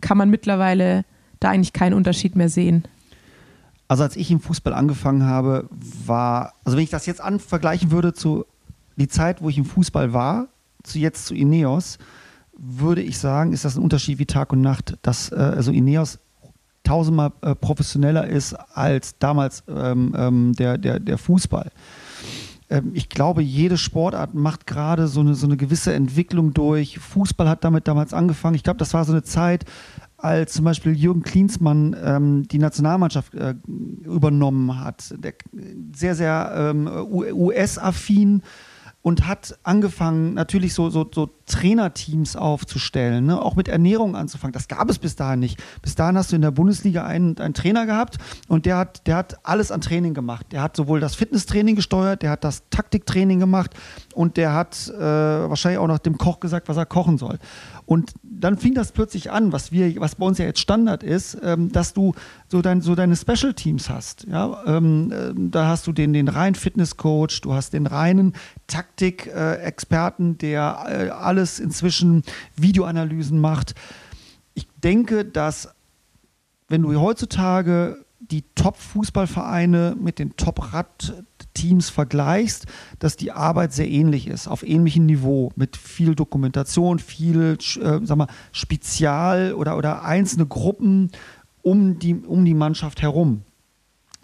[0.00, 1.04] kann man mittlerweile
[1.40, 2.84] da eigentlich keinen Unterschied mehr sehen?
[3.88, 5.68] Also als ich im Fußball angefangen habe,
[6.06, 8.44] war, also wenn ich das jetzt an vergleichen würde zu
[8.96, 10.48] die Zeit, wo ich im Fußball war,
[10.82, 11.98] zu jetzt zu Ineos,
[12.56, 16.18] würde ich sagen, ist das ein Unterschied wie Tag und Nacht, dass äh, also Ineos
[16.84, 21.70] tausendmal äh, professioneller ist als damals ähm, ähm, der, der, der Fußball.
[22.70, 26.98] Ähm, ich glaube, jede Sportart macht gerade so eine, so eine gewisse Entwicklung durch.
[26.98, 28.56] Fußball hat damit damals angefangen.
[28.56, 29.64] Ich glaube, das war so eine Zeit,
[30.16, 33.54] als zum Beispiel Jürgen Klinsmann ähm, die Nationalmannschaft äh,
[34.04, 35.14] übernommen hat.
[35.18, 35.34] Der,
[35.94, 38.42] sehr, sehr ähm, US-affin
[39.04, 43.38] und hat angefangen, natürlich so, so, so Trainerteams aufzustellen, ne?
[43.38, 44.54] auch mit Ernährung anzufangen.
[44.54, 45.62] Das gab es bis dahin nicht.
[45.82, 48.16] Bis dahin hast du in der Bundesliga einen, einen Trainer gehabt
[48.48, 50.46] und der hat, der hat alles an Training gemacht.
[50.52, 53.72] Der hat sowohl das Fitnesstraining gesteuert, der hat das Taktiktraining gemacht
[54.14, 57.38] und der hat äh, wahrscheinlich auch noch dem Koch gesagt, was er kochen soll.
[57.86, 61.36] Und dann fing das plötzlich an, was wir, was bei uns ja jetzt Standard ist,
[61.42, 62.14] ähm, dass du
[62.48, 64.26] so, dein, so deine Special Teams hast.
[64.28, 64.62] Ja?
[64.66, 68.34] Ähm, äh, da hast du den, den reinen Fitnesscoach, du hast den reinen
[68.66, 72.22] Taktik-Experten, äh, der äh, alles inzwischen
[72.56, 73.74] Videoanalysen macht.
[74.54, 75.68] Ich denke, dass
[76.68, 81.24] wenn du heutzutage die Top-Fußballvereine mit den Top-Rad
[81.54, 82.66] Teams vergleichst,
[82.98, 88.16] dass die Arbeit sehr ähnlich ist, auf ähnlichem Niveau, mit viel Dokumentation, viel äh, sag
[88.16, 91.10] mal, Spezial- oder, oder einzelne Gruppen
[91.62, 93.42] um die, um die Mannschaft herum.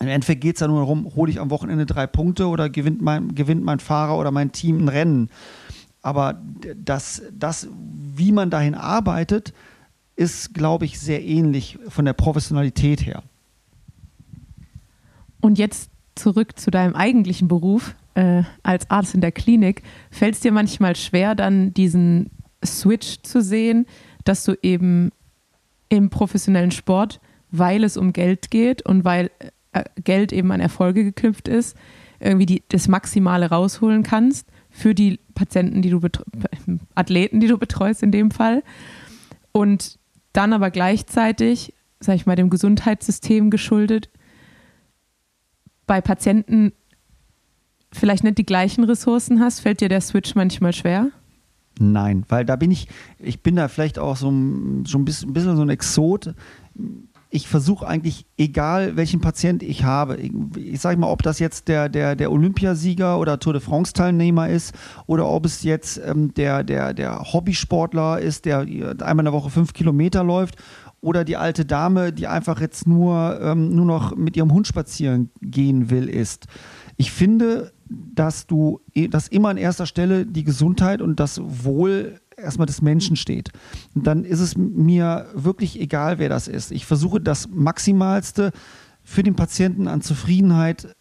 [0.01, 3.03] Im Endeffekt geht es ja nur darum, hole ich am Wochenende drei Punkte oder gewinnt
[3.03, 5.31] mein, gewinnt mein Fahrer oder mein Team ein Rennen.
[6.03, 6.41] Aber
[6.77, 7.69] das, das,
[8.15, 9.53] wie man dahin arbeitet,
[10.17, 13.23] ist, glaube ich, sehr ähnlich von der Professionalität her.
[15.41, 15.91] Und jetzt
[16.21, 19.83] zurück zu deinem eigentlichen Beruf äh, als Arzt in der Klinik.
[20.11, 22.31] Fällt es dir manchmal schwer, dann diesen
[22.65, 23.87] Switch zu sehen,
[24.25, 25.11] dass du eben
[25.89, 29.31] im professionellen Sport, weil es um Geld geht und weil
[29.73, 31.77] äh, Geld eben an Erfolge geknüpft ist,
[32.21, 36.01] irgendwie die, das Maximale rausholen kannst für die Patienten, die du
[36.95, 38.63] Athleten, die du betreust in dem Fall.
[39.53, 39.99] Und
[40.33, 44.11] dann aber gleichzeitig, sag ich mal, dem Gesundheitssystem geschuldet,
[45.91, 46.73] bei Patienten
[47.91, 51.09] vielleicht nicht die gleichen Ressourcen hast, fällt dir der Switch manchmal schwer?
[51.81, 52.87] Nein, weil da bin ich,
[53.19, 54.29] ich bin da vielleicht auch so,
[54.87, 56.33] so ein, bisschen, ein bisschen so ein Exot
[57.33, 61.69] ich versuche eigentlich, egal welchen Patient ich habe, ich, ich sage mal, ob das jetzt
[61.69, 64.75] der, der, der Olympiasieger oder Tour de France-Teilnehmer ist
[65.07, 69.51] oder ob es jetzt ähm, der, der, der Hobbysportler ist, der einmal in der Woche
[69.51, 70.57] fünf Kilometer läuft
[71.01, 75.31] oder die alte Dame, die einfach jetzt nur, ähm, nur noch mit ihrem Hund spazieren
[75.41, 76.47] gehen will, ist.
[76.97, 82.67] Ich finde, dass du, dass immer an erster Stelle die Gesundheit und das Wohl erstmal
[82.67, 83.51] des Menschen steht.
[83.95, 86.71] Und dann ist es mir wirklich egal, wer das ist.
[86.71, 88.53] Ich versuche das Maximalste
[89.03, 90.95] für den Patienten an Zufriedenheit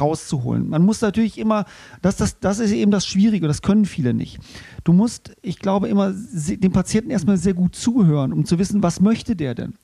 [0.00, 0.68] rauszuholen.
[0.68, 1.64] Man muss natürlich immer,
[2.02, 4.38] das, das, das ist eben das Schwierige, das können viele nicht.
[4.84, 9.00] Du musst, ich glaube, immer dem Patienten erstmal sehr gut zuhören, um zu wissen, was
[9.00, 9.74] möchte der denn?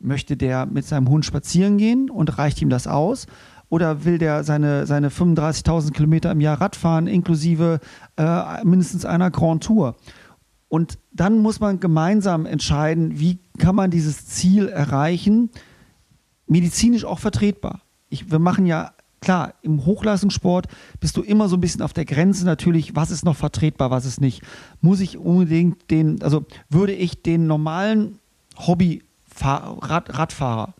[0.00, 3.26] Möchte der mit seinem Hund spazieren gehen und reicht ihm das aus?
[3.68, 7.80] Oder will der seine, seine 35.000 Kilometer im Jahr Radfahren inklusive
[8.16, 9.96] äh, mindestens einer Grand Tour?
[10.68, 15.50] Und dann muss man gemeinsam entscheiden, wie kann man dieses Ziel erreichen,
[16.46, 17.82] medizinisch auch vertretbar.
[18.08, 18.92] Ich, wir machen ja,
[19.24, 20.68] klar, im Hochleistungssport
[21.00, 24.04] bist du immer so ein bisschen auf der Grenze natürlich, was ist noch vertretbar, was
[24.04, 24.42] ist nicht.
[24.80, 28.18] Muss ich unbedingt den, also würde ich den normalen
[28.56, 30.74] Hobby-Radfahrer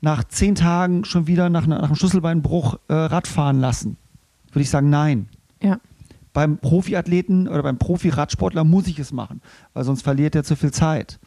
[0.00, 3.98] nach zehn Tagen schon wieder nach, nach einem Schlüsselbeinbruch äh, Radfahren lassen?
[4.52, 5.28] Würde ich sagen, nein.
[5.62, 5.78] Ja
[6.32, 9.40] beim Profiathleten oder beim Profi-Radsportler muss ich es machen,
[9.72, 11.18] weil sonst verliert er zu viel Zeit.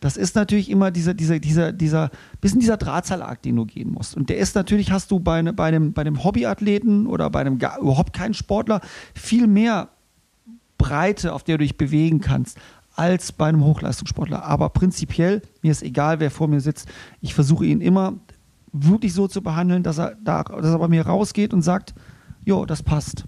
[0.00, 4.16] Das ist natürlich immer dieser, dieser, dieser, dieser, bisschen dieser Drahtseilakt, den du gehen musst.
[4.16, 7.40] Und der ist natürlich, hast du bei, ne, bei, einem, bei einem Hobbyathleten oder bei
[7.40, 8.80] einem überhaupt keinen Sportler
[9.14, 9.88] viel mehr
[10.78, 12.58] Breite, auf der du dich bewegen kannst,
[12.94, 14.44] als bei einem Hochleistungssportler.
[14.44, 16.88] Aber prinzipiell, mir ist egal, wer vor mir sitzt,
[17.20, 18.14] ich versuche ihn immer
[18.72, 21.94] wirklich so zu behandeln, dass er, da, dass er bei mir rausgeht und sagt,
[22.44, 23.24] jo, das passt.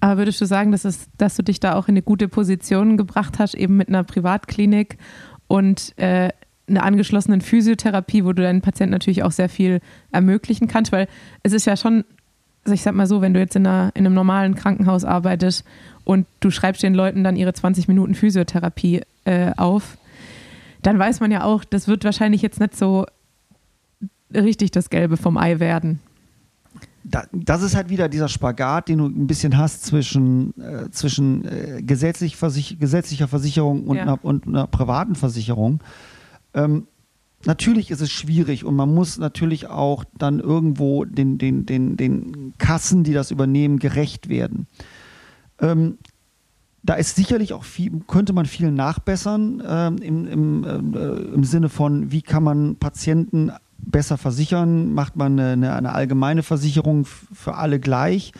[0.00, 2.96] Aber würdest du sagen, dass, es, dass du dich da auch in eine gute Position
[2.96, 4.98] gebracht hast, eben mit einer Privatklinik
[5.48, 6.30] und äh,
[6.68, 9.80] einer angeschlossenen Physiotherapie, wo du deinen Patienten natürlich auch sehr viel
[10.10, 10.92] ermöglichen kannst?
[10.92, 11.08] Weil
[11.42, 12.04] es ist ja schon,
[12.64, 15.64] also ich sag mal so, wenn du jetzt in, einer, in einem normalen Krankenhaus arbeitest
[16.04, 19.96] und du schreibst den Leuten dann ihre 20 Minuten Physiotherapie äh, auf,
[20.82, 23.06] dann weiß man ja auch, das wird wahrscheinlich jetzt nicht so
[24.34, 26.00] richtig das Gelbe vom Ei werden
[27.08, 31.82] das ist halt wieder dieser Spagat, den du ein bisschen hast zwischen, äh, zwischen äh,
[31.82, 34.02] gesetzlich versich gesetzlicher Versicherung und, ja.
[34.02, 35.80] einer, und einer privaten Versicherung.
[36.54, 36.88] Ähm,
[37.44, 42.54] natürlich ist es schwierig und man muss natürlich auch dann irgendwo den, den, den, den
[42.58, 44.66] Kassen, die das übernehmen, gerecht werden.
[45.60, 45.98] Ähm,
[46.82, 51.68] da ist sicherlich auch viel, könnte man viel nachbessern ähm, im, im, äh, im Sinne
[51.68, 54.92] von, wie kann man Patienten besser versichern?
[54.92, 58.32] Macht man eine, eine allgemeine Versicherung für alle gleich?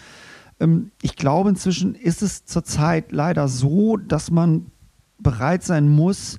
[0.61, 4.67] Ähm, ich glaube, inzwischen ist es zurzeit leider so, dass man
[5.19, 6.39] bereit sein muss,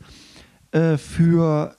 [0.72, 1.78] äh, für,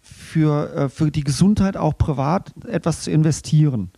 [0.00, 3.90] für, äh, für die Gesundheit auch privat etwas zu investieren.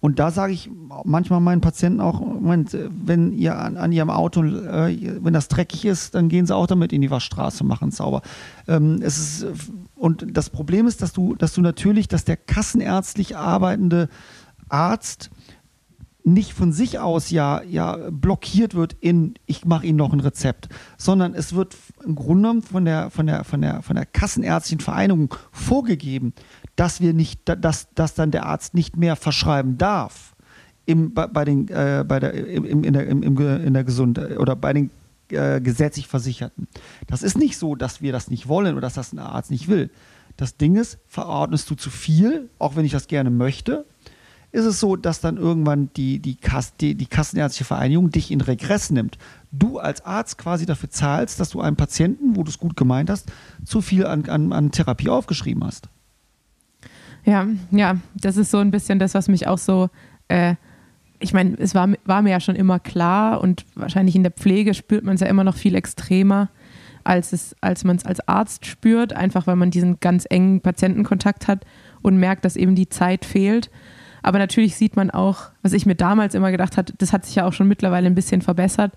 [0.00, 0.70] Und da sage ich
[1.04, 5.84] manchmal meinen Patienten auch, Moment, wenn ihr an, an ihrem Auto, äh, wenn das dreckig
[5.84, 8.22] ist, dann gehen sie auch damit in die Waschstraße, machen sauber.
[8.66, 9.46] Ähm, es ist,
[9.96, 14.08] und das Problem ist, dass du, dass du natürlich, dass der kassenärztlich arbeitende
[14.70, 15.30] Arzt
[16.24, 20.68] nicht von sich aus ja, ja blockiert wird in, ich mache Ihnen noch ein Rezept,
[20.96, 24.80] sondern es wird im Grunde genommen von der, von der, von der, von der Kassenärztlichen
[24.80, 26.32] Vereinigung vorgegeben,
[26.80, 30.34] dass wir nicht, dass, dass dann der Arzt nicht mehr verschreiben darf
[30.86, 34.72] im, bei, den, äh, bei der, im, in der, im, in der Gesundheit oder bei
[34.72, 34.90] den
[35.28, 36.68] äh, gesetzlich Versicherten.
[37.06, 39.68] Das ist nicht so, dass wir das nicht wollen oder dass das ein Arzt nicht
[39.68, 39.90] will.
[40.38, 43.84] Das Ding ist, verordnest du zu viel, auch wenn ich das gerne möchte,
[44.50, 48.40] ist es so, dass dann irgendwann die, die, Kass, die, die Kassenärztliche Vereinigung dich in
[48.40, 49.18] Regress nimmt.
[49.52, 53.10] Du als Arzt quasi dafür zahlst, dass du einem Patienten, wo du es gut gemeint
[53.10, 53.30] hast,
[53.66, 55.90] zu viel an, an, an Therapie aufgeschrieben hast.
[57.24, 59.90] Ja, ja, das ist so ein bisschen das, was mich auch so,
[60.28, 60.54] äh,
[61.18, 64.74] ich meine, es war, war mir ja schon immer klar und wahrscheinlich in der Pflege
[64.74, 66.48] spürt man es ja immer noch viel extremer,
[67.04, 71.64] als, als man es als Arzt spürt, einfach weil man diesen ganz engen Patientenkontakt hat
[72.02, 73.70] und merkt, dass eben die Zeit fehlt.
[74.22, 77.36] Aber natürlich sieht man auch, was ich mir damals immer gedacht habe, das hat sich
[77.36, 78.92] ja auch schon mittlerweile ein bisschen verbessert.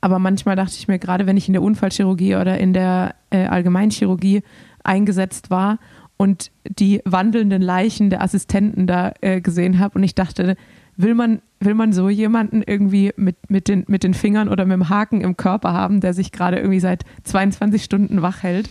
[0.00, 3.46] Aber manchmal dachte ich mir, gerade wenn ich in der Unfallchirurgie oder in der äh,
[3.46, 4.42] Allgemeinchirurgie
[4.82, 5.78] eingesetzt war
[6.16, 10.56] und die wandelnden Leichen der Assistenten da äh, gesehen habe und ich dachte,
[10.96, 14.74] will man, will man so jemanden irgendwie mit, mit, den, mit den Fingern oder mit
[14.74, 18.70] dem Haken im Körper haben, der sich gerade irgendwie seit 22 Stunden wach hält?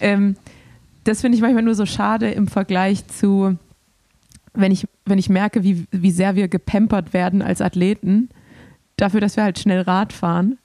[0.00, 0.36] Ähm,
[1.04, 3.56] das finde ich manchmal nur so schade im Vergleich zu,
[4.54, 8.28] wenn ich, wenn ich merke, wie, wie sehr wir gepampert werden als Athleten,
[8.96, 10.58] dafür, dass wir halt schnell Rad fahren.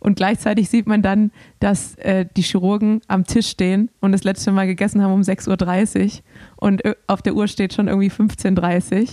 [0.00, 4.52] Und gleichzeitig sieht man dann, dass äh, die Chirurgen am Tisch stehen und das letzte
[4.52, 6.10] Mal gegessen haben um 6.30 Uhr
[6.56, 9.08] und äh, auf der Uhr steht schon irgendwie 15.30 Uhr.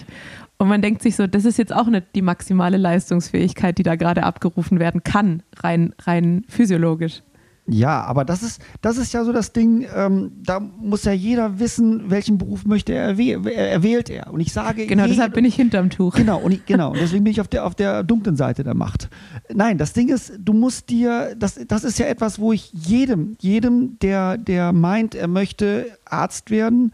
[0.58, 3.96] Und man denkt sich so, das ist jetzt auch nicht die maximale Leistungsfähigkeit, die da
[3.96, 7.22] gerade abgerufen werden kann, rein, rein physiologisch.
[7.66, 11.60] Ja, aber das ist, das ist ja so das Ding, ähm, da muss ja jeder
[11.60, 14.34] wissen, welchen Beruf möchte er, erwählt er.
[14.34, 14.86] Und ich sage.
[14.86, 16.14] Genau, jede, deshalb bin ich hinterm Tuch.
[16.14, 16.94] Genau, und ich, genau.
[16.94, 19.10] Deswegen bin ich auf der, auf der dunklen Seite der Macht.
[19.54, 23.38] Nein, das Ding ist, du musst dir, das, das ist ja etwas, wo ich jedem,
[23.40, 26.92] jedem, der, der meint, er möchte Arzt werden,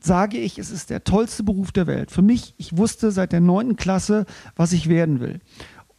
[0.00, 2.10] sage ich, es ist der tollste Beruf der Welt.
[2.10, 4.24] Für mich, ich wusste seit der neunten Klasse,
[4.56, 5.40] was ich werden will.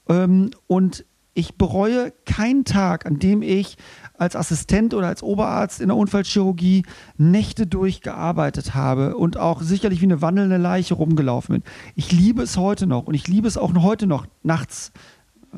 [0.09, 3.77] Ähm, und ich bereue keinen Tag, an dem ich
[4.17, 6.83] als Assistent oder als Oberarzt in der Unfallchirurgie
[7.17, 11.63] Nächte durchgearbeitet habe und auch sicherlich wie eine wandelnde Leiche rumgelaufen bin.
[11.95, 14.91] Ich liebe es heute noch und ich liebe es auch heute noch nachts.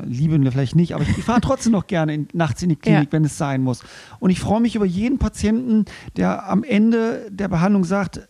[0.03, 3.05] Lieben wir vielleicht nicht, aber ich, fahre trotzdem noch gerne in, nachts in die Klinik,
[3.05, 3.11] ja.
[3.13, 3.81] wenn es sein muss.
[4.19, 5.85] Und ich freue mich über jeden Patienten,
[6.17, 8.27] der am Ende der Behandlung sagt,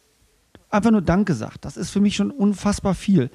[0.70, 1.66] einfach nur Danke sagt.
[1.66, 3.32] Das ist für mich schon unfassbar viel.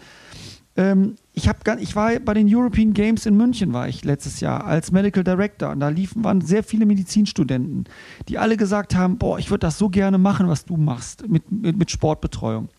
[0.80, 4.64] Ähm, ich, hab, ich war bei den European Games in München, war ich letztes Jahr
[4.64, 5.68] als Medical Director.
[5.68, 7.84] Und da liefen, waren sehr viele Medizinstudenten,
[8.28, 11.52] die alle gesagt haben, boah, ich würde das so gerne machen, was du machst mit,
[11.52, 12.70] mit, mit Sportbetreuung.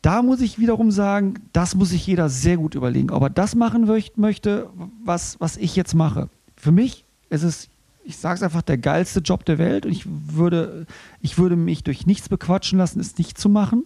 [0.00, 3.56] Da muss ich wiederum sagen, das muss sich jeder sehr gut überlegen, ob er das
[3.56, 4.70] machen möchte,
[5.04, 6.28] was, was ich jetzt mache.
[6.56, 7.68] Für mich ist es,
[8.04, 10.86] ich sage es einfach, der geilste Job der Welt und ich würde,
[11.20, 13.84] ich würde mich durch nichts bequatschen lassen, es nicht zu machen.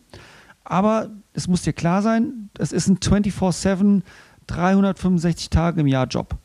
[0.64, 4.02] Aber es muss dir klar sein, es ist ein 24-7,
[4.46, 6.36] 365 Tage im Jahr Job.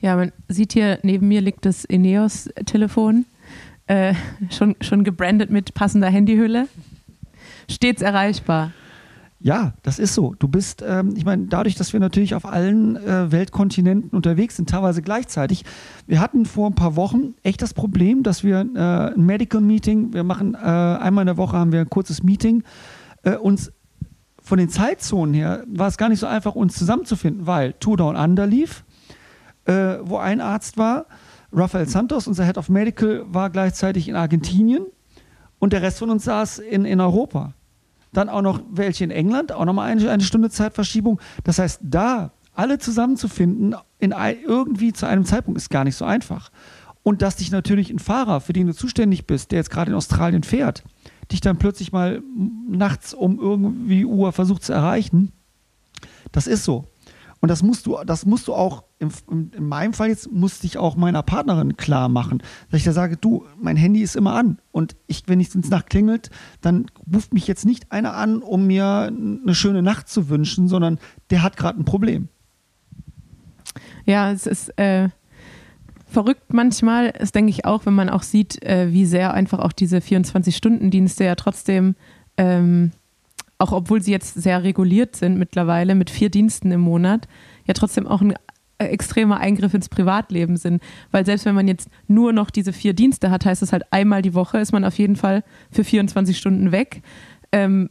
[0.00, 3.24] Ja, man sieht hier, neben mir liegt das Ineos-Telefon,
[3.86, 4.14] äh,
[4.50, 6.68] schon, schon gebrandet mit passender Handyhülle.
[7.70, 8.72] Stets erreichbar.
[9.40, 10.34] Ja, das ist so.
[10.38, 14.70] Du bist, ähm, ich meine, dadurch, dass wir natürlich auf allen äh, Weltkontinenten unterwegs sind,
[14.70, 15.66] teilweise gleichzeitig.
[16.06, 20.14] Wir hatten vor ein paar Wochen echt das Problem, dass wir äh, ein Medical Meeting,
[20.14, 22.62] wir machen äh, einmal in der Woche haben wir ein kurzes Meeting,
[23.24, 23.72] äh, uns
[24.42, 28.16] von den Zeitzonen her war es gar nicht so einfach, uns zusammenzufinden, weil Tour Down
[28.16, 28.84] Under lief,
[29.64, 31.06] äh, wo ein Arzt war.
[31.52, 34.86] Rafael Santos, unser Head of Medical, war gleichzeitig in Argentinien
[35.58, 37.54] und der Rest von uns saß in, in Europa
[38.16, 41.20] dann auch noch welche in England, auch nochmal eine, eine Stunde Zeitverschiebung.
[41.42, 44.14] Das heißt, da alle zusammenzufinden in
[44.46, 46.50] irgendwie zu einem Zeitpunkt ist gar nicht so einfach.
[47.02, 49.96] Und dass dich natürlich ein Fahrer, für den du zuständig bist, der jetzt gerade in
[49.96, 50.84] Australien fährt,
[51.30, 52.22] dich dann plötzlich mal
[52.68, 55.32] nachts um irgendwie Uhr versucht zu erreichen,
[56.32, 56.86] das ist so.
[57.44, 59.10] Und das musst du, das musst du auch, in,
[59.54, 63.18] in meinem Fall jetzt, musste ich auch meiner Partnerin klar machen, dass ich da sage,
[63.18, 64.58] du, mein Handy ist immer an.
[64.72, 66.30] Und ich, wenn es Nacht klingelt,
[66.62, 70.98] dann ruft mich jetzt nicht einer an, um mir eine schöne Nacht zu wünschen, sondern
[71.28, 72.28] der hat gerade ein Problem.
[74.06, 75.10] Ja, es ist äh,
[76.14, 77.12] verrückt manchmal.
[77.12, 81.24] Das denke ich auch, wenn man auch sieht, äh, wie sehr einfach auch diese 24-Stunden-Dienste
[81.24, 81.94] ja trotzdem
[82.36, 82.92] ähm,
[83.58, 87.28] auch obwohl sie jetzt sehr reguliert sind mittlerweile mit vier Diensten im Monat,
[87.66, 88.34] ja trotzdem auch ein
[88.78, 90.82] äh, extremer Eingriff ins Privatleben sind.
[91.10, 94.22] Weil selbst wenn man jetzt nur noch diese vier Dienste hat, heißt das halt einmal
[94.22, 97.02] die Woche ist man auf jeden Fall für 24 Stunden weg.
[97.52, 97.88] Ähm,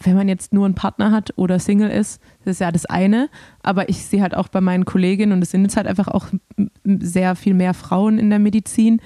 [0.00, 3.28] wenn man jetzt nur einen Partner hat oder Single ist, das ist ja das eine.
[3.62, 6.26] Aber ich sehe halt auch bei meinen Kolleginnen, und es sind jetzt halt einfach auch
[6.84, 9.00] sehr viel mehr Frauen in der Medizin.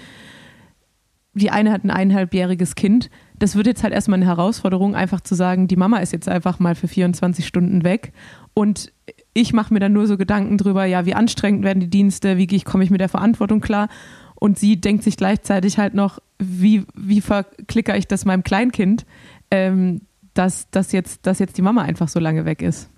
[1.34, 3.10] Die eine hat ein eineinhalbjähriges Kind
[3.42, 6.60] das wird jetzt halt erstmal eine Herausforderung, einfach zu sagen, die Mama ist jetzt einfach
[6.60, 8.12] mal für 24 Stunden weg
[8.54, 8.92] und
[9.34, 12.46] ich mache mir dann nur so Gedanken drüber, ja, wie anstrengend werden die Dienste, wie
[12.60, 13.88] komme ich mit der Verantwortung klar
[14.36, 19.06] und sie denkt sich gleichzeitig halt noch, wie, wie verklicker ich das meinem Kleinkind,
[19.50, 20.02] ähm,
[20.34, 22.88] dass, dass, jetzt, dass jetzt die Mama einfach so lange weg ist.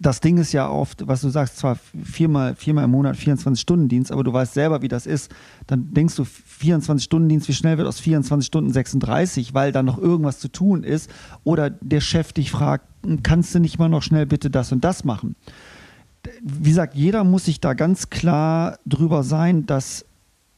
[0.00, 4.24] das Ding ist ja oft, was du sagst, zwar viermal, viermal im Monat 24-Stunden-Dienst, aber
[4.24, 5.30] du weißt selber, wie das ist.
[5.66, 10.38] Dann denkst du, 24-Stunden-Dienst, wie schnell wird aus 24 Stunden 36, weil da noch irgendwas
[10.38, 11.10] zu tun ist.
[11.44, 12.86] Oder der Chef dich fragt,
[13.22, 15.36] kannst du nicht mal noch schnell bitte das und das machen?
[16.42, 20.06] Wie gesagt, jeder muss sich da ganz klar drüber sein, dass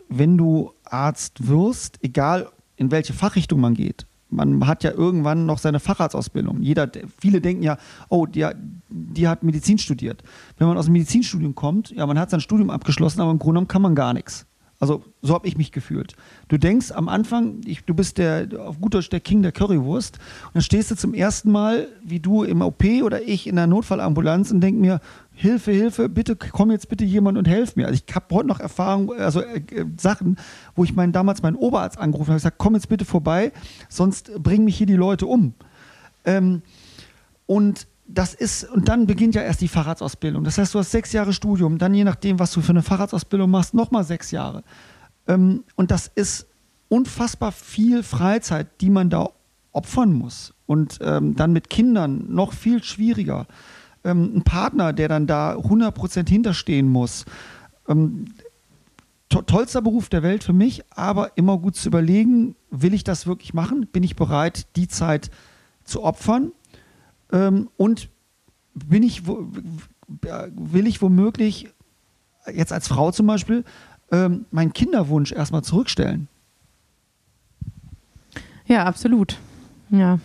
[0.09, 5.59] wenn du Arzt wirst, egal in welche Fachrichtung man geht, man hat ja irgendwann noch
[5.59, 6.63] seine Facharztausbildung.
[6.63, 7.77] Jeder, viele denken ja,
[8.09, 8.47] oh, die,
[8.89, 10.23] die hat Medizin studiert.
[10.59, 13.53] Wenn man aus dem Medizinstudium kommt, ja, man hat sein Studium abgeschlossen, aber im Grunde
[13.55, 14.47] genommen kann man gar nichts.
[14.83, 16.17] Also so habe ich mich gefühlt.
[16.49, 20.19] Du denkst am Anfang, ich, du bist der auf gut Deutsch der King der Currywurst
[20.47, 23.69] und dann stehst du zum ersten Mal, wie du im OP oder ich in der
[23.69, 25.01] Notfallambulanz und denk mir,
[25.43, 27.87] Hilfe, Hilfe, bitte komm jetzt bitte jemand und helf mir.
[27.87, 30.37] Also ich habe heute noch Erfahrung, also äh, äh, Sachen,
[30.77, 33.53] wo ich meinen, damals meinen Oberarzt angerufen habe, gesagt, komm jetzt bitte vorbei,
[33.89, 35.55] sonst bringen mich hier die Leute um.
[36.25, 36.63] Ähm,
[37.47, 40.45] und das ist, und dann beginnt ja erst die Fahrradsausbildung.
[40.45, 43.51] Das heißt, du hast sechs Jahre Studium, dann je nachdem, was du für eine Fahrradsausbildung
[43.51, 44.63] machst, nochmal sechs Jahre.
[45.27, 46.47] Ähm, und das ist
[46.89, 49.31] unfassbar viel Freizeit, die man da
[49.73, 50.55] opfern muss.
[50.67, 53.47] Und ähm, dann mit Kindern noch viel schwieriger.
[54.05, 57.25] Ähm, ein Partner, der dann da 100% hinterstehen muss.
[57.89, 58.27] Ähm,
[59.29, 63.27] to tollster Beruf der Welt für mich, aber immer gut zu überlegen, will ich das
[63.27, 63.87] wirklich machen?
[63.87, 65.31] Bin ich bereit, die Zeit
[65.85, 66.53] zu opfern?
[67.33, 68.11] Ähm, und
[68.75, 71.69] bin ich, will ich womöglich,
[72.53, 73.65] jetzt als Frau zum Beispiel,
[74.11, 76.29] ähm, meinen Kinderwunsch erstmal zurückstellen?
[78.67, 79.39] Ja, absolut.
[79.91, 80.19] Ja.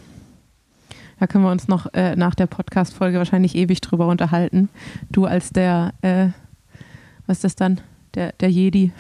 [1.19, 4.69] Da können wir uns noch äh, nach der Podcast-Folge wahrscheinlich ewig drüber unterhalten.
[5.11, 6.27] Du als der, äh,
[7.25, 7.81] was ist das dann?
[8.15, 8.91] Der, der Jedi.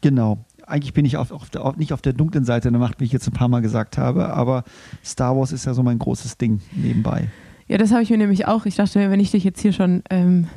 [0.00, 0.38] Genau.
[0.66, 3.04] Eigentlich bin ich auf, auf der, auf, nicht auf der dunklen Seite der Macht, wie
[3.04, 4.64] ich jetzt ein paar Mal gesagt habe, aber
[5.04, 7.28] Star Wars ist ja so mein großes Ding nebenbei.
[7.68, 8.66] Ja, das habe ich mir nämlich auch.
[8.66, 10.48] Ich dachte, wenn ich dich jetzt hier schon ähm,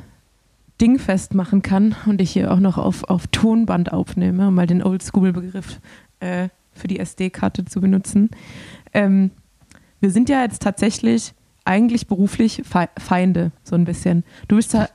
[0.80, 4.82] dingfest machen kann und ich hier auch noch auf, auf Tonband aufnehme, um mal den
[4.82, 5.80] Oldschool-Begriff
[6.20, 8.30] äh, für die SD-Karte zu benutzen.
[8.92, 9.30] Ähm,
[10.00, 11.34] wir sind ja jetzt tatsächlich
[11.64, 14.24] eigentlich beruflich Fe Feinde, so ein bisschen.
[14.48, 14.88] Du bist da.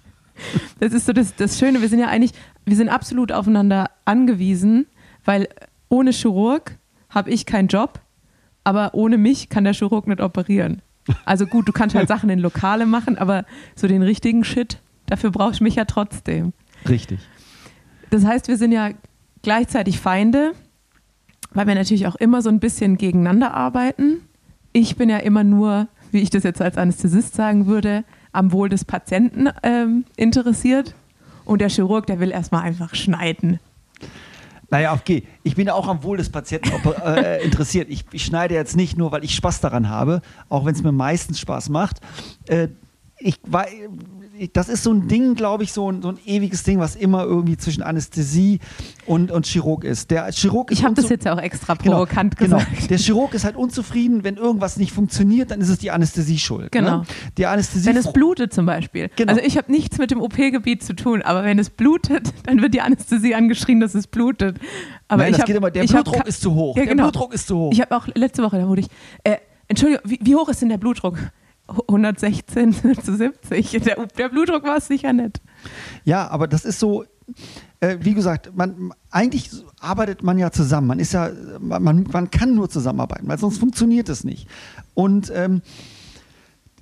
[0.80, 2.32] das ist so das, das Schöne, wir sind ja eigentlich,
[2.64, 4.86] wir sind absolut aufeinander angewiesen,
[5.24, 5.48] weil
[5.88, 6.76] ohne Chirurg
[7.08, 8.00] habe ich keinen Job,
[8.64, 10.82] aber ohne mich kann der Chirurg nicht operieren.
[11.24, 13.44] Also gut, du kannst halt Sachen in Lokale machen, aber
[13.74, 16.52] so den richtigen Shit, dafür brauche ich mich ja trotzdem.
[16.88, 17.20] Richtig.
[18.10, 18.90] Das heißt, wir sind ja
[19.42, 20.52] gleichzeitig Feinde,
[21.52, 24.20] weil wir natürlich auch immer so ein bisschen gegeneinander arbeiten.
[24.72, 28.68] Ich bin ja immer nur, wie ich das jetzt als Anästhesist sagen würde, am Wohl
[28.68, 30.94] des Patienten ähm, interessiert.
[31.44, 33.58] Und der Chirurg, der will erstmal einfach schneiden.
[34.70, 35.24] Naja, okay.
[35.42, 36.70] Ich bin ja auch am Wohl des Patienten
[37.04, 37.88] äh, interessiert.
[37.88, 40.20] Ich, ich, schneide jetzt nicht nur, weil ich Spaß daran habe,
[40.50, 42.00] auch wenn es mir meistens Spaß macht.
[42.46, 42.68] Äh,
[43.18, 43.66] ich war,
[44.52, 47.24] das ist so ein Ding, glaube ich, so ein, so ein ewiges Ding, was immer
[47.24, 48.60] irgendwie zwischen Anästhesie
[49.06, 50.10] und, und Chirurg ist.
[50.10, 52.76] Der Chirurg ist ich habe das jetzt ja auch extra provokant genau, gesagt.
[52.76, 52.88] Genau.
[52.88, 56.72] Der Chirurg ist halt unzufrieden, wenn irgendwas nicht funktioniert, dann ist es die Anästhesie schuld.
[56.72, 56.98] Genau.
[56.98, 57.02] Ne?
[57.36, 59.10] Die Anästhesie wenn es blutet zum Beispiel.
[59.16, 59.32] Genau.
[59.32, 62.74] Also ich habe nichts mit dem OP-Gebiet zu tun, aber wenn es blutet, dann wird
[62.74, 64.58] die Anästhesie angeschrien, dass es blutet.
[65.08, 66.76] Aber Nein, ich das hab, geht immer, der Blutdruck ist zu hoch.
[66.76, 67.04] Ja, der genau.
[67.04, 67.72] Blutdruck ist zu hoch.
[67.72, 68.88] Ich habe auch letzte Woche, da wurde ich,
[69.24, 69.36] äh,
[69.68, 71.18] Entschuldigung, wie, wie hoch ist denn der Blutdruck?
[71.68, 72.72] 116
[73.04, 73.70] zu 70.
[73.84, 75.40] Der, der Blutdruck war es sicher nicht.
[76.04, 77.04] Ja, aber das ist so,
[77.80, 79.50] äh, wie gesagt, man, eigentlich
[79.80, 80.86] arbeitet man ja zusammen.
[80.86, 84.48] Man ist ja, man, man kann nur zusammenarbeiten, weil sonst funktioniert es nicht.
[84.94, 85.62] Und ähm,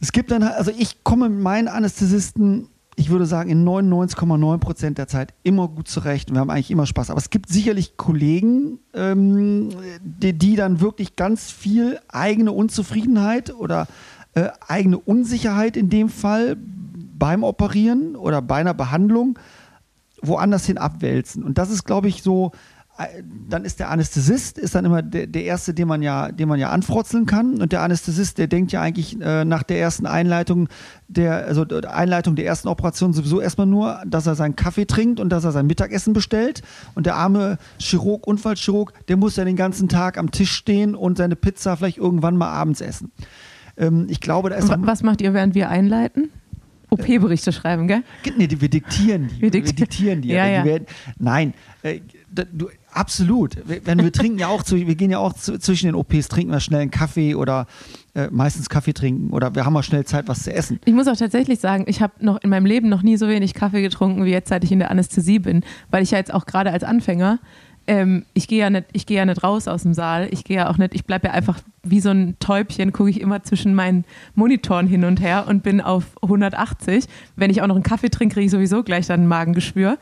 [0.00, 2.68] es gibt dann, also ich komme mit meinen Anästhesisten,
[2.98, 6.86] ich würde sagen, in 99,9 Prozent der Zeit immer gut zurecht wir haben eigentlich immer
[6.86, 7.10] Spaß.
[7.10, 9.70] Aber es gibt sicherlich Kollegen, ähm,
[10.02, 13.86] die, die dann wirklich ganz viel eigene Unzufriedenheit oder
[14.36, 16.56] äh, eigene Unsicherheit in dem Fall
[17.18, 19.38] beim Operieren oder bei einer Behandlung
[20.20, 21.42] woanders hin abwälzen.
[21.42, 22.52] Und das ist, glaube ich, so,
[22.98, 26.50] äh, dann ist der Anästhesist ist dann immer der, der erste, den man ja, den
[26.50, 27.62] man ja anfrotzeln kann.
[27.62, 30.68] Und der Anästhesist, der denkt ja eigentlich äh, nach der ersten Einleitung
[31.08, 35.18] der, also der Einleitung der ersten Operation sowieso erstmal nur, dass er seinen Kaffee trinkt
[35.18, 36.60] und dass er sein Mittagessen bestellt.
[36.94, 41.16] Und der arme Chirurg, Unfallchirurg, der muss ja den ganzen Tag am Tisch stehen und
[41.16, 43.12] seine Pizza vielleicht irgendwann mal abends essen.
[43.76, 44.68] Ähm, ich glaube, da ist.
[44.68, 46.30] Was macht ihr, während wir einleiten?
[46.90, 48.02] OP-Berichte schreiben, gell?
[48.36, 49.42] Nee, wir diktieren die.
[49.42, 50.28] Wir diktieren, wir diktieren die.
[50.36, 50.62] Ja, ja.
[50.62, 50.86] Die werden,
[51.18, 52.00] nein, äh,
[52.32, 53.56] du, absolut.
[53.64, 56.60] Wenn wir trinken ja auch, zu, wir gehen ja auch zwischen den OPs, trinken wir
[56.60, 57.66] schnell einen Kaffee oder
[58.14, 60.78] äh, meistens Kaffee trinken oder wir haben auch schnell Zeit, was zu essen.
[60.84, 63.54] Ich muss auch tatsächlich sagen, ich habe noch in meinem Leben noch nie so wenig
[63.54, 66.46] Kaffee getrunken wie jetzt, seit ich in der Anästhesie bin, weil ich ja jetzt auch
[66.46, 67.40] gerade als Anfänger
[67.86, 70.28] ähm, ich gehe ja nicht, ich gehe ja nicht raus aus dem Saal.
[70.30, 73.20] Ich gehe ja auch nicht, ich bleibe ja einfach wie so ein Täubchen, gucke ich
[73.20, 77.04] immer zwischen meinen Monitoren hin und her und bin auf 180.
[77.36, 79.98] Wenn ich auch noch einen Kaffee trinke, kriege ich sowieso gleich dann ein Magengeschwür.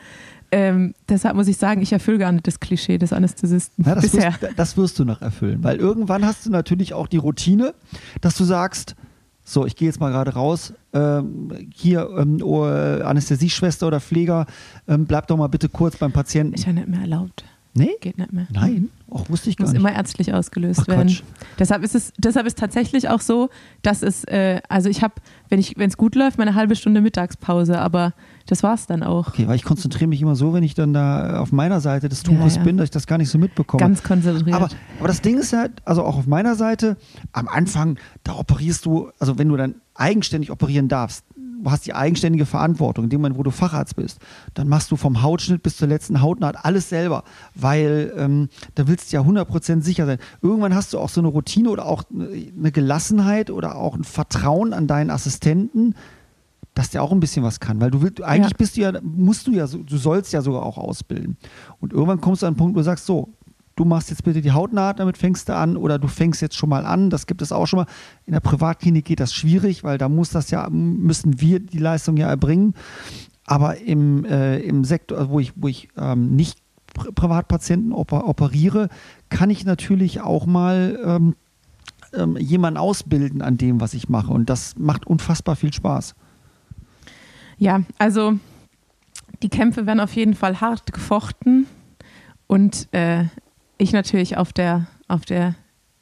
[0.51, 4.05] Ähm, deshalb muss ich sagen, ich erfülle gar nicht das Klischee des Anästhesisten Ja, das,
[4.05, 4.33] bisher.
[4.41, 7.75] wirst, das wirst du noch erfüllen, weil irgendwann hast du natürlich auch die Routine,
[8.21, 8.95] dass du sagst,
[9.43, 14.47] so, ich gehe jetzt mal gerade raus, ähm, hier ähm, oh, Anästhesieschwester oder Pfleger,
[14.89, 16.55] ähm, bleib doch mal bitte kurz beim Patienten.
[16.55, 17.45] Ist ja nicht mehr erlaubt.
[17.77, 17.91] Nee?
[18.01, 18.47] Geht nicht mehr.
[18.53, 18.91] Nein?
[19.11, 19.81] Auch wusste ich gar muss nicht.
[19.81, 21.09] immer ärztlich ausgelöst Ach, werden.
[21.09, 21.23] Quatsch.
[21.59, 23.51] Deshalb ist es, deshalb ist tatsächlich auch so,
[23.83, 25.15] dass es, äh, also ich habe,
[25.49, 28.15] wenn ich, wenn es gut läuft, meine halbe Stunde Mittagspause, aber
[28.47, 29.29] das war's dann auch.
[29.29, 32.23] Okay, weil ich konzentriere mich immer so, wenn ich dann da auf meiner Seite des
[32.23, 32.65] Tuches Ja, ja.
[32.65, 33.81] bin, dass ich das gar nicht so mitbekomme.
[33.81, 34.55] Ganz konzentriert.
[34.55, 34.69] Aber,
[34.99, 36.97] aber das Ding ist ja, also auch auf meiner Seite,
[37.33, 41.25] am Anfang, da operierst du, also wenn du dann eigenständig operieren darfst,
[41.71, 44.19] hast die eigenständige Verantwortung, in dem Moment, wo du Facharzt bist,
[44.55, 49.13] dann machst du vom Hautschnitt bis zur letzten Hautnaht alles selber, weil ähm, da willst
[49.13, 50.19] du ja 100% sicher sein.
[50.43, 54.73] Irgendwann hast du auch so eine Routine oder auch eine Gelassenheit oder auch ein Vertrauen
[54.73, 55.95] an deinen Assistenten,
[56.75, 58.57] dass der auch ein bisschen was kann, weil du willst, eigentlich Ja.
[58.59, 61.37] bist du ja, musst du ja, so- du sollst ja sogar auch ausbilden.
[61.81, 63.29] Und irgendwann kommst du an einen Punkt, wo du sagst, so,
[63.77, 66.69] du machst jetzt bitte die Hautnaht, damit fängst du an, oder du fängst jetzt schon
[66.69, 67.87] mal an, das gibt es auch schon mal.
[68.27, 72.17] In der Privatklinik geht das schwierig, weil da muss das ja, müssen wir die Leistung
[72.17, 72.75] ja erbringen.
[73.47, 76.59] Aber im, äh, im Sektor, wo ich, wo ich ähm, nicht
[76.95, 78.89] Pri- Privatpatienten oper operiere,
[79.29, 81.35] kann ich natürlich auch mal ähm,
[82.13, 84.33] ähm, jemanden ausbilden an dem, was ich mache.
[84.33, 86.15] Und das macht unfassbar viel Spaß.
[87.59, 88.39] Ja, also
[89.43, 91.67] die Kämpfe werden auf jeden Fall hart gefochten
[92.47, 93.25] und äh,
[93.79, 95.55] ich natürlich auf der, auf der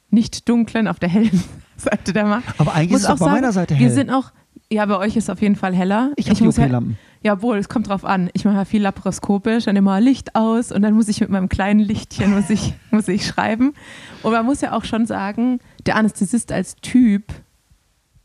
[0.09, 1.43] nicht dunklen, auf der hellen
[1.77, 2.59] Seite der Macht.
[2.59, 3.93] Aber eigentlich Muss ist es auch bei sagen, meiner Seite Wir hell.
[3.93, 4.31] sind auch,
[4.71, 6.11] ja, bei euch ist auf jeden Fall heller.
[6.15, 6.97] Ich habe die muss ja, OP-Lampen.
[7.23, 8.29] ja, wohl, es kommt drauf an.
[8.33, 11.49] Ich mache ja viel laparoskopisch, dann immer Licht aus und dann muss ich mit meinem
[11.49, 13.73] kleinen Lichtchen muss ich, muss ich schreiben.
[14.21, 17.33] Und man muss ja auch schon sagen, der Anästhesist als Typ,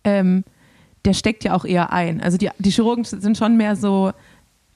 [0.05, 0.45] ähm,
[1.05, 2.21] der steckt ja auch eher ein.
[2.21, 4.13] Also die, die Chirurgen sind schon mehr so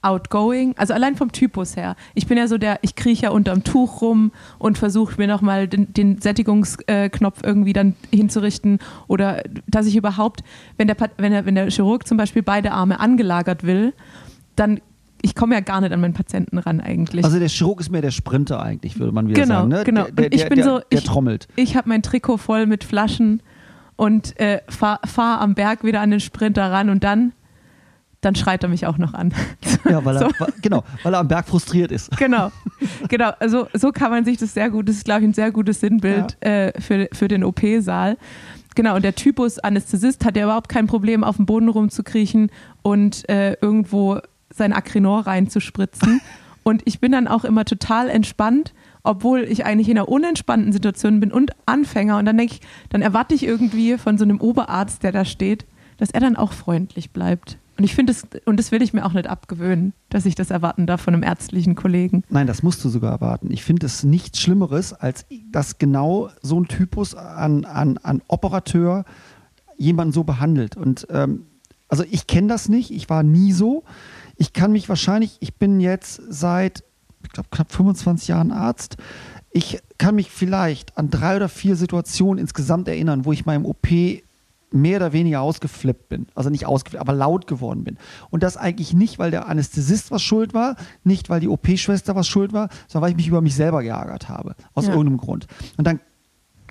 [0.03, 1.95] outgoing, also allein vom Typus her.
[2.13, 5.67] Ich bin ja so der, ich krieche ja unterm Tuch rum und versuche mir nochmal
[5.67, 10.43] den, den Sättigungsknopf irgendwie dann hinzurichten oder dass ich überhaupt,
[10.77, 13.93] wenn der, wenn der, wenn der Chirurg zum Beispiel beide Arme angelagert will,
[14.55, 14.81] dann,
[15.21, 17.23] ich komme ja gar nicht an meinen Patienten ran eigentlich.
[17.23, 19.69] Also der Chirurg ist mehr der Sprinter eigentlich, würde man wieder Genau, sagen.
[19.69, 19.83] Ne?
[19.85, 20.05] genau.
[20.05, 21.47] Und ich bin der, so- der ich- trommelt.
[21.55, 23.41] ich habe mein Trikot voll mit Flaschen
[23.95, 27.31] und äh, fahre fahr am Berg wieder an den Sprinter ran und dann,
[28.25, 29.33] dann schreit er mich auch noch an.
[29.89, 30.45] Ja, weil er, So.
[30.61, 32.09] genau, weil er am Berg frustriert ist.
[32.17, 32.51] genau,
[33.09, 33.31] genau.
[33.39, 35.81] Also so kann man sich das sehr gut, das ist glaube ich ein sehr gutes
[35.81, 38.17] Sinnbild äh, für, für den OP-Saal.
[38.75, 42.49] Genau, und der Typus Anästhesist hat ja überhaupt kein Problem, auf dem Boden rumzukriechen
[42.81, 44.19] und äh, irgendwo
[44.53, 46.21] sein Acrinor reinzuspritzen.
[46.63, 51.19] Und ich bin dann auch immer total entspannt, obwohl ich eigentlich in einer unentspannten Situation
[51.19, 52.17] bin und Anfänger.
[52.17, 55.65] Und dann denke ich, dann erwarte ich irgendwie von so einem Oberarzt, der da steht,
[55.97, 57.57] dass er dann auch freundlich bleibt.
[57.77, 60.51] Und ich finde es, und das will ich mir auch nicht abgewöhnen, dass ich das
[60.51, 62.23] erwarten darf von einem ärztlichen Kollegen.
[62.29, 63.51] Nein, das musst du sogar erwarten.
[63.51, 69.05] Ich finde es nichts Schlimmeres, als dass genau so ein Typus an, an, an Operateur
[69.77, 70.77] jemanden so behandelt.
[70.77, 71.47] Und ähm,
[71.87, 73.83] also ich kenne das nicht, ich war nie so.
[74.35, 76.83] Ich kann mich wahrscheinlich, ich bin jetzt seit,
[77.23, 78.97] ich glaube, knapp 25 Jahren Arzt.
[79.51, 83.87] Ich kann mich vielleicht an drei oder vier Situationen insgesamt erinnern, wo ich meinem OP
[84.73, 86.27] mehr oder weniger ausgeflippt bin.
[86.35, 87.97] Also nicht ausgeflippt, aber laut geworden bin.
[88.29, 92.27] Und das eigentlich nicht, weil der Anästhesist was schuld war, nicht, weil die OP-Schwester was
[92.27, 94.55] schuld war, sondern weil ich mich über mich selber geärgert habe.
[94.73, 94.91] Aus Ja.
[94.91, 95.47] irgendeinem Grund.
[95.77, 95.99] Und dann,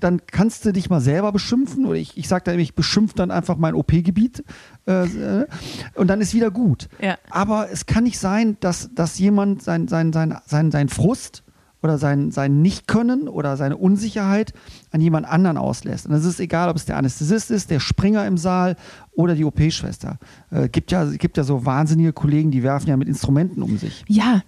[0.01, 3.31] dann kannst du dich mal selber beschimpfen oder ich, ich sage dann, ich beschimpfe dann
[3.31, 4.43] einfach mein OP-Gebiet
[4.89, 5.05] äh,
[5.43, 5.47] äh,
[5.95, 6.89] und dann ist wieder gut.
[7.01, 7.17] Ja.
[7.31, 11.42] Aber es kann nicht sein, dass, dass jemand sein, sein, sein, sein, sein Frust
[11.83, 14.55] oder sein, sein Nicht-Können oder seine Unsicherheit
[14.91, 16.07] an jemand anderen auslässt.
[16.07, 18.77] Und es ist egal, ob es der Anästhesist ist, der Springer im Saal
[19.13, 20.19] oder die OP-Schwester.
[20.51, 24.05] Äh, gibt, ja, gibt ja so wahnsinnige Kollegen, die werfen ja mit Instrumenten um sich.
[24.09, 24.43] Ja,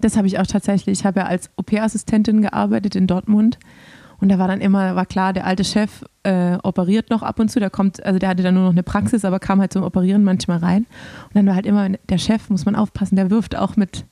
[0.00, 1.00] das habe ich auch tatsächlich.
[1.00, 3.58] Ich habe ja als OP-Assistentin gearbeitet in Dortmund.
[4.20, 7.50] Und da war dann immer, war klar, der alte Chef äh, operiert noch ab und
[7.50, 7.60] zu.
[7.60, 10.24] Der kommt, also der hatte dann nur noch eine Praxis, aber kam halt zum Operieren
[10.24, 10.86] manchmal rein.
[11.24, 14.06] Und dann war halt immer, der Chef, muss man aufpassen, der wirft auch mit,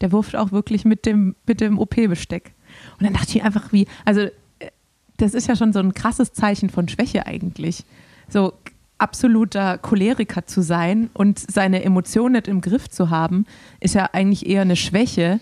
[0.00, 2.52] der wirft auch wirklich mit dem, mit dem OP-Besteck.
[2.98, 4.30] Und dann dachte ich einfach, wie, also äh,
[5.16, 7.84] das ist ja schon so ein krasses Zeichen von Schwäche eigentlich.
[8.28, 8.54] So
[8.98, 13.46] absoluter Choleriker zu sein und seine Emotionen nicht im Griff zu haben,
[13.80, 15.40] ist ja eigentlich eher eine Schwäche.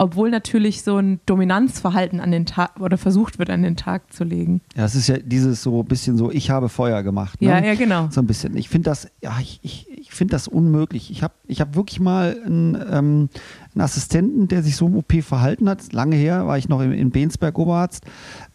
[0.00, 4.24] Obwohl natürlich so ein Dominanzverhalten an den Tag oder versucht wird an den Tag zu
[4.24, 4.62] legen.
[4.74, 7.40] Ja, es ist ja dieses so ein bisschen so, ich habe Feuer gemacht.
[7.42, 7.48] Ne?
[7.48, 8.08] Ja, ja, genau.
[8.10, 8.56] So ein bisschen.
[8.56, 11.10] Ich finde das, ja, ich, ich, ich finde das unmöglich.
[11.10, 13.28] Ich habe ich hab wirklich mal einen, ähm,
[13.74, 15.92] einen Assistenten, der sich so im OP verhalten hat.
[15.92, 18.04] Lange her war ich noch in, in Bensberg Oberarzt.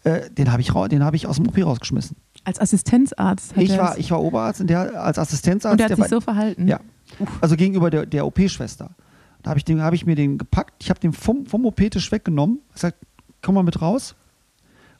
[0.02, 2.16] Äh, den habe ich, den hab ich aus dem OP rausgeschmissen.
[2.42, 5.72] Als Assistenzarzt Ich war, ich war Oberarzt und der als Assistenzarzt.
[5.74, 6.66] und der hat der sich war- so verhalten.
[6.66, 6.80] Ja.
[7.40, 8.90] Also gegenüber der, der OP-Schwester.
[9.46, 12.58] Da habe ich, hab ich mir den gepackt, ich habe den vom, vom OP-Tisch weggenommen,
[12.72, 12.98] gesagt,
[13.42, 14.16] komm mal mit raus.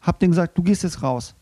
[0.01, 1.35] Hab den gesagt, du gehst jetzt raus.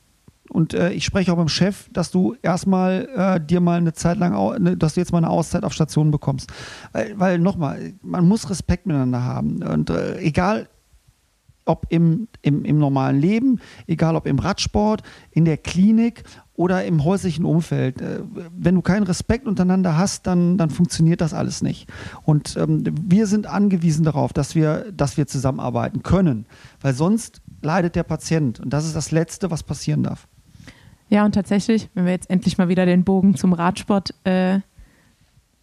[0.48, 4.16] Und äh, ich spreche auch beim Chef, dass du erstmal äh, dir mal eine Zeit
[4.16, 6.50] lang, au- ne, dass du jetzt mal eine Auszeit auf Station bekommst.
[6.92, 9.62] Weil, weil nochmal, man muss Respekt miteinander haben.
[9.62, 10.70] Und äh, egal,
[11.66, 16.24] ob im, im, im normalen Leben, egal ob im Radsport, in der Klinik
[16.56, 18.00] oder im häuslichen Umfeld.
[18.00, 18.20] Äh,
[18.56, 21.88] Wenn du keinen Respekt untereinander hast, dann, dann funktioniert das alles nicht.
[22.24, 26.46] Und ähm, wir sind angewiesen darauf, dass wir, dass wir zusammenarbeiten können,
[26.80, 28.60] weil sonst leidet der Patient.
[28.60, 30.28] Und das ist das Letzte, was passieren darf.
[31.08, 34.60] Ja, und tatsächlich, wenn wir jetzt endlich mal wieder den Bogen zum Radsport äh,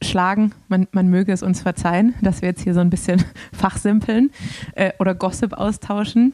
[0.01, 3.23] schlagen, man, man möge es uns verzeihen, dass wir jetzt hier so ein bisschen
[3.53, 4.31] fachsimpeln
[4.75, 6.33] äh, oder Gossip austauschen.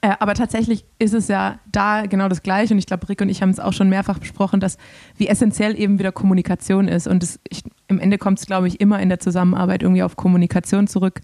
[0.00, 2.74] Äh, aber tatsächlich ist es ja da genau das Gleiche.
[2.74, 4.76] Und ich glaube, Rick und ich haben es auch schon mehrfach besprochen, dass
[5.16, 7.06] wie essentiell eben wieder Kommunikation ist.
[7.06, 10.16] Und es, ich, im Ende kommt es, glaube ich, immer in der Zusammenarbeit irgendwie auf
[10.16, 11.20] Kommunikation zurück.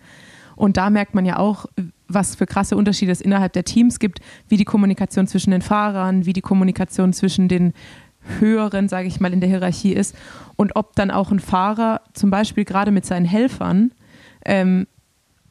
[0.57, 1.67] Und da merkt man ja auch,
[2.09, 6.27] was für krasse Unterschiede es innerhalb der Teams gibt, wie die Kommunikation zwischen den Fahrern,
[6.27, 7.73] wie die Kommunikation zwischen den
[8.39, 10.17] Höheren, sage ich mal, in der Hierarchie ist.
[10.57, 13.93] Und ob dann auch ein Fahrer zum Beispiel gerade mit seinen Helfern
[14.45, 14.87] ähm,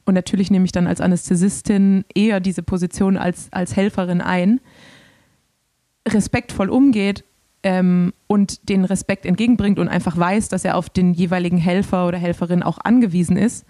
[0.06, 4.60] und natürlich nehme ich dann als Anästhesistin eher diese Position als, als Helferin ein,
[6.08, 7.24] respektvoll umgeht
[7.64, 12.18] ähm, und den Respekt entgegenbringt und einfach weiß, dass er auf den jeweiligen Helfer oder
[12.18, 13.66] Helferin auch angewiesen ist.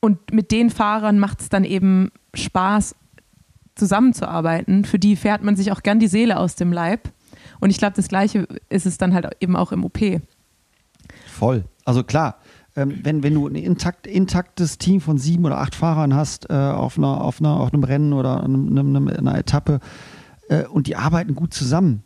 [0.00, 2.94] Und mit den Fahrern macht es dann eben Spaß,
[3.74, 4.84] zusammenzuarbeiten.
[4.84, 7.12] Für die fährt man sich auch gern die Seele aus dem Leib.
[7.60, 9.98] Und ich glaube, das Gleiche ist es dann halt eben auch im OP.
[11.26, 11.64] Voll.
[11.84, 12.38] Also klar,
[12.78, 16.54] ähm, wenn, wenn du ein intakt, intaktes Team von sieben oder acht Fahrern hast äh,
[16.54, 19.80] auf, einer, auf, einer, auf einem Rennen oder einem, einem, einer Etappe
[20.48, 22.04] äh, und die arbeiten gut zusammen,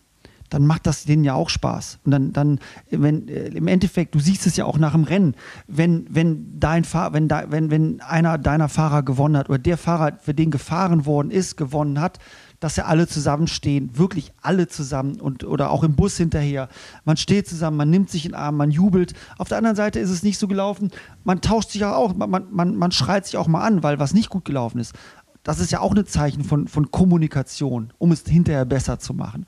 [0.48, 1.98] dann macht das denen ja auch Spaß.
[2.04, 2.58] Und dann, dann
[2.90, 5.34] wenn äh, im Endeffekt, du siehst es ja auch nach dem Rennen,
[5.66, 9.76] wenn, wenn dein Fahr wenn, da, wenn, wenn einer deiner Fahrer gewonnen hat oder der
[9.76, 12.18] Fahrer, für den gefahren worden ist, gewonnen hat,
[12.62, 16.68] dass ja alle zusammenstehen, wirklich alle zusammen und oder auch im Bus hinterher.
[17.04, 19.14] Man steht zusammen, man nimmt sich in den Arm, man jubelt.
[19.36, 20.92] Auf der anderen Seite ist es nicht so gelaufen.
[21.24, 24.30] Man tauscht sich auch, man, man, man schreit sich auch mal an, weil was nicht
[24.30, 24.94] gut gelaufen ist.
[25.42, 29.44] Das ist ja auch ein Zeichen von, von Kommunikation, um es hinterher besser zu machen.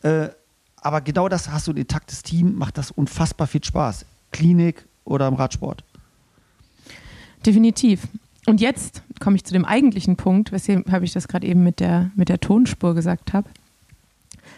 [0.00, 0.28] Äh,
[0.76, 4.06] aber genau das hast du ein intaktes Team, macht das unfassbar viel Spaß.
[4.32, 5.84] Klinik oder im Radsport.
[7.44, 8.08] Definitiv.
[8.46, 11.80] Und jetzt komme ich zu dem eigentlichen Punkt, weshalb habe ich das gerade eben mit
[11.80, 13.48] der, mit der Tonspur gesagt habe.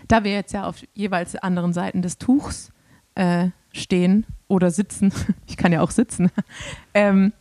[0.06, 2.70] Da wir jetzt ja auf jeweils anderen Seiten des Tuchs
[3.14, 5.12] äh, stehen oder sitzen,
[5.46, 6.30] ich kann ja auch sitzen,
[6.94, 7.32] ähm,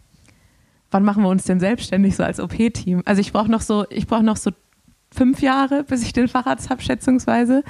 [0.90, 3.03] wann machen wir uns denn selbstständig so als OP-Team?
[3.06, 4.52] Also ich brauche noch so, ich noch so
[5.11, 7.64] fünf Jahre, bis ich den Facharzt habe, schätzungsweise.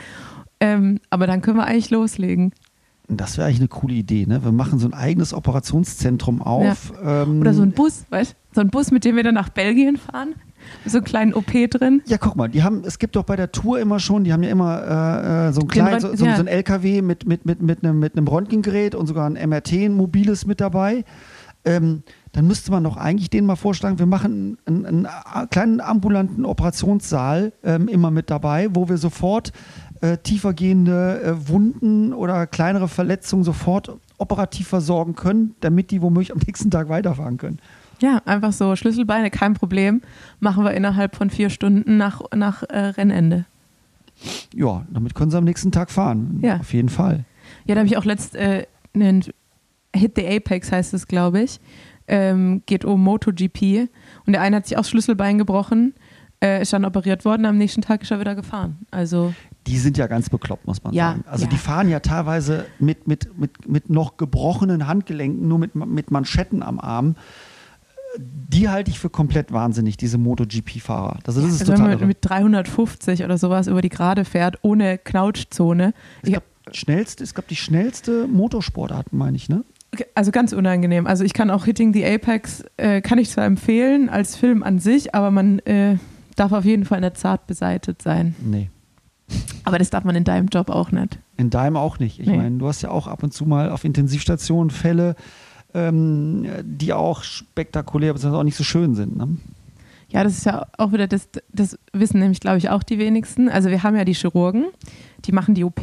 [0.59, 2.53] Ähm, aber dann können wir eigentlich loslegen.
[3.09, 4.25] Das wäre eigentlich eine coole Idee.
[4.25, 4.43] Ne?
[4.43, 6.91] Wir machen so ein eigenes Operationszentrum auf.
[7.01, 9.95] Ähm, Oder so ein Bus, weißt So ein Bus, mit dem wir dann nach Belgien
[9.95, 10.35] fahren.
[10.83, 12.01] Mit so einem kleinen OP drin.
[12.07, 14.43] Ja, guck mal, die haben, es gibt doch bei der Tour immer schon, die haben
[14.43, 16.35] ja immer äh, äh, so, ein klein, so, so, ja.
[16.35, 19.71] so ein LKW mit, mit, mit, mit, einem, mit einem Röntgengerät und sogar ein MRT,
[19.73, 21.05] ein mobiles mit dabei.
[21.63, 25.81] Ähm, dann müsste man doch eigentlich denen mal vorschlagen, wir machen einen, einen, einen kleinen
[25.81, 29.51] ambulanten Operationssaal ähm, immer mit dabei, wo wir sofort
[30.01, 36.39] äh, tiefergehende äh, Wunden oder kleinere Verletzungen sofort operativ versorgen können, damit die womöglich am
[36.45, 37.59] nächsten Tag weiterfahren können.
[37.99, 40.01] Ja, einfach so Schlüsselbeine, kein Problem.
[40.39, 43.45] Machen wir innerhalb von vier Stunden nach, nach äh, Rennende.
[44.53, 46.39] Ja, damit können sie am nächsten Tag fahren.
[46.41, 46.57] Ja.
[46.57, 47.25] Auf jeden Fall.
[47.65, 49.23] Ja, da habe ich auch letzt äh, einen
[49.95, 51.59] Hit the Apex heißt es, glaube ich.
[52.07, 53.89] Ähm, geht um MotoGP.
[54.25, 55.93] Und der eine hat sich auch Schlüsselbein gebrochen,
[56.43, 58.77] äh, ist dann operiert worden, am nächsten Tag ist er wieder gefahren.
[58.91, 59.33] Also
[59.65, 61.23] Die sind ja ganz bekloppt, muss man Ja, sagen.
[61.27, 61.49] Also ja.
[61.49, 66.61] die fahren ja teilweise mit, mit, mit, mit noch gebrochenen Handgelenken, nur mit, mit Manschetten
[66.63, 67.15] am Arm.
[68.19, 71.19] Die halte ich für komplett wahnsinnig, diese MotoGP-Fahrer.
[71.27, 72.07] Also das ist also wenn total man irre.
[72.07, 75.93] mit 350 oder sowas über die Gerade fährt, ohne Knautschzone.
[76.23, 79.63] Ich glaube, schnellste, es gab die schnellste Motorsportart, meine ich, ne?
[80.15, 81.05] Also ganz unangenehm.
[81.07, 84.79] Also ich kann auch Hitting the Apex, äh, kann ich zwar empfehlen als Film an
[84.79, 85.97] sich, aber man äh,
[86.37, 88.35] darf auf jeden Fall nicht zart beseitet sein.
[88.39, 88.69] Nee.
[89.65, 91.19] Aber das darf man in deinem Job auch nicht.
[91.35, 92.19] In deinem auch nicht.
[92.19, 92.37] Ich Nee.
[92.37, 95.15] meine, du hast ja auch ab und zu mal auf Intensivstationen Fälle,
[95.73, 99.17] ähm, die auch spektakulär, beziehungsweise auch nicht so schön sind.
[99.17, 99.37] Ne?
[100.09, 103.49] Ja, das ist ja auch wieder, das, das wissen nämlich, glaube ich, auch die wenigsten.
[103.49, 104.67] Also wir haben ja die Chirurgen,
[105.25, 105.81] die machen die OP.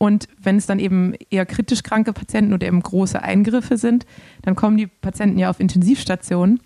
[0.00, 4.06] Und wenn es dann eben eher kritisch kranke Patienten oder eben große Eingriffe sind,
[4.42, 6.60] dann kommen die Patienten ja auf Intensivstationen.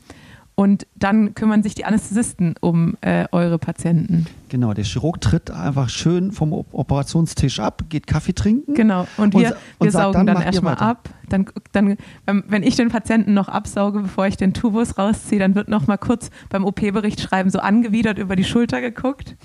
[0.54, 4.26] Und dann kümmern sich die Anästhesisten um äh, eure Patienten.
[4.50, 8.74] Genau, der Chirurg tritt einfach schön vom Operationstisch ab, geht Kaffee trinken.
[8.74, 11.08] Genau, und wir, und, wir und saugen dann, dann erstmal ab.
[11.30, 11.96] Dann, dann,
[12.26, 15.86] ähm, wenn ich den Patienten noch absauge, bevor ich den Tubus rausziehe, dann wird noch
[15.86, 19.36] mal kurz beim OP-Bericht schreiben, so angewidert über die Schulter geguckt.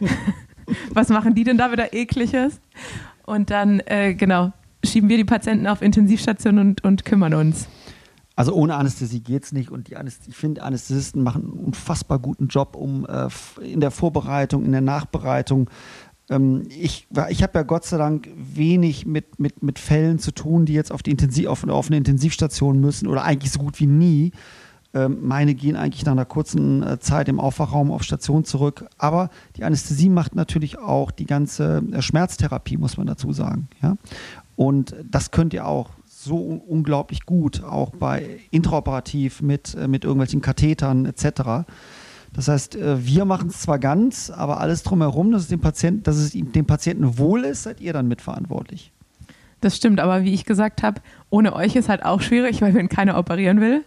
[0.92, 2.60] Was machen die denn da wieder ekliges?
[3.24, 4.52] Und dann, äh, genau,
[4.84, 7.66] schieben wir die Patienten auf Intensivstation und, und kümmern uns.
[8.40, 9.96] Also ohne Anästhesie geht es nicht und die
[10.26, 13.28] ich finde, Anästhesisten machen einen unfassbar guten Job um äh,
[13.62, 15.68] in der Vorbereitung, in der Nachbereitung.
[16.30, 20.64] Ähm, ich ich habe ja Gott sei Dank wenig mit, mit, mit Fällen zu tun,
[20.64, 23.86] die jetzt auf, die Intensiv, auf, auf eine Intensivstation müssen oder eigentlich so gut wie
[23.86, 24.32] nie.
[24.94, 28.86] Ähm, meine gehen eigentlich nach einer kurzen äh, Zeit im Aufwachraum auf Station zurück.
[28.96, 33.68] Aber die Anästhesie macht natürlich auch die ganze äh, Schmerztherapie, muss man dazu sagen.
[33.82, 33.98] Ja?
[34.56, 35.90] Und das könnt ihr auch
[36.24, 41.66] so unglaublich gut, auch bei intraoperativ mit, äh, mit irgendwelchen Kathetern etc.
[42.32, 46.02] Das heißt, äh, wir machen es zwar ganz, aber alles drumherum, dass es, dem Patienten,
[46.02, 48.92] dass es dem Patienten wohl ist, seid ihr dann mitverantwortlich.
[49.60, 52.88] Das stimmt, aber wie ich gesagt habe, ohne euch ist halt auch schwierig, weil wenn
[52.88, 53.84] keiner operieren will,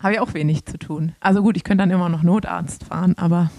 [0.00, 1.12] habe ich auch wenig zu tun.
[1.20, 3.50] Also gut, ich könnte dann immer noch Notarzt fahren, aber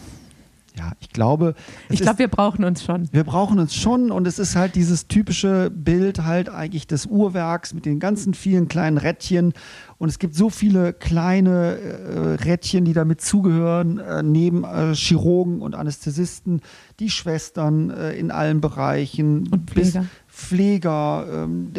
[0.78, 1.54] ja, ich glaube.
[1.90, 3.08] Ich glaube, wir brauchen uns schon.
[3.12, 7.74] Wir brauchen uns schon und es ist halt dieses typische Bild halt eigentlich des Uhrwerks
[7.74, 9.54] mit den ganzen vielen kleinen Rädchen
[10.00, 15.62] und es gibt so viele kleine äh, Rädchen, die damit zugehören, äh, neben äh, Chirurgen
[15.62, 16.62] und Anästhesisten,
[17.00, 21.72] die Schwestern äh, in allen Bereichen, und Pfleger, bis Pfleger ähm,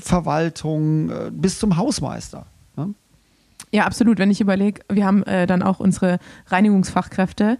[0.00, 2.46] Verwaltung, äh, bis zum Hausmeister.
[2.76, 2.94] Ne?
[3.72, 4.18] Ja, absolut.
[4.18, 7.58] Wenn ich überlege, wir haben äh, dann auch unsere Reinigungsfachkräfte,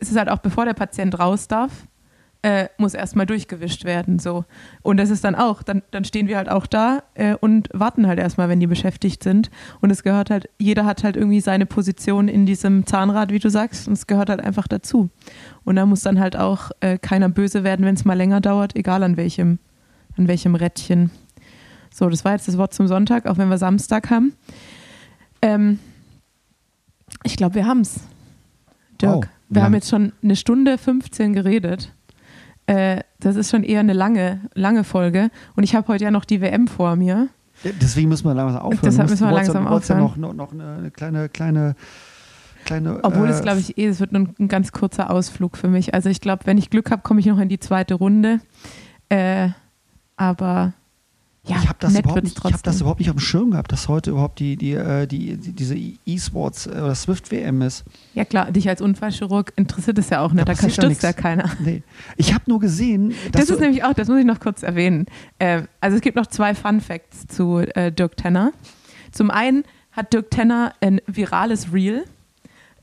[0.00, 1.86] es ist halt auch, bevor der Patient raus darf,
[2.44, 4.18] äh, muss erstmal durchgewischt werden.
[4.18, 4.44] So.
[4.82, 8.06] Und das ist dann auch, dann, dann stehen wir halt auch da äh, und warten
[8.06, 9.50] halt erstmal, wenn die beschäftigt sind.
[9.80, 13.48] Und es gehört halt, jeder hat halt irgendwie seine Position in diesem Zahnrad, wie du
[13.48, 15.08] sagst, und es gehört halt einfach dazu.
[15.64, 18.76] Und da muss dann halt auch äh, keiner böse werden, wenn es mal länger dauert,
[18.76, 19.58] egal an welchem,
[20.18, 21.10] an welchem Rädchen.
[21.90, 24.34] So, das war jetzt das Wort zum Sonntag, auch wenn wir Samstag haben.
[25.40, 25.78] Ähm,
[27.22, 28.00] ich glaube, wir haben es.
[29.00, 29.30] Dirk.
[29.32, 29.43] Oh.
[29.54, 29.66] Wir ja.
[29.66, 31.92] haben jetzt schon eine Stunde 15 geredet.
[32.66, 35.30] Äh, das ist schon eher eine lange, lange Folge.
[35.54, 37.28] Und ich habe heute ja noch die WM vor mir.
[37.62, 38.80] Deswegen müssen wir langsam aufhören.
[38.82, 40.00] Deshalb müssen wir langsam aufhören.
[40.00, 41.76] Noch, noch, noch eine kleine, kleine,
[42.64, 42.98] kleine.
[43.04, 45.94] Obwohl äh, es, glaube ich, eh, es wird ein, ein, ganz kurzer Ausflug für mich.
[45.94, 48.40] Also ich glaube, wenn ich Glück habe, komme ich noch in die zweite Runde.
[49.08, 49.50] Äh,
[50.16, 50.72] aber
[51.46, 53.88] ja, ich habe das, überhaupt nicht, hab das überhaupt nicht auf dem Schirm gehabt, dass
[53.88, 57.84] heute überhaupt die, die, äh, die, die diese E-Sports äh, oder Swift-WM ist.
[58.14, 61.50] Ja klar, dich als Unfallchirurg interessiert es ja auch nicht, da, da stürzt ja keiner.
[61.60, 61.82] Nee.
[62.16, 65.06] Ich habe nur gesehen, Das ist nämlich auch, das muss ich noch kurz erwähnen.
[65.38, 68.52] Äh, also es gibt noch zwei Fun Facts zu äh, Dirk Tenner.
[69.12, 72.04] Zum einen hat Dirk Tenner ein virales Reel.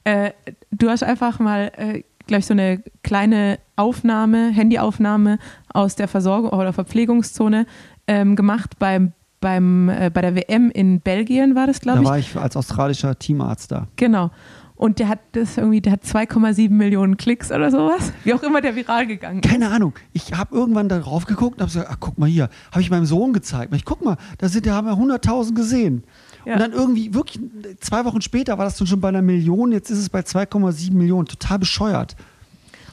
[0.03, 0.31] Äh,
[0.71, 5.37] du hast einfach mal äh, gleich so eine kleine Aufnahme, Handyaufnahme
[5.73, 7.65] aus der Versorgung oder Verpflegungszone
[8.11, 12.03] ähm, gemacht beim, beim, äh, bei der WM in Belgien, war das, glaube ich.
[12.03, 13.87] Da war ich als australischer Teamarzt da.
[13.95, 14.31] Genau.
[14.75, 18.11] Und der hat das irgendwie, der hat 2,7 Millionen Klicks oder sowas.
[18.25, 19.49] Wie auch immer der viral gegangen ist.
[19.49, 19.93] Keine Ahnung.
[20.11, 23.05] Ich habe irgendwann darauf geguckt und habe gesagt, ach guck mal hier, habe ich meinem
[23.05, 23.73] Sohn gezeigt.
[23.73, 26.03] Ich guck mal, da sind, da haben wir 100.000 gesehen.
[26.45, 26.53] Ja.
[26.53, 27.39] Und dann irgendwie wirklich
[27.79, 30.93] zwei Wochen später war das dann schon bei einer Million, jetzt ist es bei 2,7
[30.93, 31.27] Millionen.
[31.27, 32.17] Total bescheuert.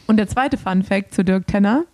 [0.07, 1.85] Und der zweite Fun Fact zu Dirk Tenner.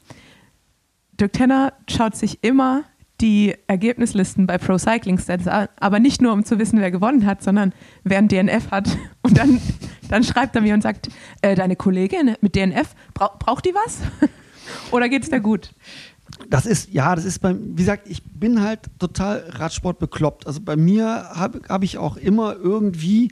[1.18, 2.82] Dirk Tenner schaut sich immer
[3.20, 7.42] die Ergebnislisten bei Pro Cycling Stats, aber nicht nur, um zu wissen, wer gewonnen hat,
[7.42, 7.72] sondern
[8.02, 8.88] wer ein DNF hat.
[9.22, 9.60] Und dann,
[10.08, 11.08] dann schreibt er mir und sagt,
[11.40, 14.00] äh, deine Kollegin mit DNF, bra braucht die was?
[14.90, 15.70] Oder geht es da gut?
[16.50, 20.46] Das ist, ja, das ist beim, wie gesagt, ich bin halt total Radsport bekloppt.
[20.46, 23.30] Also bei mir habe hab ich auch immer irgendwie,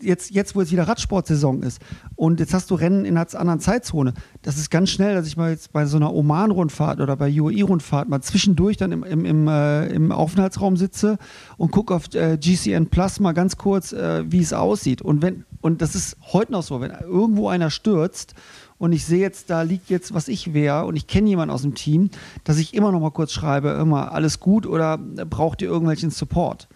[0.00, 1.80] jetzt, jetzt wo jetzt wieder Radsportsaison ist
[2.16, 5.36] und jetzt hast du Rennen in einer anderen Zeitzone, das ist ganz schnell, dass ich
[5.36, 9.48] mal jetzt bei so einer Oman-Rundfahrt oder bei UAE-Rundfahrt mal zwischendurch dann im, im, im,
[9.48, 11.18] äh, im Aufenthaltsraum sitze
[11.56, 15.02] und gucke auf äh, GCN Plus mal ganz kurz, äh, wie es aussieht.
[15.02, 18.34] Und wenn, und das ist heute noch so, wenn irgendwo einer stürzt
[18.80, 21.60] und ich sehe jetzt, da liegt jetzt, was ich wäre und ich kenne jemanden aus
[21.60, 22.08] dem Team,
[22.44, 26.66] dass ich immer noch mal kurz schreibe, immer alles gut oder braucht ihr irgendwelchen Support?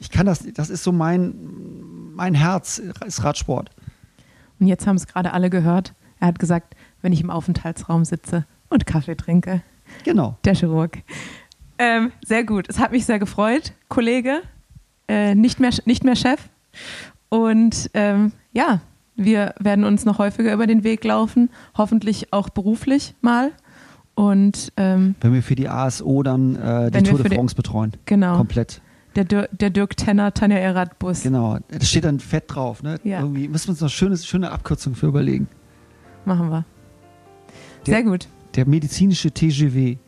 [0.00, 1.34] Ich kann das, das ist so mein,
[2.14, 3.70] mein Herz, ist Radsport.
[4.60, 5.92] Und jetzt haben es gerade alle gehört.
[6.20, 9.60] Er hat gesagt, wenn ich im Aufenthaltsraum sitze und Kaffee trinke.
[10.04, 10.38] Genau.
[10.46, 11.02] Der Chirurg.
[11.76, 12.66] Ähm, sehr gut.
[12.70, 14.40] Es hat mich sehr gefreut, Kollege.
[15.06, 16.48] Äh, nicht, mehr, nicht mehr Chef.
[17.28, 18.80] Und ähm, ja,
[19.16, 21.50] wir werden uns noch häufiger über den Weg laufen.
[21.76, 23.50] Hoffentlich auch beruflich mal.
[24.14, 27.92] Und ähm, Wenn wir für die ASO dann äh, die Tour de France betreuen.
[28.04, 28.82] genau, Komplett.
[29.16, 31.22] der, Dir der Dirk Tenner, Tanja Erath Bus.
[31.22, 31.58] Genau.
[31.68, 32.82] Da steht dann fett drauf.
[32.82, 32.98] Ne?
[33.04, 33.20] Ja.
[33.20, 35.48] Irgendwie müssen wir uns noch schöne, schöne Abkürzung für überlegen.
[36.26, 36.64] Machen wir.
[37.86, 38.28] Der- Sehr gut.
[38.54, 39.96] Der medizinische TGW.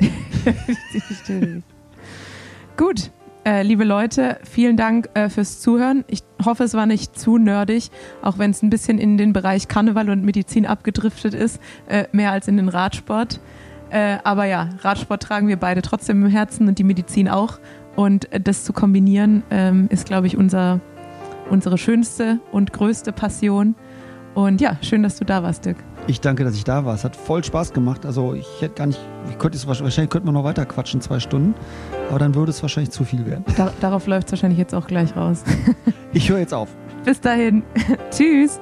[2.76, 3.10] Gut,
[3.44, 6.04] äh, liebe Leute, vielen Dank äh, fürs Zuhören.
[6.08, 7.90] Ich hoffe, es war nicht zu nerdig,
[8.22, 12.32] auch wenn es ein bisschen in den Bereich Karneval und Medizin abgedriftet ist, äh, mehr
[12.32, 13.40] als in den Radsport.
[13.90, 17.58] Äh, aber ja, Radsport tragen wir beide trotzdem im Herzen und die Medizin auch.
[17.96, 20.80] Und äh, das zu kombinieren, ähm, ist, glaube ich, unser,
[21.50, 23.74] unsere schönste und größte Passion.
[24.34, 25.76] Und ja, schön, dass du da warst, Dirk.
[26.06, 26.94] Ich danke, dass ich da war.
[26.94, 28.04] Es hat voll Spaß gemacht.
[28.04, 29.00] Also ich hätte gar nicht,
[29.30, 31.54] ich könnte es wahrscheinlich könnten wir noch weiter quatschen, zwei Stunden.
[32.10, 33.44] Aber dann würde es wahrscheinlich zu viel werden.
[33.56, 35.42] Da, darauf läuft es wahrscheinlich jetzt auch gleich raus.
[36.16, 36.68] Ich höre jetzt auf.
[37.04, 37.64] Bis dahin.
[38.12, 38.60] Tschüss.